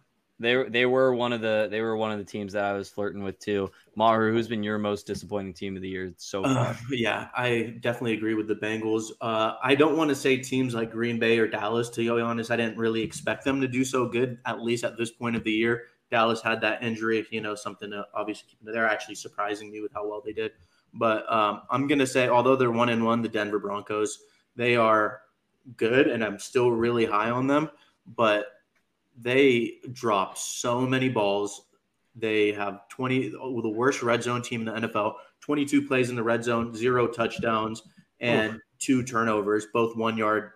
They 0.43 0.63
they 0.69 0.85
were 0.85 1.15
one 1.15 1.33
of 1.33 1.41
the 1.41 1.67
they 1.71 1.81
were 1.81 1.95
one 1.95 2.11
of 2.11 2.19
the 2.19 2.25
teams 2.25 2.53
that 2.53 2.65
I 2.65 2.73
was 2.73 2.89
flirting 2.89 3.23
with 3.23 3.39
too. 3.39 3.71
Maher, 3.95 4.31
who's 4.31 4.47
been 4.47 4.61
your 4.61 4.77
most 4.77 5.07
disappointing 5.07 5.53
team 5.53 5.75
of 5.75 5.81
the 5.81 5.89
year 5.89 6.13
so 6.17 6.43
far? 6.43 6.67
Uh, 6.67 6.75
yeah, 6.91 7.29
I 7.35 7.75
definitely 7.79 8.13
agree 8.13 8.33
with 8.33 8.47
the 8.47 8.55
Bengals. 8.55 9.11
Uh, 9.21 9.53
I 9.63 9.75
don't 9.75 9.97
want 9.97 10.09
to 10.09 10.15
say 10.15 10.37
teams 10.37 10.75
like 10.75 10.91
Green 10.91 11.17
Bay 11.17 11.39
or 11.39 11.47
Dallas. 11.47 11.89
To 11.91 12.01
be 12.01 12.09
honest, 12.21 12.51
I 12.51 12.57
didn't 12.57 12.77
really 12.77 13.01
expect 13.01 13.43
them 13.43 13.61
to 13.61 13.67
do 13.67 13.83
so 13.83 14.07
good, 14.07 14.37
at 14.45 14.61
least 14.61 14.83
at 14.83 14.97
this 14.97 15.11
point 15.11 15.35
of 15.35 15.43
the 15.43 15.51
year. 15.51 15.83
Dallas 16.11 16.41
had 16.41 16.61
that 16.61 16.83
injury, 16.83 17.25
you 17.31 17.41
know, 17.41 17.55
something 17.55 17.89
to 17.89 18.05
obviously 18.13 18.45
keep. 18.49 18.59
They're 18.61 18.87
actually 18.87 19.15
surprising 19.15 19.71
me 19.71 19.81
with 19.81 19.93
how 19.93 20.07
well 20.07 20.21
they 20.23 20.33
did. 20.33 20.51
But 20.93 21.31
um, 21.31 21.61
I'm 21.71 21.87
gonna 21.87 22.05
say, 22.05 22.27
although 22.27 22.55
they're 22.55 22.71
one 22.71 22.89
and 22.89 23.03
one, 23.03 23.21
the 23.21 23.29
Denver 23.29 23.59
Broncos, 23.59 24.19
they 24.55 24.75
are 24.75 25.21
good, 25.77 26.07
and 26.07 26.23
I'm 26.23 26.37
still 26.37 26.71
really 26.71 27.05
high 27.05 27.31
on 27.31 27.47
them. 27.47 27.69
But 28.05 28.45
they 29.19 29.75
drop 29.91 30.37
so 30.37 30.81
many 30.81 31.09
balls. 31.09 31.67
They 32.15 32.51
have 32.51 32.87
20, 32.89 33.29
the 33.29 33.73
worst 33.73 34.03
red 34.03 34.23
zone 34.23 34.41
team 34.41 34.67
in 34.67 34.81
the 34.81 34.87
NFL. 34.87 35.15
22 35.41 35.87
plays 35.87 36.09
in 36.09 36.15
the 36.15 36.23
red 36.23 36.43
zone, 36.43 36.73
zero 36.73 37.07
touchdowns, 37.07 37.83
and 38.19 38.59
two 38.79 39.03
turnovers, 39.03 39.67
both 39.73 39.95
one 39.95 40.17
yard, 40.17 40.51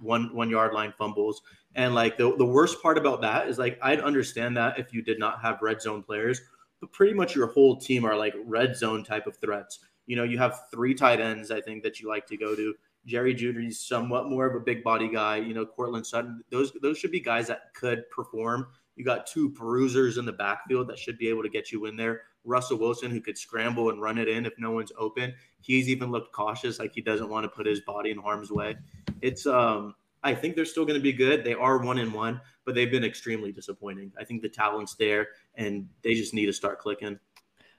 one 0.00 0.34
one 0.34 0.50
yard 0.50 0.72
line 0.72 0.92
fumbles. 0.98 1.42
And 1.74 1.94
like 1.94 2.16
the, 2.18 2.34
the 2.36 2.44
worst 2.44 2.82
part 2.82 2.98
about 2.98 3.20
that 3.22 3.48
is 3.48 3.58
like 3.58 3.78
I'd 3.82 4.00
understand 4.00 4.56
that 4.56 4.78
if 4.78 4.92
you 4.92 5.02
did 5.02 5.18
not 5.18 5.40
have 5.40 5.62
red 5.62 5.80
zone 5.80 6.02
players, 6.02 6.40
but 6.80 6.92
pretty 6.92 7.14
much 7.14 7.34
your 7.34 7.46
whole 7.46 7.76
team 7.76 8.04
are 8.04 8.16
like 8.16 8.34
red 8.44 8.76
zone 8.76 9.04
type 9.04 9.26
of 9.26 9.36
threats. 9.36 9.80
You 10.06 10.16
know, 10.16 10.24
you 10.24 10.38
have 10.38 10.64
three 10.70 10.94
tight 10.94 11.20
ends, 11.20 11.50
I 11.50 11.60
think, 11.60 11.82
that 11.84 12.00
you 12.00 12.08
like 12.08 12.26
to 12.26 12.36
go 12.36 12.56
to. 12.56 12.74
Jerry 13.06 13.34
Jeudy's 13.34 13.80
somewhat 13.80 14.28
more 14.28 14.46
of 14.46 14.54
a 14.54 14.60
big 14.60 14.84
body 14.84 15.08
guy. 15.08 15.36
You 15.36 15.54
know, 15.54 15.66
Courtland 15.66 16.06
Sutton. 16.06 16.42
Those 16.50 16.72
those 16.82 16.98
should 16.98 17.10
be 17.10 17.20
guys 17.20 17.46
that 17.48 17.74
could 17.74 18.08
perform. 18.10 18.66
You 18.96 19.04
got 19.04 19.26
two 19.26 19.48
bruisers 19.50 20.18
in 20.18 20.26
the 20.26 20.32
backfield 20.32 20.88
that 20.88 20.98
should 20.98 21.16
be 21.16 21.28
able 21.28 21.42
to 21.42 21.48
get 21.48 21.72
you 21.72 21.86
in 21.86 21.96
there. 21.96 22.22
Russell 22.44 22.78
Wilson, 22.78 23.10
who 23.10 23.20
could 23.20 23.38
scramble 23.38 23.90
and 23.90 24.00
run 24.00 24.18
it 24.18 24.28
in 24.28 24.46
if 24.46 24.52
no 24.58 24.70
one's 24.70 24.92
open. 24.98 25.34
He's 25.60 25.88
even 25.88 26.10
looked 26.10 26.32
cautious, 26.32 26.78
like 26.78 26.92
he 26.94 27.00
doesn't 27.00 27.28
want 27.28 27.44
to 27.44 27.48
put 27.48 27.66
his 27.66 27.80
body 27.80 28.10
in 28.10 28.18
harm's 28.18 28.50
way. 28.50 28.76
It's 29.22 29.46
um 29.46 29.94
I 30.22 30.34
think 30.34 30.54
they're 30.54 30.66
still 30.66 30.84
going 30.84 30.98
to 30.98 31.02
be 31.02 31.12
good. 31.12 31.44
They 31.44 31.54
are 31.54 31.78
one 31.78 31.98
in 31.98 32.12
one, 32.12 32.40
but 32.64 32.74
they've 32.74 32.90
been 32.90 33.04
extremely 33.04 33.52
disappointing. 33.52 34.12
I 34.18 34.24
think 34.24 34.42
the 34.42 34.50
talent's 34.50 34.94
there, 34.94 35.28
and 35.54 35.88
they 36.02 36.14
just 36.14 36.34
need 36.34 36.46
to 36.46 36.52
start 36.52 36.78
clicking. 36.78 37.18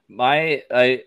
My 0.08 0.64
I 0.72 1.04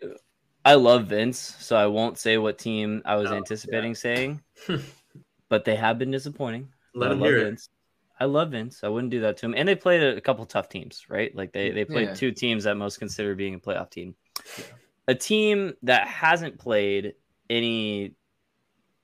I 0.65 0.75
love 0.75 1.07
Vince, 1.07 1.57
so 1.59 1.77
I 1.77 1.87
won't 1.87 2.19
say 2.19 2.39
what 2.39 2.59
team 2.59 3.03
I 3.05 3.17
was 3.17 3.31
oh, 3.31 3.37
anticipating 3.37 3.91
yeah. 3.91 3.97
saying, 3.97 4.43
but 5.49 5.65
they 5.65 5.77
have 5.77 5.99
been 5.99 6.11
disappointing. 6.11 6.69
Let 6.95 7.13
him 7.13 7.21
hear 7.21 7.45
Vince. 7.45 7.67
It. 7.67 8.23
I 8.23 8.27
love 8.27 8.53
Vince. 8.53 8.83
I 8.83 8.89
wouldn't 8.89 9.11
do 9.11 9.21
that 9.21 9.37
to 9.39 9.47
him. 9.47 9.55
And 9.57 9.69
they 9.69 9.75
played 9.75 10.03
a, 10.03 10.21
couple 10.21 10.47
tough 10.47 10.69
teams, 10.69 11.05
right? 11.09 11.35
Like 11.35 11.53
they 11.53 11.71
they 11.71 11.85
played 11.85 12.09
yeah. 12.09 12.15
two 12.15 12.33
teams 12.33 12.65
that 12.65 12.77
most 12.77 12.99
consider 12.99 13.35
being 13.35 13.55
a 13.55 13.59
playoff 13.59 13.91
team. 13.91 14.15
Yeah. 14.57 14.65
A 15.09 15.15
team 15.15 15.75
that 15.83 16.07
hasn't 16.07 16.59
played 16.59 17.15
any 17.51 18.15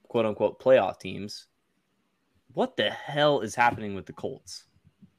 quote 0.09 0.27
unquote 0.27 0.61
playoff 0.61 0.99
teams 0.99 1.49
what 2.55 2.77
the 2.77 2.91
hell 2.91 3.41
is 3.41 3.55
happening 3.55 3.95
with 3.95 4.07
the 4.07 4.13
Colts? 4.13 4.65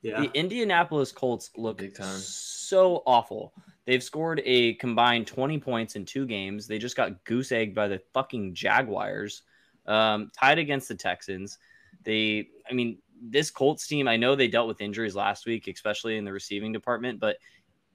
Yeah. 0.02 0.22
The 0.22 0.32
Indianapolis 0.34 1.12
Colts 1.12 1.52
look 1.56 1.84
so 2.00 3.04
awful. 3.06 3.54
They've 3.86 4.04
scored 4.04 4.42
a 4.46 4.76
combined 4.76 5.28
20 5.28 5.60
points 5.60 5.96
in 5.96 6.06
two 6.06 6.26
games. 6.26 6.68
They 6.68 6.78
just 6.78 6.96
got 6.96 7.24
goose 7.24 7.52
egged 7.52 7.74
by 7.74 7.88
the 7.88 8.02
fucking 8.14 8.54
Jaguars, 8.54 9.42
um, 9.88 10.32
tied 10.38 10.60
against 10.60 10.88
the 10.88 10.96
Texans. 10.96 11.58
They, 12.04 12.50
I 12.70 12.74
mean, 12.74 13.00
this 13.22 13.50
Colts 13.50 13.88
team, 13.88 14.08
I 14.08 14.18
know 14.18 14.36
they 14.36 14.48
dealt 14.48 14.68
with 14.68 14.82
injuries 14.82 15.16
last 15.16 15.46
week, 15.46 15.68
especially 15.68 16.18
in 16.18 16.26
the 16.26 16.34
receiving 16.34 16.72
department, 16.72 17.20
but 17.20 17.38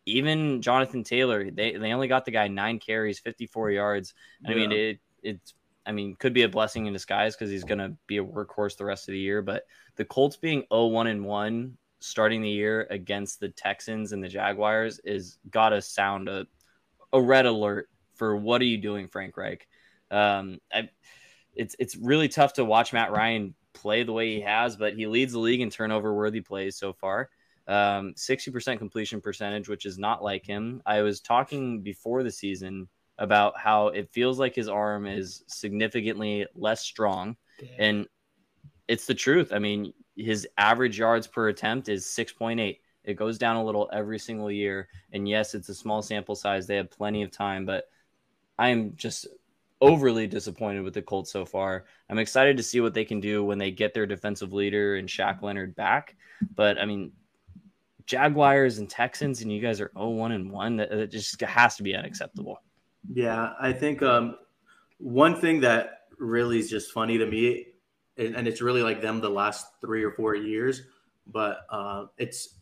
even 0.07 0.63
Jonathan 0.63 1.03
Taylor, 1.03 1.51
they, 1.51 1.77
they 1.77 1.93
only 1.93 2.09
got 2.09 2.25
the 2.25 2.31
guy 2.31 2.49
nine 2.49 2.79
carries, 2.79 3.19
54 3.19 3.71
yards. 3.71 4.15
Yeah. 4.43 4.51
I 4.51 4.55
mean, 4.55 4.73
it, 4.73 4.99
it's 5.23 5.55
I 5.87 5.93
mean, 5.93 6.17
could 6.17 6.33
be 6.33 6.43
a 6.43 6.49
blessing 6.49 6.87
in 6.87 6.93
disguise 6.93 7.37
because 7.37 7.51
he's 7.51 7.65
going 7.65 7.79
to 7.79 7.97
be 8.09 8.19
a 8.19 8.25
workhorse 8.25 8.77
the 8.77 8.85
rest 8.85 9.09
of 9.09 9.13
the 9.13 9.19
year. 9.19 9.41
But 9.41 9.67
the 9.95 10.05
Colts 10.05 10.37
being 10.37 10.65
0 10.73 10.87
1 10.87 11.07
and 11.07 11.25
1 11.25 11.79
starting 12.01 12.43
the 12.43 12.51
year 12.51 12.87
against 12.91 13.41
the 13.41 13.49
Texans 13.49 14.13
and 14.13 14.23
the 14.23 14.29
Jaguars 14.29 15.01
is 15.05 15.39
got 15.51 15.71
to 15.71 15.81
sound 15.81 16.29
a, 16.29 16.47
a 17.13 17.21
red 17.21 17.47
alert 17.47 17.89
for 18.15 18.37
what 18.37 18.61
are 18.61 18.67
you 18.67 18.79
doing, 18.79 19.09
Frank 19.09 19.37
Reich? 19.37 19.67
Um, 20.11 20.59
I, 20.73 20.89
it's 21.55 21.75
it's 21.79 21.97
really 21.97 22.29
tough 22.29 22.55
to 22.55 22.65
watch 22.65 22.93
Matt 22.93 23.13
Ryan 23.13 23.55
play 23.73 24.03
the 24.03 24.13
way 24.13 24.35
he 24.35 24.41
has, 24.41 24.77
but 24.77 24.95
he 24.95 25.07
leads 25.07 25.33
the 25.33 25.39
league 25.39 25.61
in 25.61 25.71
turnover 25.71 26.15
worthy 26.15 26.41
plays 26.41 26.77
so 26.77 26.93
far. 26.93 27.31
Um, 27.69 28.15
60% 28.17 28.79
completion 28.79 29.21
percentage, 29.21 29.69
which 29.69 29.87
is 29.87 29.99
not 29.99 30.23
like 30.23 30.47
him. 30.47 30.83
I 30.87 31.03
was 31.03 31.21
talking 31.21 31.83
before 31.83 32.23
the 32.23 32.31
season 32.31 32.89
about 33.19 33.59
how 33.59 33.89
it 33.89 34.11
feels 34.13 34.39
like 34.39 34.55
his 34.55 34.69
arm 34.69 35.07
is 35.07 35.43
significantly 35.49 36.47
less 36.55 36.83
strong. 36.83 37.37
Damn. 37.59 37.69
And 37.79 38.07
it's 38.89 39.07
the 39.07 39.15
truth. 39.15 39.53
I 39.53 39.59
mean, 39.59 39.93
his 40.17 40.47
average 40.59 40.99
yards 40.99 41.27
per 41.27 41.49
attempt 41.49 41.89
is 41.89 42.05
6.8. 42.07 42.79
It 43.05 43.15
goes 43.15 43.39
down 43.39 43.57
a 43.57 43.65
little 43.65 43.89
every 43.93 44.19
single 44.19 44.51
year. 44.51 44.89
And 45.13 45.29
yes, 45.29 45.55
it's 45.55 45.69
a 45.69 45.75
small 45.75 46.03
sample 46.03 46.35
size. 46.35 46.67
They 46.67 46.77
have 46.77 46.91
plenty 46.91 47.23
of 47.23 47.31
time, 47.31 47.65
but 47.65 47.89
I 48.59 48.69
am 48.69 48.95
just 48.97 49.27
overly 49.81 50.27
disappointed 50.27 50.83
with 50.83 50.95
the 50.95 51.03
Colts 51.03 51.31
so 51.31 51.45
far. 51.45 51.85
I'm 52.09 52.19
excited 52.19 52.57
to 52.57 52.63
see 52.63 52.81
what 52.81 52.95
they 52.95 53.05
can 53.05 53.21
do 53.21 53.45
when 53.45 53.59
they 53.59 53.71
get 53.71 53.95
their 53.95 54.07
defensive 54.07 54.53
leader 54.53 54.97
and 54.97 55.09
Shaq 55.09 55.43
Leonard 55.43 55.77
back. 55.77 56.17
But 56.55 56.79
I 56.79 56.87
mean, 56.87 57.13
Jaguars 58.07 58.79
and 58.79 58.89
Texans, 58.89 59.43
and 59.43 59.53
you 59.53 59.61
guys 59.61 59.81
are 59.81 59.91
0 59.97 60.11
1 60.11 60.33
and 60.33 60.51
1. 60.51 60.77
That, 60.77 61.11
just 61.11 61.41
has 61.41 61.77
to 61.77 61.83
be 61.83 61.95
unacceptable. 61.95 62.63
Yeah, 63.13 63.53
I 63.61 63.73
think 63.73 64.03
um, 64.03 64.37
one 64.99 65.41
thing 65.41 65.61
that 65.61 66.07
really 66.19 66.59
is 66.59 66.71
just 66.71 66.93
funny 66.93 67.19
to 67.19 67.27
me, 67.27 67.67
and, 68.19 68.37
and, 68.37 68.49
it's 68.49 68.61
really 68.61 68.83
like 68.83 69.01
them 69.01 69.21
the 69.21 69.29
last 69.29 69.67
three 69.81 70.03
or 70.03 70.11
four 70.11 70.35
years, 70.35 70.83
but 71.27 71.67
uh, 71.71 72.07
it's 72.19 72.57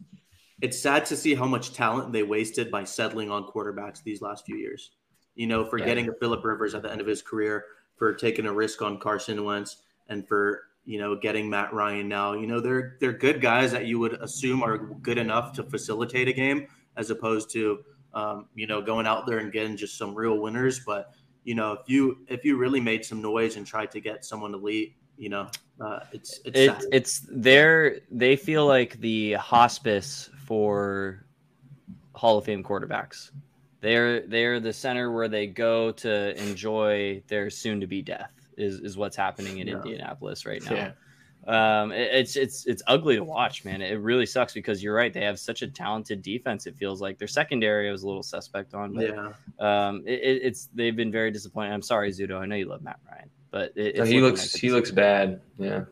it's 0.61 0.79
sad 0.79 1.05
to 1.07 1.17
see 1.17 1.35
how 1.35 1.47
much 1.47 1.73
talent 1.73 2.12
they 2.12 2.23
wasted 2.23 2.71
by 2.71 2.85
settling 2.85 3.31
on 3.31 3.45
quarterbacks 3.45 4.03
these 4.03 4.23
last 4.23 4.47
few 4.47 4.57
years. 4.57 4.93
You 5.35 5.47
know, 5.47 5.64
for 5.64 5.79
yeah. 5.79 5.87
getting 5.87 6.09
a 6.09 6.12
Philip 6.14 6.45
Rivers 6.45 6.75
at 6.75 6.83
the 6.83 6.90
end 6.90 7.01
of 7.01 7.07
his 7.07 7.23
career, 7.23 7.64
for 7.97 8.14
taking 8.14 8.47
a 8.47 8.53
risk 8.53 8.83
on 8.83 8.99
Carson 8.99 9.45
Wentz, 9.45 9.79
and 10.09 10.27
for 10.27 10.62
you 10.85 10.99
know 10.99 11.17
getting 11.17 11.49
Matt 11.49 11.73
Ryan 11.73 12.09
now. 12.09 12.33
You 12.35 12.47
know, 12.47 12.61
they're 12.61 12.97
they're 13.01 13.12
good 13.12 13.40
guys 13.40 13.73
that 13.73 13.87
you 13.87 13.99
would 13.99 14.14
assume 14.14 14.62
are 14.62 14.79
good 14.79 15.19
enough 15.19 15.53
to 15.55 15.62
facilitate 15.62 16.29
a 16.29 16.33
game, 16.33 16.67
as 16.97 17.11
opposed 17.11 17.51
to 17.53 17.81
um, 18.12 18.47
you 18.55 18.67
know 18.67 18.81
going 18.81 19.07
out 19.07 19.27
there 19.27 19.38
and 19.38 19.53
getting 19.53 19.77
just 19.77 19.99
some 19.99 20.14
real 20.14 20.38
winners. 20.38 20.81
But 20.85 21.12
you 21.45 21.55
know, 21.55 21.73
if 21.73 21.88
you 21.88 22.19
if 22.29 22.45
you 22.45 22.57
really 22.57 22.81
made 22.81 23.05
some 23.05 23.21
noise 23.21 23.57
and 23.57 23.67
tried 23.67 23.90
to 23.93 24.01
get 24.01 24.25
someone 24.25 24.55
elite, 24.55 24.97
you 25.16 25.29
know, 25.29 25.48
uh, 25.81 26.00
it's 26.12 26.40
it's 26.44 26.59
it, 26.59 26.88
it's 26.92 27.27
there. 27.31 28.00
They 28.11 28.37
feel 28.37 28.66
like 28.66 29.00
the 29.00 29.35
hospice 29.35 30.31
for 30.46 31.24
Hall 32.14 32.38
of 32.38 32.44
Fame 32.44 32.62
quarterbacks. 32.62 33.31
They're 33.81 34.27
they're 34.27 34.61
the 34.61 34.72
center 34.72 35.12
where 35.12 35.29
they 35.29 35.46
go 35.46 35.92
to 35.92 36.40
enjoy 36.42 37.22
their 37.29 37.50
soon 37.50 37.81
to 37.81 37.87
be 37.87 38.03
death. 38.03 38.31
Is 38.57 38.81
is 38.81 38.96
what's 38.96 39.16
happening 39.16 39.59
in 39.59 39.68
yeah. 39.68 39.74
Indianapolis 39.74 40.46
right 40.46 40.62
now. 40.64 40.74
Yeah. 40.74 40.92
Um, 41.46 41.92
it, 41.92 42.11
it's 42.12 42.37
it's 42.37 42.66
it's 42.66 42.83
ugly 42.87 43.16
to 43.16 43.24
watch, 43.24 43.64
man. 43.64 43.83
It 43.83 43.96
really 44.00 44.27
sucks 44.27 44.55
because 44.55 44.83
you're 44.83 44.94
right. 44.94 45.12
They 45.12 45.24
have 45.24 45.38
such 45.38 45.62
a 45.62 45.66
talented 45.66 46.22
defense. 46.22 46.66
It 46.66 46.77
feels 46.77 47.03
like 47.03 47.18
their 47.18 47.29
secondary 47.29 47.88
I 47.88 47.92
was 47.92 48.03
a 48.03 48.07
little 48.07 48.22
suspect 48.22 48.74
on, 48.74 48.94
but 48.94 49.09
yeah. 49.09 49.33
um, 49.59 50.03
it, 50.07 50.20
it's 50.42 50.68
they've 50.74 50.96
been 50.96 51.12
very 51.12 51.31
disappointing. 51.31 51.72
I'm 51.72 51.83
sorry, 51.83 52.11
Zudo. 52.11 52.40
I 52.40 52.46
know 52.46 52.57
you 52.57 52.66
love 52.66 52.83
Matt 52.83 53.00
Ryan, 53.11 53.29
but 53.55 53.73
it, 53.77 54.05
he 54.09 54.21
looks 54.21 54.53
like 54.53 54.61
he 54.61 54.73
looks 54.73 54.90
bad. 54.90 55.40
Yeah. 55.59 55.85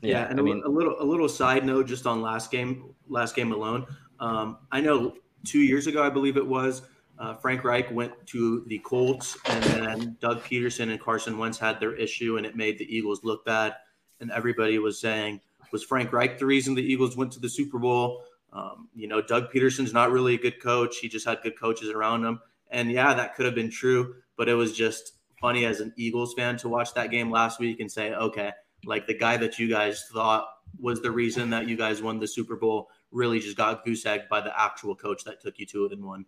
Yeah, 0.00 0.22
yeah 0.22 0.30
and 0.30 0.40
I 0.40 0.42
mean, 0.42 0.62
a 0.64 0.68
little 0.70 0.96
a 0.98 1.04
little 1.04 1.28
side 1.28 1.66
note 1.66 1.86
just 1.86 2.06
on 2.06 2.22
last 2.22 2.50
game, 2.50 2.94
last 3.10 3.36
game 3.36 3.52
alone. 3.52 3.86
Um, 4.18 4.56
I 4.72 4.80
know 4.80 5.12
two 5.44 5.58
years 5.58 5.86
ago, 5.86 6.02
I 6.02 6.08
believe 6.08 6.38
it 6.38 6.46
was, 6.46 6.80
uh, 7.18 7.34
Frank 7.34 7.62
Reich 7.62 7.90
went 7.90 8.14
to 8.28 8.64
the 8.68 8.78
Colts, 8.78 9.36
and 9.44 9.62
then 9.64 10.16
Doug 10.22 10.42
Pederson 10.44 10.90
and 10.90 10.98
Carson 10.98 11.36
Wentz 11.36 11.58
had 11.58 11.78
their 11.78 11.94
issue, 11.94 12.38
and 12.38 12.46
it 12.46 12.56
made 12.56 12.78
the 12.78 12.86
Eagles 12.86 13.22
look 13.22 13.44
bad. 13.44 13.76
And 14.20 14.30
everybody 14.30 14.78
was 14.78 14.98
saying, 14.98 15.42
was 15.72 15.84
Frank 15.84 16.14
Reich 16.14 16.38
the 16.38 16.46
reason 16.46 16.74
the 16.74 16.82
Eagles 16.82 17.18
went 17.18 17.32
to 17.32 17.38
the 17.38 17.50
Super 17.50 17.78
Bowl? 17.78 18.22
Um, 18.54 18.88
you 18.94 19.08
know, 19.08 19.20
Doug 19.20 19.52
Pederson's 19.52 19.92
not 19.92 20.10
really 20.10 20.36
a 20.36 20.38
good 20.38 20.58
coach. 20.58 20.96
He 20.96 21.08
just 21.10 21.26
had 21.26 21.42
good 21.42 21.60
coaches 21.60 21.90
around 21.90 22.24
him. 22.24 22.40
And 22.70 22.90
yeah, 22.90 23.12
that 23.12 23.34
could 23.34 23.44
have 23.44 23.54
been 23.54 23.70
true, 23.70 24.14
but 24.38 24.48
it 24.48 24.54
was 24.54 24.72
just 24.72 25.19
funny 25.40 25.64
as 25.64 25.80
an 25.80 25.92
Eagles 25.96 26.34
fan 26.34 26.56
to 26.58 26.68
watch 26.68 26.94
that 26.94 27.10
game 27.10 27.30
last 27.30 27.58
week 27.58 27.80
and 27.80 27.90
say, 27.90 28.12
okay, 28.12 28.52
like 28.84 29.06
the 29.06 29.14
guy 29.14 29.36
that 29.36 29.58
you 29.58 29.68
guys 29.68 30.04
thought 30.12 30.46
was 30.78 31.02
the 31.02 31.10
reason 31.10 31.50
that 31.50 31.68
you 31.68 31.76
guys 31.76 32.02
won 32.02 32.20
the 32.20 32.28
Super 32.28 32.56
Bowl 32.56 32.88
really 33.10 33.40
just 33.40 33.56
got 33.56 33.84
goose 33.84 34.06
egged 34.06 34.28
by 34.28 34.40
the 34.40 34.58
actual 34.58 34.94
coach 34.94 35.24
that 35.24 35.40
took 35.40 35.58
you 35.58 35.66
to 35.66 35.86
it 35.86 35.92
and 35.92 36.04
won. 36.04 36.24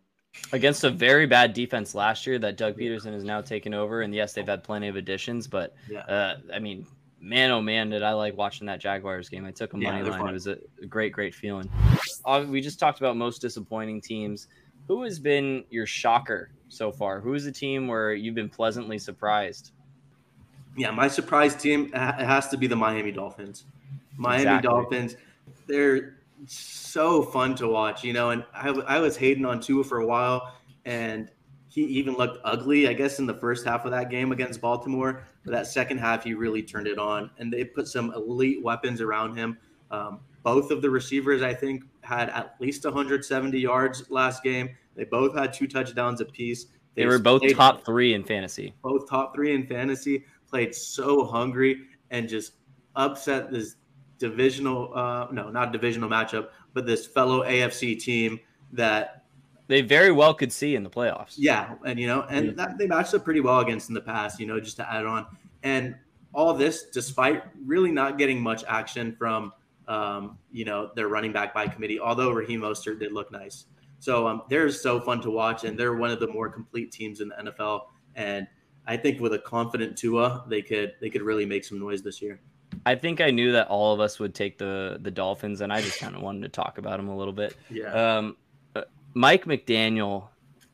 Against 0.53 0.83
a 0.85 0.91
very 0.91 1.27
bad 1.27 1.53
defense 1.53 1.95
last 1.95 2.27
year 2.27 2.39
that 2.39 2.57
Doug 2.57 2.79
Pederson 2.79 3.13
has 3.13 3.23
now 3.23 3.43
taken 3.43 3.75
over. 3.75 4.01
And 4.01 4.15
yes, 4.15 4.33
they've 4.33 4.47
had 4.47 4.65
plenty 4.65 4.89
of 4.89 4.97
additions, 4.97 5.47
but 5.47 5.75
yeah. 5.91 6.01
uh, 6.01 6.39
I 6.53 6.59
mean, 6.59 6.87
man, 7.21 7.51
oh 7.51 7.61
man, 7.61 7.91
did 7.91 8.03
I 8.03 8.15
like 8.15 8.37
watching 8.37 8.67
that 8.67 8.81
Jaguars 8.81 9.29
game. 9.29 9.45
I 9.45 9.53
took 9.53 9.75
a 9.75 9.77
money 9.77 9.99
yeah, 9.99 10.11
line. 10.11 10.21
Fun. 10.21 10.29
It 10.31 10.33
was 10.33 10.47
a 10.47 10.59
great, 10.89 11.13
great 11.13 11.35
feeling. 11.35 11.71
We 12.49 12.61
just 12.61 12.81
talked 12.81 12.99
about 12.99 13.17
most 13.17 13.41
disappointing 13.41 14.01
teams. 14.01 14.49
Who 14.89 15.03
has 15.05 15.19
been 15.19 15.65
your 15.71 15.87
shocker 15.87 16.51
so 16.69 16.91
far? 16.91 17.21
Who 17.21 17.35
is 17.35 17.45
the 17.45 17.53
team 17.53 17.87
where 17.87 18.15
you've 18.15 18.35
been 18.35 18.49
pleasantly 18.49 18.99
surprised? 18.99 19.73
Yeah, 20.77 20.91
my 20.91 21.09
surprise 21.09 21.55
team 21.55 21.91
it 21.95 22.27
has 22.27 22.49
to 22.49 22.57
be 22.57 22.67
the 22.67 22.77
Miami 22.77 23.13
Dolphins. 23.13 23.65
Miami 24.17 24.43
exactly. 24.43 24.69
Dolphins, 24.69 25.17
they're 25.67 26.17
so 26.47 27.23
fun 27.23 27.55
to 27.57 27.69
watch, 27.69 28.05
you 28.05 28.13
know. 28.13 28.31
And 28.31 28.45
I, 28.55 28.71
I 28.71 28.99
was 28.99 29.17
hating 29.17 29.45
on 29.45 29.61
Tua 29.61 29.85
for 29.85 29.99
a 29.99 30.07
while, 30.07 30.55
and 30.85 31.31
he 31.69 31.83
even 31.85 32.15
looked 32.15 32.39
ugly, 32.45 32.89
I 32.89 32.93
guess, 32.93 33.19
in 33.19 33.27
the 33.27 33.35
first 33.35 33.67
half 33.67 33.85
of 33.85 33.91
that 33.93 34.11
game 34.11 34.33
against 34.33 34.61
Baltimore. 34.61 35.27
But 35.45 35.53
that 35.53 35.67
second 35.67 35.99
half, 35.99 36.25
he 36.25 36.35
really 36.35 36.63
turned 36.63 36.87
it 36.87 36.99
on, 36.99 37.31
and 37.39 37.53
they 37.53 37.65
put 37.65 37.89
some 37.89 38.13
elite 38.15 38.63
weapons 38.63 39.01
around 39.01 39.37
him. 39.37 39.59
Um, 39.91 40.21
both 40.43 40.71
of 40.71 40.83
the 40.83 40.91
receivers, 40.91 41.43
I 41.43 41.55
think, 41.55 41.85
had 42.03 42.29
at 42.31 42.57
least 42.61 42.85
170 42.85 43.59
yards 43.59 44.11
last 44.11 44.43
game. 44.43 44.71
They 44.95 45.05
both 45.05 45.37
had 45.37 45.53
two 45.53 45.67
touchdowns 45.67 46.21
apiece. 46.21 46.67
They, 46.95 47.03
they 47.03 47.07
were 47.07 47.19
both 47.19 47.43
top 47.55 47.85
three 47.85 48.15
in 48.15 48.25
fantasy. 48.25 48.75
Both 48.83 49.09
top 49.09 49.35
three 49.35 49.55
in 49.55 49.67
fantasy. 49.67 50.25
Played 50.49 50.75
so 50.75 51.25
hungry 51.25 51.83
and 52.11 52.29
just 52.29 52.53
upset 52.95 53.51
this 53.51 53.77
divisional, 54.19 54.93
uh, 54.95 55.29
no, 55.33 55.51
not 55.51 55.73
divisional 55.73 56.09
matchup, 56.09 56.49
but 56.75 56.87
this 56.87 57.07
fellow 57.07 57.43
AFC 57.43 57.99
team 57.99 58.39
that 58.73 59.25
they 59.69 59.81
very 59.81 60.13
well 60.13 60.35
could 60.35 60.53
see 60.53 60.75
in 60.75 60.83
the 60.83 60.91
playoffs. 60.91 61.35
Yeah, 61.37 61.75
and 61.87 61.99
you 61.99 62.07
know, 62.07 62.27
and 62.29 62.57
that, 62.59 62.77
they 62.77 62.87
matched 62.87 63.15
up 63.15 63.25
pretty 63.25 63.41
well 63.41 63.61
against 63.61 63.89
in 63.89 63.95
the 63.95 64.01
past. 64.01 64.39
You 64.39 64.47
know, 64.47 64.61
just 64.61 64.77
to 64.77 64.93
add 64.93 65.07
on, 65.07 65.27
and 65.63 65.95
all 66.35 66.53
this 66.55 66.85
despite 66.93 67.45
really 67.65 67.91
not 67.91 68.19
getting 68.19 68.41
much 68.41 68.65
action 68.69 69.15
from 69.19 69.53
um, 69.89 70.39
you 70.51 70.65
know 70.65 70.91
their 70.95 71.09
running 71.09 71.33
back 71.33 71.55
by 71.55 71.67
committee. 71.67 72.01
Although 72.01 72.31
Raheem 72.31 72.61
Mostert 72.61 73.01
did 73.01 73.13
look 73.13 73.31
nice, 73.33 73.67
so 73.99 74.27
um, 74.27 74.43
they're 74.49 74.71
so 74.71 75.01
fun 75.01 75.21
to 75.23 75.31
watch, 75.31 75.65
and 75.65 75.79
they're 75.79 75.95
one 75.95 76.11
of 76.11 76.21
the 76.21 76.29
more 76.29 76.49
complete 76.49 76.93
teams 76.93 77.21
in 77.21 77.29
the 77.29 77.51
NFL. 77.51 77.83
And 78.15 78.47
I 78.87 78.97
think 78.97 79.21
with 79.21 79.33
a 79.35 79.39
confident 79.39 79.97
Tua, 79.97 80.45
they 80.49 80.63
could 80.63 80.95
they 81.01 81.11
could 81.11 81.23
really 81.23 81.47
make 81.47 81.65
some 81.65 81.79
noise 81.79 82.03
this 82.03 82.21
year. 82.21 82.41
I 82.85 82.95
think 82.95 83.21
I 83.21 83.31
knew 83.31 83.53
that 83.53 83.69
all 83.69 83.95
of 83.95 84.01
us 84.01 84.19
would 84.19 84.35
take 84.35 84.59
the 84.59 84.99
the 85.01 85.11
Dolphins, 85.11 85.61
and 85.61 85.73
I 85.73 85.81
just 85.81 85.99
kind 85.99 86.17
of 86.17 86.23
wanted 86.23 86.43
to 86.43 86.49
talk 86.49 86.79
about 86.79 86.97
them 86.97 87.09
a 87.09 87.17
little 87.17 87.33
bit. 87.33 87.57
Yeah. 87.71 87.93
Um, 87.93 88.37
uh, 88.75 88.83
Mike 89.15 89.45
McDaniel, 89.45 90.29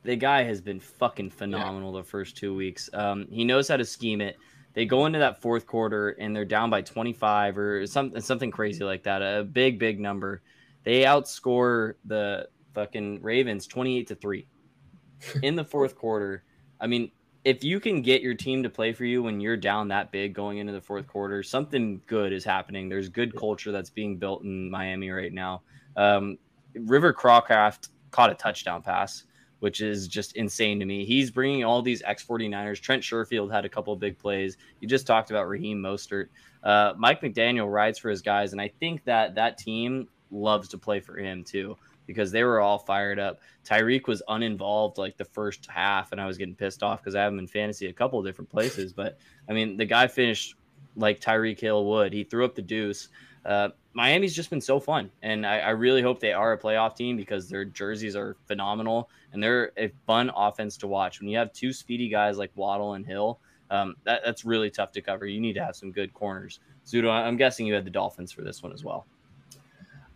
the 0.05 0.17
guy 0.17 0.43
has 0.45 0.61
been 0.61 0.81
fucking 0.81 1.31
phenomenal 1.31 1.93
yeah. 1.93 2.01
the 2.01 2.09
first 2.09 2.37
two 2.37 2.55
weeks. 2.55 2.89
Um, 2.93 3.27
he 3.31 3.45
knows 3.45 3.69
how 3.69 3.77
to 3.77 3.85
scheme 3.85 4.21
it. 4.21 4.39
They 4.79 4.87
go 4.87 5.07
into 5.07 5.19
that 5.19 5.43
fourth 5.43 5.67
quarter 5.67 6.11
and 6.11 6.37
they're 6.37 6.45
down 6.45 6.71
by 6.71 6.83
25 6.83 7.59
or 7.59 7.85
something 7.89 8.21
something 8.21 8.53
crazy 8.53 8.85
like 8.85 9.03
that, 9.03 9.23
a 9.23 9.43
big 9.43 9.77
big 9.77 9.99
number. 9.99 10.41
They 10.85 11.03
outscore 11.03 11.95
the 12.05 12.49
fucking 12.75 13.21
Ravens 13.21 13.67
28 13.67 14.07
to 14.07 14.15
3 14.15 14.47
in 15.43 15.57
the 15.57 15.65
fourth 15.65 15.97
quarter. 15.97 16.45
I 16.81 16.87
mean, 16.87 17.11
if 17.43 17.65
you 17.65 17.81
can 17.81 18.03
get 18.03 18.23
your 18.23 18.35
team 18.35 18.63
to 18.63 18.71
play 18.71 18.93
for 18.93 19.05
you 19.05 19.21
when 19.21 19.41
you're 19.41 19.57
down 19.57 19.89
that 19.89 20.13
big 20.13 20.33
going 20.33 20.59
into 20.59 20.73
the 20.73 20.81
fourth 20.81 21.09
quarter, 21.09 21.43
something 21.43 22.01
good 22.07 22.33
is 22.33 22.45
happening. 22.45 22.89
There's 22.89 23.09
good 23.09 23.35
culture 23.35 23.73
that's 23.73 23.91
being 23.91 24.17
built 24.17 24.45
in 24.45 24.71
Miami 24.71 25.11
right 25.11 25.33
now. 25.33 25.63
Um, 25.97 26.39
River 26.77 27.13
Cracraft 27.13 27.89
caught 28.13 28.31
a 28.31 28.35
touchdown 28.37 28.83
pass, 28.83 29.25
which 29.61 29.81
is 29.81 30.09
just 30.09 30.37
insane 30.37 30.79
to 30.81 30.87
me. 30.87 31.05
He's 31.05 31.31
bringing 31.31 31.65
all 31.65 31.83
these 31.83 32.03
X 32.03 32.25
49ers. 32.25 32.81
Trent 32.81 33.03
Sherfield 33.03 33.53
had 33.53 33.65
a 33.65 33.69
couple 33.69 33.93
of 33.93 34.01
big 34.01 34.19
plays. 34.19 34.57
You 34.81 34.89
just 34.89 35.07
talked 35.07 35.31
about 35.31 35.49
Raheem 35.49 35.83
Mostert. 35.83 36.29
Uh, 36.63 36.93
Mike 36.97 37.21
McDaniel 37.21 37.71
rides 37.71 37.99
for 37.99 38.11
his 38.11 38.23
guys, 38.23 38.53
and 38.53 38.61
I 38.61 38.69
think 38.81 39.05
that 39.05 39.35
that 39.37 39.59
team 39.59 40.09
loves 40.31 40.69
to 40.69 40.79
play 40.79 41.01
for 41.01 41.17
him 41.17 41.45
too 41.45 41.77
because 42.07 42.33
they 42.33 42.43
were 42.43 42.61
all 42.61 42.79
fired 42.79 43.19
up. 43.19 43.41
Tyreek 43.65 44.09
was 44.09 44.23
uninvolved 44.29 44.99
like 44.99 45.17
the 45.17 45.25
first 45.25 45.67
half, 45.71 46.11
and 46.11 46.21
I 46.21 46.27
was 46.27 46.39
getting 46.39 46.55
pissed 46.55 46.83
off 46.83 47.01
because 47.01 47.15
I 47.15 47.23
have 47.23 47.33
him 47.33 47.39
in 47.39 47.47
fantasy 47.47 47.87
a 47.87 47.93
couple 47.93 48.19
of 48.19 48.25
different 48.25 48.51
places. 48.51 48.93
But 48.93 49.19
I 49.49 49.53
mean, 49.53 49.77
the 49.77 49.85
guy 49.85 50.09
finished 50.09 50.55
like 50.97 51.21
Tyreek 51.21 51.61
Hill 51.61 51.85
would. 51.85 52.13
He 52.13 52.25
threw 52.25 52.45
up 52.45 52.55
the 52.55 52.63
deuce. 52.63 53.09
Uh, 53.45 53.69
Miami's 53.99 54.33
just 54.33 54.49
been 54.49 54.61
so 54.61 54.79
fun, 54.79 55.11
and 55.25 55.45
I, 55.45 55.59
I, 55.59 55.71
really 55.71 56.03
hope 56.03 56.21
they 56.21 56.33
are 56.33 56.53
a 56.53 56.59
playoff 56.59 56.95
team 56.95 57.17
because 57.17 57.49
their 57.49 57.65
jerseys 57.65 58.15
are 58.15 58.37
phenomenal 58.47 59.11
and 59.33 59.43
they're 59.43 59.73
a 59.77 59.91
fun 60.07 60.31
offense 60.37 60.77
to 60.77 60.87
watch. 60.87 61.19
When 61.19 61.29
you 61.29 61.37
have 61.37 61.53
two 61.53 61.73
speedy 61.73 62.09
guys 62.09 62.39
like 62.39 62.53
Waddle 62.55 62.95
and 62.95 63.05
Hill, 63.05 63.41
Um, 63.71 63.97
that, 64.05 64.23
that's 64.25 64.45
really 64.45 64.71
tough 64.71 64.93
to 64.93 65.03
cover. 65.03 65.27
You 65.27 65.41
need 65.41 65.55
to 65.55 65.65
have 65.65 65.75
some 65.75 65.91
good 65.91 66.15
corners. 66.15 66.61
Zudo, 66.87 67.11
I'm 67.11 67.37
guessing 67.37 67.67
you 67.67 67.75
had 67.75 67.85
the 67.85 67.91
Dolphins 67.91 68.31
for 68.31 68.43
this 68.43 68.63
one 68.63 68.73
as 68.73 68.85
well. 68.85 69.05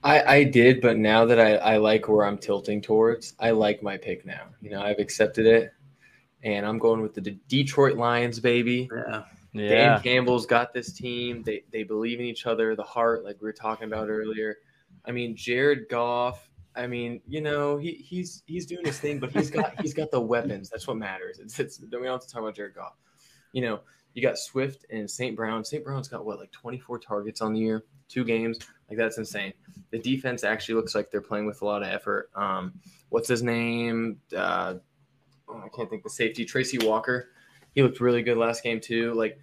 I, 0.05 0.23
I 0.23 0.45
did, 0.45 0.81
but 0.81 0.97
now 0.97 1.25
that 1.25 1.41
I, 1.41 1.57
I 1.57 1.77
like 1.79 2.09
where 2.09 2.25
I'm 2.25 2.39
tilting 2.39 2.83
towards, 2.83 3.35
I 3.41 3.51
like 3.51 3.83
my 3.83 3.97
pick 3.97 4.25
now. 4.25 4.43
You 4.61 4.71
know, 4.71 4.81
I've 4.81 5.01
accepted 5.01 5.45
it, 5.45 5.73
and 6.45 6.65
I'm 6.65 6.79
going 6.79 7.01
with 7.01 7.15
the 7.15 7.21
Detroit 7.49 7.97
Lions, 7.97 8.39
baby. 8.39 8.89
Yeah. 8.95 9.25
Yeah. 9.53 9.69
Dan 9.69 10.03
Campbell's 10.03 10.47
got 10.47 10.73
this 10.73 10.93
team. 10.93 11.43
They 11.43 11.65
they 11.73 11.83
believe 11.83 12.21
in 12.21 12.27
each 12.27 12.47
other, 12.47 12.75
the 12.75 12.83
heart, 12.83 13.25
like 13.25 13.37
we 13.41 13.47
were 13.47 13.53
talking 13.53 13.87
about 13.87 14.09
earlier. 14.09 14.57
I 15.05 15.13
mean, 15.13 15.37
Jared 15.37 15.89
Goff. 15.89 16.49
I 16.75 16.87
mean, 16.87 17.21
you 17.27 17.43
know, 17.43 17.77
he 17.77 17.93
he's 17.93 18.43
he's 18.47 18.65
doing 18.65 18.85
his 18.85 18.99
thing, 18.99 19.19
but 19.19 19.31
he's 19.31 19.51
got 19.51 19.79
he's 19.83 19.93
got 19.93 20.11
the 20.11 20.21
weapons. 20.21 20.71
That's 20.71 20.87
what 20.87 20.97
matters. 20.97 21.39
It's, 21.39 21.59
it's 21.59 21.81
we 21.81 21.89
don't 21.89 22.05
have 22.05 22.21
to 22.21 22.29
talk 22.29 22.43
about 22.43 22.57
Jared 22.57 22.75
Goff. 22.75 22.97
You 23.53 23.61
know, 23.63 23.81
you 24.15 24.23
got 24.23 24.39
Swift 24.39 24.87
and 24.91 25.11
St. 25.11 25.37
Brown. 25.37 25.65
St. 25.65 25.85
Brown's 25.85 26.09
got 26.09 26.25
what 26.25 26.39
like 26.39 26.53
24 26.53 26.99
targets 27.01 27.43
on 27.43 27.53
the 27.53 27.61
year, 27.61 27.85
two 28.09 28.25
games. 28.25 28.59
Like 28.89 28.97
that's 28.97 29.19
insane. 29.19 29.53
The 29.91 29.99
defense 29.99 30.45
actually 30.45 30.77
looks 30.77 30.95
like 30.95 31.11
they're 31.11 31.21
playing 31.21 31.45
with 31.45 31.61
a 31.61 31.65
lot 31.67 31.83
of 31.83 31.89
effort. 31.89 32.31
Um, 32.35 32.81
what's 33.11 33.29
his 33.29 33.43
name? 33.43 34.19
Uh, 34.35 34.75
oh, 35.47 35.63
I 35.63 35.69
can't 35.77 35.91
think 35.91 36.05
the 36.05 36.11
safety. 36.11 36.47
Tracy 36.47 36.79
Walker 36.79 37.29
he 37.75 37.83
looked 37.83 38.01
really 38.01 38.23
good 38.23 38.37
last 38.37 38.63
game 38.63 38.81
too. 38.81 39.13
Like, 39.15 39.39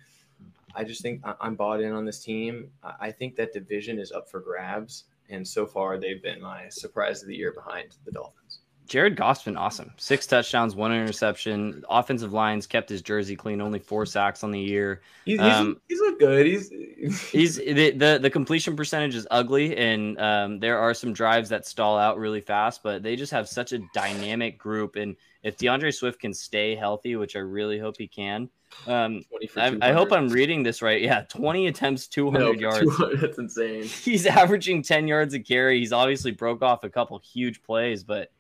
I 0.76 0.84
just 0.84 1.02
think 1.02 1.22
I'm 1.40 1.56
bought 1.56 1.82
in 1.82 1.94
on 1.94 2.06
this 2.06 2.24
team. 2.24 2.72
I 3.00 3.12
think 3.12 3.36
that 3.36 3.54
division 3.54 4.00
is 4.00 4.12
up 4.12 4.30
for 4.30 4.40
grabs, 4.40 5.06
and 5.30 5.48
so 5.48 5.66
far 5.66 5.98
they've 5.98 6.22
been 6.22 6.42
my 6.42 6.70
surprise 6.70 7.22
of 7.22 7.28
the 7.28 7.36
year 7.36 7.54
behind 7.54 7.98
the 8.06 8.12
Dolphins. 8.12 8.49
Jared 8.90 9.16
Goff's 9.16 9.44
been 9.44 9.56
awesome. 9.56 9.94
Six 9.98 10.26
touchdowns, 10.26 10.76
one 10.76 10.92
interception. 10.92 11.84
Offensive 11.90 12.34
lines 12.34 12.66
kept 12.66 12.90
his 12.90 13.04
jersey 13.04 13.36
clean. 13.36 13.62
Only 13.62 13.78
four 13.78 14.06
sacks 14.06 14.44
on 14.44 14.50
the 14.50 14.60
year. 14.60 15.02
He's, 15.26 15.40
um, 15.40 15.80
he's, 15.88 16.00
looked 16.00 16.20
good. 16.20 16.48
He's 16.48 16.70
he's 17.30 17.58
the, 17.58 17.92
the, 17.92 18.20
the 18.20 18.30
completion 18.30 18.76
percentage 18.76 19.14
is 19.14 19.28
ugly, 19.30 19.78
and 19.78 20.20
um, 20.20 20.60
there 20.60 20.80
are 20.80 20.96
some 20.96 21.14
drives 21.14 21.50
that 21.50 21.68
stall 21.68 22.00
out 22.00 22.18
really 22.18 22.42
fast. 22.42 22.82
But 22.82 23.04
they 23.04 23.16
just 23.16 23.32
have 23.32 23.48
such 23.48 23.74
a 23.74 23.80
dynamic 23.94 24.58
group, 24.58 24.96
and 24.96 25.16
if 25.44 25.56
DeAndre 25.58 25.94
Swift 25.94 26.20
can 26.20 26.34
stay 26.34 26.76
healthy, 26.76 27.16
which 27.16 27.36
I 27.36 27.40
really 27.40 27.78
hope 27.78 27.96
he 27.98 28.08
can, 28.08 28.50
um, 28.88 29.24
I, 29.56 29.78
I, 29.82 29.92
hope 29.92 30.12
I'm 30.12 30.30
reading 30.30 30.64
this 30.64 30.82
right. 30.82 31.02
Yeah, 31.02 31.22
20 31.22 31.68
attempts, 31.68 32.08
200 32.08 32.40
no, 32.40 32.52
yards. 32.54 32.92
That's 33.22 33.38
insane. 33.38 33.84
He's 34.04 34.26
averaging 34.26 34.84
10 34.84 35.08
yards 35.08 35.34
a 35.34 35.40
carry. 35.40 35.80
He's 35.80 35.94
obviously 35.94 36.32
broke 36.32 36.62
off 36.62 36.84
a 36.84 36.90
couple 36.90 37.20
huge 37.20 37.62
plays, 37.62 38.04
but 38.04 38.32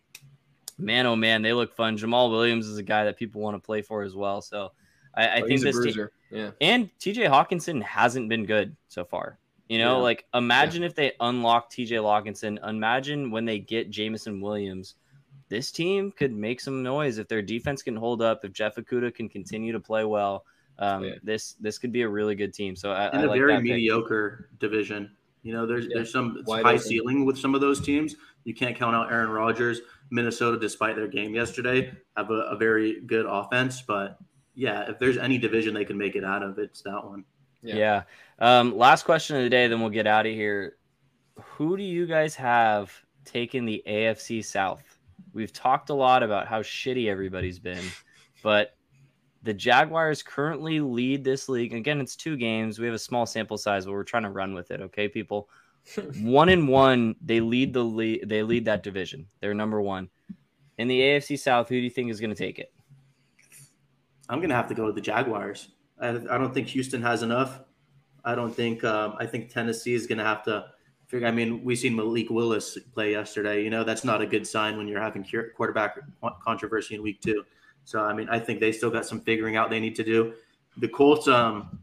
man, 0.79 1.05
oh 1.05 1.15
man, 1.15 1.41
they 1.41 1.53
look 1.53 1.75
fun. 1.75 1.97
Jamaal 1.97 2.31
Williams 2.31 2.67
is 2.67 2.77
a 2.77 2.83
guy 2.83 3.05
that 3.05 3.17
people 3.17 3.41
want 3.41 3.55
to 3.55 3.59
play 3.59 3.81
for 3.81 4.03
as 4.03 4.15
well. 4.15 4.41
So 4.41 4.71
I, 5.13 5.27
I 5.27 5.41
oh, 5.41 5.47
think 5.47 5.61
this 5.61 5.79
team, 5.83 6.07
yeah. 6.31 6.51
And 6.61 6.89
TJ 6.99 7.29
Hockenson 7.29 7.81
hasn't 7.83 8.29
been 8.29 8.45
good 8.45 8.75
so 8.87 9.03
far. 9.03 9.37
You 9.67 9.77
know, 9.77 9.97
yeah. 9.97 10.03
like 10.03 10.25
imagine 10.33 10.81
yeah. 10.81 10.87
if 10.87 10.95
they 10.95 11.11
unlock 11.19 11.71
TJ 11.71 11.91
Hockenson. 12.01 12.67
Imagine 12.67 13.29
when 13.29 13.45
they 13.45 13.59
get 13.59 13.91
Jameson 13.91 14.41
Williams. 14.41 14.95
This 15.47 15.71
team 15.71 16.11
could 16.11 16.31
make 16.31 16.59
some 16.59 16.83
noise 16.83 17.17
if 17.17 17.27
their 17.27 17.41
defense 17.41 17.81
can 17.81 17.95
hold 17.95 18.21
up. 18.21 18.45
If 18.45 18.53
Jeff 18.53 18.75
Okudah 18.75 19.13
can 19.13 19.29
continue 19.29 19.71
to 19.71 19.79
play 19.79 20.05
well, 20.05 20.45
um, 20.79 21.03
yeah. 21.03 21.15
this 21.23 21.53
this 21.59 21.77
could 21.77 21.91
be 21.91 22.03
a 22.03 22.09
really 22.09 22.35
good 22.35 22.53
team. 22.53 22.75
So 22.75 22.91
I, 22.91 23.09
in 23.11 23.19
I 23.19 23.23
a 23.23 23.27
like 23.27 23.39
very 23.39 23.61
mediocre 23.61 24.47
pick. 24.49 24.59
division. 24.59 25.11
You 25.43 25.53
know, 25.53 25.65
there's 25.65 25.87
there's 25.87 26.11
some 26.11 26.43
high 26.47 26.61
open. 26.61 26.79
ceiling 26.79 27.25
with 27.25 27.37
some 27.37 27.55
of 27.55 27.61
those 27.61 27.79
teams. 27.79 28.15
You 28.43 28.53
can't 28.53 28.75
count 28.75 28.95
out 28.95 29.11
Aaron 29.11 29.29
Rodgers. 29.29 29.81
Minnesota, 30.11 30.57
despite 30.59 30.95
their 30.95 31.07
game 31.07 31.33
yesterday, 31.33 31.91
have 32.17 32.29
a, 32.29 32.33
a 32.33 32.57
very 32.57 33.01
good 33.01 33.25
offense. 33.27 33.81
But 33.81 34.17
yeah, 34.55 34.89
if 34.89 34.99
there's 34.99 35.17
any 35.17 35.37
division 35.37 35.73
they 35.73 35.85
can 35.85 35.97
make 35.97 36.15
it 36.15 36.23
out 36.23 36.43
of, 36.43 36.57
it's 36.57 36.81
that 36.81 37.03
one. 37.03 37.23
Yeah. 37.61 37.75
yeah. 37.75 38.03
Um, 38.39 38.77
last 38.77 39.03
question 39.03 39.37
of 39.37 39.43
the 39.43 39.49
day, 39.49 39.67
then 39.67 39.79
we'll 39.79 39.89
get 39.89 40.07
out 40.07 40.25
of 40.25 40.33
here. 40.33 40.77
Who 41.41 41.77
do 41.77 41.83
you 41.83 42.05
guys 42.05 42.35
have 42.35 42.93
taking 43.25 43.65
the 43.65 43.83
AFC 43.87 44.43
South? 44.43 44.83
We've 45.33 45.53
talked 45.53 45.89
a 45.89 45.93
lot 45.93 46.23
about 46.23 46.47
how 46.47 46.61
shitty 46.61 47.07
everybody's 47.07 47.59
been, 47.59 47.83
but 48.41 48.75
the 49.43 49.53
Jaguars 49.53 50.23
currently 50.23 50.79
lead 50.79 51.23
this 51.23 51.47
league. 51.47 51.73
Again, 51.73 52.01
it's 52.01 52.15
two 52.15 52.35
games. 52.35 52.79
We 52.79 52.85
have 52.85 52.95
a 52.95 52.99
small 52.99 53.25
sample 53.25 53.57
size, 53.57 53.85
but 53.85 53.93
we're 53.93 54.03
trying 54.03 54.23
to 54.23 54.29
run 54.29 54.53
with 54.53 54.71
it. 54.71 54.81
Okay, 54.81 55.07
people 55.07 55.49
one 56.21 56.49
and 56.49 56.67
one, 56.67 57.15
they 57.21 57.39
lead 57.39 57.73
the 57.73 57.83
lead. 57.83 58.27
They 58.27 58.43
lead 58.43 58.65
that 58.65 58.83
division. 58.83 59.27
They're 59.39 59.53
number 59.53 59.81
one 59.81 60.09
in 60.77 60.87
the 60.87 60.99
AFC 60.99 61.37
South. 61.37 61.69
Who 61.69 61.75
do 61.75 61.81
you 61.81 61.89
think 61.89 62.09
is 62.09 62.19
going 62.19 62.29
to 62.29 62.35
take 62.35 62.59
it? 62.59 62.71
I'm 64.29 64.39
going 64.39 64.49
to 64.49 64.55
have 64.55 64.67
to 64.67 64.75
go 64.75 64.87
to 64.87 64.93
the 64.93 65.01
Jaguars. 65.01 65.69
I, 65.99 66.09
I 66.09 66.37
don't 66.37 66.53
think 66.53 66.67
Houston 66.67 67.01
has 67.01 67.23
enough. 67.23 67.61
I 68.23 68.35
don't 68.35 68.55
think. 68.55 68.83
Um, 68.83 69.15
I 69.17 69.25
think 69.25 69.49
Tennessee 69.49 69.93
is 69.93 70.07
going 70.07 70.19
to 70.19 70.23
have 70.23 70.43
to 70.43 70.65
figure. 71.07 71.27
I 71.27 71.31
mean, 71.31 71.63
we 71.63 71.75
seen 71.75 71.95
Malik 71.95 72.29
Willis 72.29 72.77
play 72.93 73.11
yesterday. 73.11 73.63
You 73.63 73.69
know, 73.69 73.83
that's 73.83 74.03
not 74.03 74.21
a 74.21 74.27
good 74.27 74.45
sign 74.45 74.77
when 74.77 74.87
you're 74.87 75.01
having 75.01 75.25
quarterback 75.55 75.97
controversy 76.43 76.95
in 76.95 77.01
week 77.01 77.21
two. 77.21 77.43
So, 77.85 78.01
I 78.01 78.13
mean, 78.13 78.29
I 78.29 78.39
think 78.39 78.59
they 78.59 78.71
still 78.71 78.91
got 78.91 79.05
some 79.05 79.19
figuring 79.21 79.55
out 79.55 79.69
they 79.69 79.79
need 79.79 79.95
to 79.95 80.03
do. 80.03 80.33
The 80.77 80.87
Colts, 80.87 81.27
um, 81.27 81.79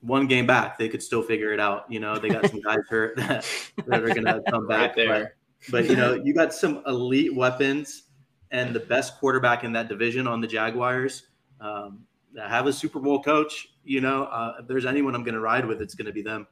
one 0.00 0.26
game 0.26 0.46
back, 0.46 0.78
they 0.78 0.88
could 0.88 1.02
still 1.02 1.22
figure 1.22 1.52
it 1.52 1.60
out. 1.60 1.90
You 1.90 2.00
know, 2.00 2.18
they 2.18 2.28
got 2.28 2.48
some 2.48 2.60
guys 2.60 2.80
hurt 2.88 3.16
that, 3.18 3.46
that 3.86 4.02
are 4.02 4.08
going 4.08 4.24
to 4.24 4.42
come 4.48 4.66
back. 4.66 4.96
Right 4.96 5.06
but, 5.06 5.70
but, 5.70 5.90
you 5.90 5.96
know, 5.96 6.14
you 6.14 6.34
got 6.34 6.54
some 6.54 6.82
elite 6.86 7.34
weapons 7.34 8.04
and 8.50 8.74
the 8.74 8.80
best 8.80 9.18
quarterback 9.18 9.64
in 9.64 9.72
that 9.72 9.88
division 9.88 10.26
on 10.26 10.40
the 10.40 10.46
Jaguars. 10.46 11.24
Um, 11.60 12.00
have 12.38 12.66
a 12.66 12.72
Super 12.72 13.00
Bowl 13.00 13.22
coach. 13.22 13.68
You 13.84 14.00
know, 14.00 14.24
uh, 14.24 14.54
if 14.60 14.68
there's 14.68 14.86
anyone 14.86 15.14
I'm 15.14 15.24
going 15.24 15.34
to 15.34 15.40
ride 15.40 15.66
with, 15.66 15.82
it's 15.82 15.94
going 15.94 16.06
to 16.06 16.12
be 16.12 16.22
them. 16.22 16.46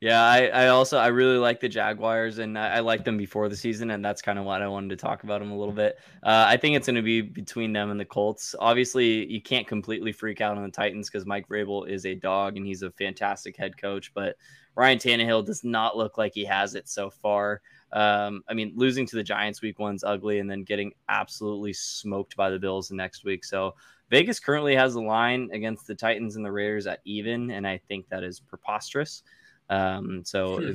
Yeah, 0.00 0.22
I, 0.22 0.46
I 0.46 0.68
also 0.68 0.96
I 0.96 1.08
really 1.08 1.38
like 1.38 1.58
the 1.58 1.68
Jaguars, 1.68 2.38
and 2.38 2.56
I, 2.56 2.76
I 2.76 2.80
liked 2.80 3.04
them 3.04 3.16
before 3.16 3.48
the 3.48 3.56
season, 3.56 3.90
and 3.90 4.04
that's 4.04 4.22
kind 4.22 4.38
of 4.38 4.44
why 4.44 4.60
I 4.60 4.68
wanted 4.68 4.90
to 4.90 4.96
talk 4.96 5.24
about 5.24 5.40
them 5.40 5.50
a 5.50 5.58
little 5.58 5.74
bit. 5.74 5.98
Uh, 6.22 6.44
I 6.46 6.56
think 6.56 6.76
it's 6.76 6.86
going 6.86 6.94
to 6.94 7.02
be 7.02 7.20
between 7.20 7.72
them 7.72 7.90
and 7.90 7.98
the 7.98 8.04
Colts. 8.04 8.54
Obviously, 8.60 9.26
you 9.26 9.42
can't 9.42 9.66
completely 9.66 10.12
freak 10.12 10.40
out 10.40 10.56
on 10.56 10.62
the 10.62 10.70
Titans 10.70 11.10
because 11.10 11.26
Mike 11.26 11.48
Vrabel 11.48 11.88
is 11.88 12.06
a 12.06 12.14
dog 12.14 12.56
and 12.56 12.64
he's 12.64 12.82
a 12.82 12.92
fantastic 12.92 13.56
head 13.56 13.76
coach, 13.76 14.14
but 14.14 14.36
Ryan 14.76 14.98
Tannehill 14.98 15.44
does 15.44 15.64
not 15.64 15.96
look 15.96 16.16
like 16.16 16.32
he 16.32 16.44
has 16.44 16.76
it 16.76 16.88
so 16.88 17.10
far. 17.10 17.60
Um, 17.92 18.44
I 18.48 18.54
mean, 18.54 18.74
losing 18.76 19.04
to 19.06 19.16
the 19.16 19.24
Giants 19.24 19.62
week 19.62 19.80
one's 19.80 20.04
ugly, 20.04 20.38
and 20.38 20.48
then 20.48 20.62
getting 20.62 20.92
absolutely 21.08 21.72
smoked 21.72 22.36
by 22.36 22.50
the 22.50 22.58
Bills 22.60 22.86
the 22.86 22.94
next 22.94 23.24
week. 23.24 23.44
So 23.44 23.74
Vegas 24.10 24.38
currently 24.38 24.76
has 24.76 24.94
the 24.94 25.00
line 25.02 25.50
against 25.52 25.88
the 25.88 25.94
Titans 25.96 26.36
and 26.36 26.44
the 26.44 26.52
Raiders 26.52 26.86
at 26.86 27.00
even, 27.04 27.50
and 27.50 27.66
I 27.66 27.78
think 27.88 28.08
that 28.10 28.22
is 28.22 28.38
preposterous. 28.38 29.24
Um, 29.70 30.22
so 30.24 30.60
hmm. 30.60 30.72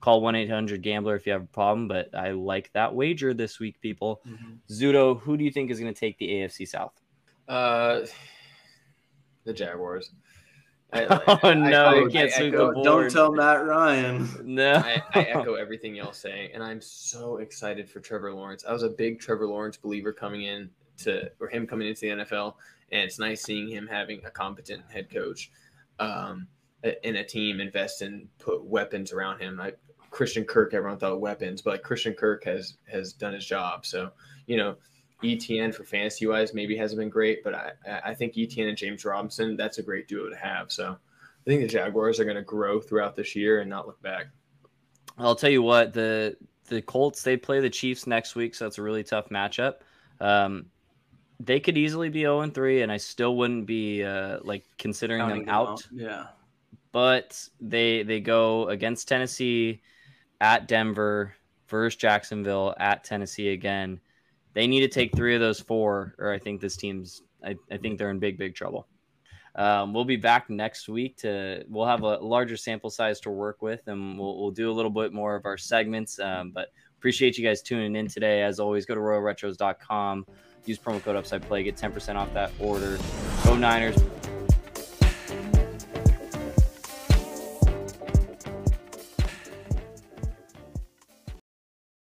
call 0.00 0.20
1 0.20 0.34
800 0.34 0.82
Gambler 0.82 1.16
if 1.16 1.26
you 1.26 1.32
have 1.32 1.42
a 1.42 1.46
problem. 1.46 1.88
But 1.88 2.14
I 2.14 2.32
like 2.32 2.70
that 2.72 2.94
wager 2.94 3.34
this 3.34 3.58
week, 3.58 3.80
people. 3.80 4.20
Mm-hmm. 4.26 4.54
Zudo, 4.72 5.20
who 5.20 5.36
do 5.36 5.44
you 5.44 5.50
think 5.50 5.70
is 5.70 5.80
going 5.80 5.92
to 5.92 5.98
take 5.98 6.18
the 6.18 6.28
AFC 6.28 6.66
South? 6.68 6.92
Uh, 7.48 8.00
the 9.44 9.52
Jaguars. 9.52 10.10
I, 10.94 11.06
oh 11.26 11.38
I, 11.42 11.54
no, 11.54 11.84
I, 11.86 11.94
you 11.96 12.08
can't 12.08 12.32
I, 12.32 12.44
echo, 12.44 12.68
the 12.68 12.72
board. 12.72 12.84
Don't 12.84 13.10
tell 13.10 13.32
Matt 13.32 13.64
Ryan. 13.64 14.28
No, 14.44 14.74
I, 14.76 15.02
echo 15.14 15.54
everything 15.54 15.94
y'all 15.94 16.12
say, 16.12 16.50
and 16.54 16.62
I'm 16.62 16.80
so 16.80 17.38
excited 17.38 17.88
for 17.88 18.00
Trevor 18.00 18.32
Lawrence. 18.32 18.64
I 18.66 18.72
was 18.72 18.84
a 18.84 18.88
big 18.88 19.20
Trevor 19.20 19.46
Lawrence 19.46 19.76
believer 19.76 20.12
coming 20.12 20.42
in 20.42 20.70
to, 20.98 21.30
or 21.40 21.48
him 21.48 21.66
coming 21.66 21.88
into 21.88 22.00
the 22.02 22.24
NFL, 22.24 22.54
and 22.92 23.02
it's 23.02 23.18
nice 23.18 23.42
seeing 23.42 23.68
him 23.68 23.88
having 23.90 24.24
a 24.24 24.30
competent 24.30 24.82
head 24.88 25.10
coach. 25.10 25.50
Um, 25.98 26.46
in 27.02 27.16
a 27.16 27.24
team 27.24 27.60
invest 27.60 28.02
and 28.02 28.28
put 28.38 28.64
weapons 28.64 29.12
around 29.12 29.40
him. 29.40 29.56
Like 29.56 29.78
Christian 30.10 30.44
Kirk, 30.44 30.74
everyone 30.74 30.98
thought 30.98 31.20
weapons, 31.20 31.62
but 31.62 31.70
like 31.70 31.82
Christian 31.82 32.14
Kirk 32.14 32.44
has 32.44 32.76
has 32.90 33.12
done 33.12 33.34
his 33.34 33.46
job. 33.46 33.86
So 33.86 34.10
you 34.46 34.56
know, 34.56 34.76
Etienne 35.24 35.72
for 35.72 35.84
fantasy 35.84 36.26
wise 36.26 36.54
maybe 36.54 36.76
hasn't 36.76 36.98
been 37.00 37.08
great, 37.08 37.42
but 37.42 37.54
I 37.54 37.72
I 38.04 38.14
think 38.14 38.36
Etienne 38.36 38.68
and 38.68 38.78
James 38.78 39.04
Robinson 39.04 39.56
that's 39.56 39.78
a 39.78 39.82
great 39.82 40.08
duo 40.08 40.28
to 40.28 40.36
have. 40.36 40.70
So 40.70 40.90
I 40.92 41.50
think 41.50 41.62
the 41.62 41.68
Jaguars 41.68 42.20
are 42.20 42.24
going 42.24 42.36
to 42.36 42.42
grow 42.42 42.80
throughout 42.80 43.16
this 43.16 43.34
year 43.34 43.60
and 43.60 43.70
not 43.70 43.86
look 43.86 44.00
back. 44.02 44.26
I'll 45.18 45.36
tell 45.36 45.50
you 45.50 45.62
what 45.62 45.92
the 45.92 46.36
the 46.68 46.82
Colts 46.82 47.22
they 47.22 47.36
play 47.36 47.60
the 47.60 47.70
Chiefs 47.70 48.06
next 48.06 48.34
week, 48.34 48.54
so 48.54 48.66
it's 48.66 48.78
a 48.78 48.82
really 48.82 49.04
tough 49.04 49.30
matchup. 49.30 49.76
Um, 50.20 50.66
they 51.40 51.60
could 51.60 51.76
easily 51.76 52.08
be 52.08 52.20
0 52.20 52.40
and 52.42 52.54
3, 52.54 52.82
and 52.82 52.92
I 52.92 52.96
still 52.96 53.36
wouldn't 53.36 53.66
be 53.66 54.04
uh, 54.04 54.38
like 54.42 54.64
considering 54.78 55.20
Counting 55.20 55.44
them 55.44 55.54
out. 55.54 55.68
out. 55.68 55.86
Yeah 55.92 56.26
but 56.94 57.48
they 57.60 58.04
they 58.04 58.20
go 58.20 58.68
against 58.68 59.08
Tennessee 59.08 59.82
at 60.40 60.68
Denver 60.68 61.34
versus 61.66 61.96
Jacksonville 61.96 62.72
at 62.78 63.02
Tennessee 63.02 63.48
again. 63.48 63.98
They 64.52 64.68
need 64.68 64.80
to 64.80 64.88
take 64.88 65.14
three 65.14 65.34
of 65.34 65.40
those 65.40 65.58
four, 65.58 66.14
or 66.18 66.32
I 66.32 66.38
think 66.38 66.60
this 66.60 66.76
team's 66.76 67.22
I, 67.44 67.56
I 67.68 67.78
think 67.78 67.98
they're 67.98 68.10
in 68.10 68.20
big, 68.20 68.38
big 68.38 68.54
trouble. 68.54 68.86
Um, 69.56 69.92
we'll 69.92 70.04
be 70.04 70.16
back 70.16 70.48
next 70.48 70.88
week 70.88 71.16
to 71.18 71.64
we'll 71.68 71.86
have 71.86 72.02
a 72.02 72.18
larger 72.18 72.56
sample 72.56 72.90
size 72.90 73.18
to 73.20 73.30
work 73.30 73.60
with 73.60 73.80
and 73.88 74.16
we'll, 74.16 74.38
we'll 74.38 74.50
do 74.52 74.70
a 74.70 74.72
little 74.72 74.90
bit 74.90 75.12
more 75.12 75.34
of 75.34 75.46
our 75.46 75.58
segments. 75.58 76.20
Um, 76.20 76.52
but 76.52 76.68
appreciate 76.96 77.36
you 77.36 77.44
guys 77.44 77.60
tuning 77.60 77.96
in 77.96 78.06
today. 78.06 78.42
As 78.42 78.60
always, 78.60 78.86
go 78.86 78.94
to 78.94 79.00
royalretros.com, 79.00 80.26
use 80.64 80.78
promo 80.78 81.02
code 81.02 81.16
upside 81.16 81.42
play, 81.42 81.64
get 81.64 81.76
10% 81.76 82.14
off 82.14 82.32
that 82.34 82.52
order. 82.60 82.98
Go 83.44 83.56
Niners. 83.56 83.96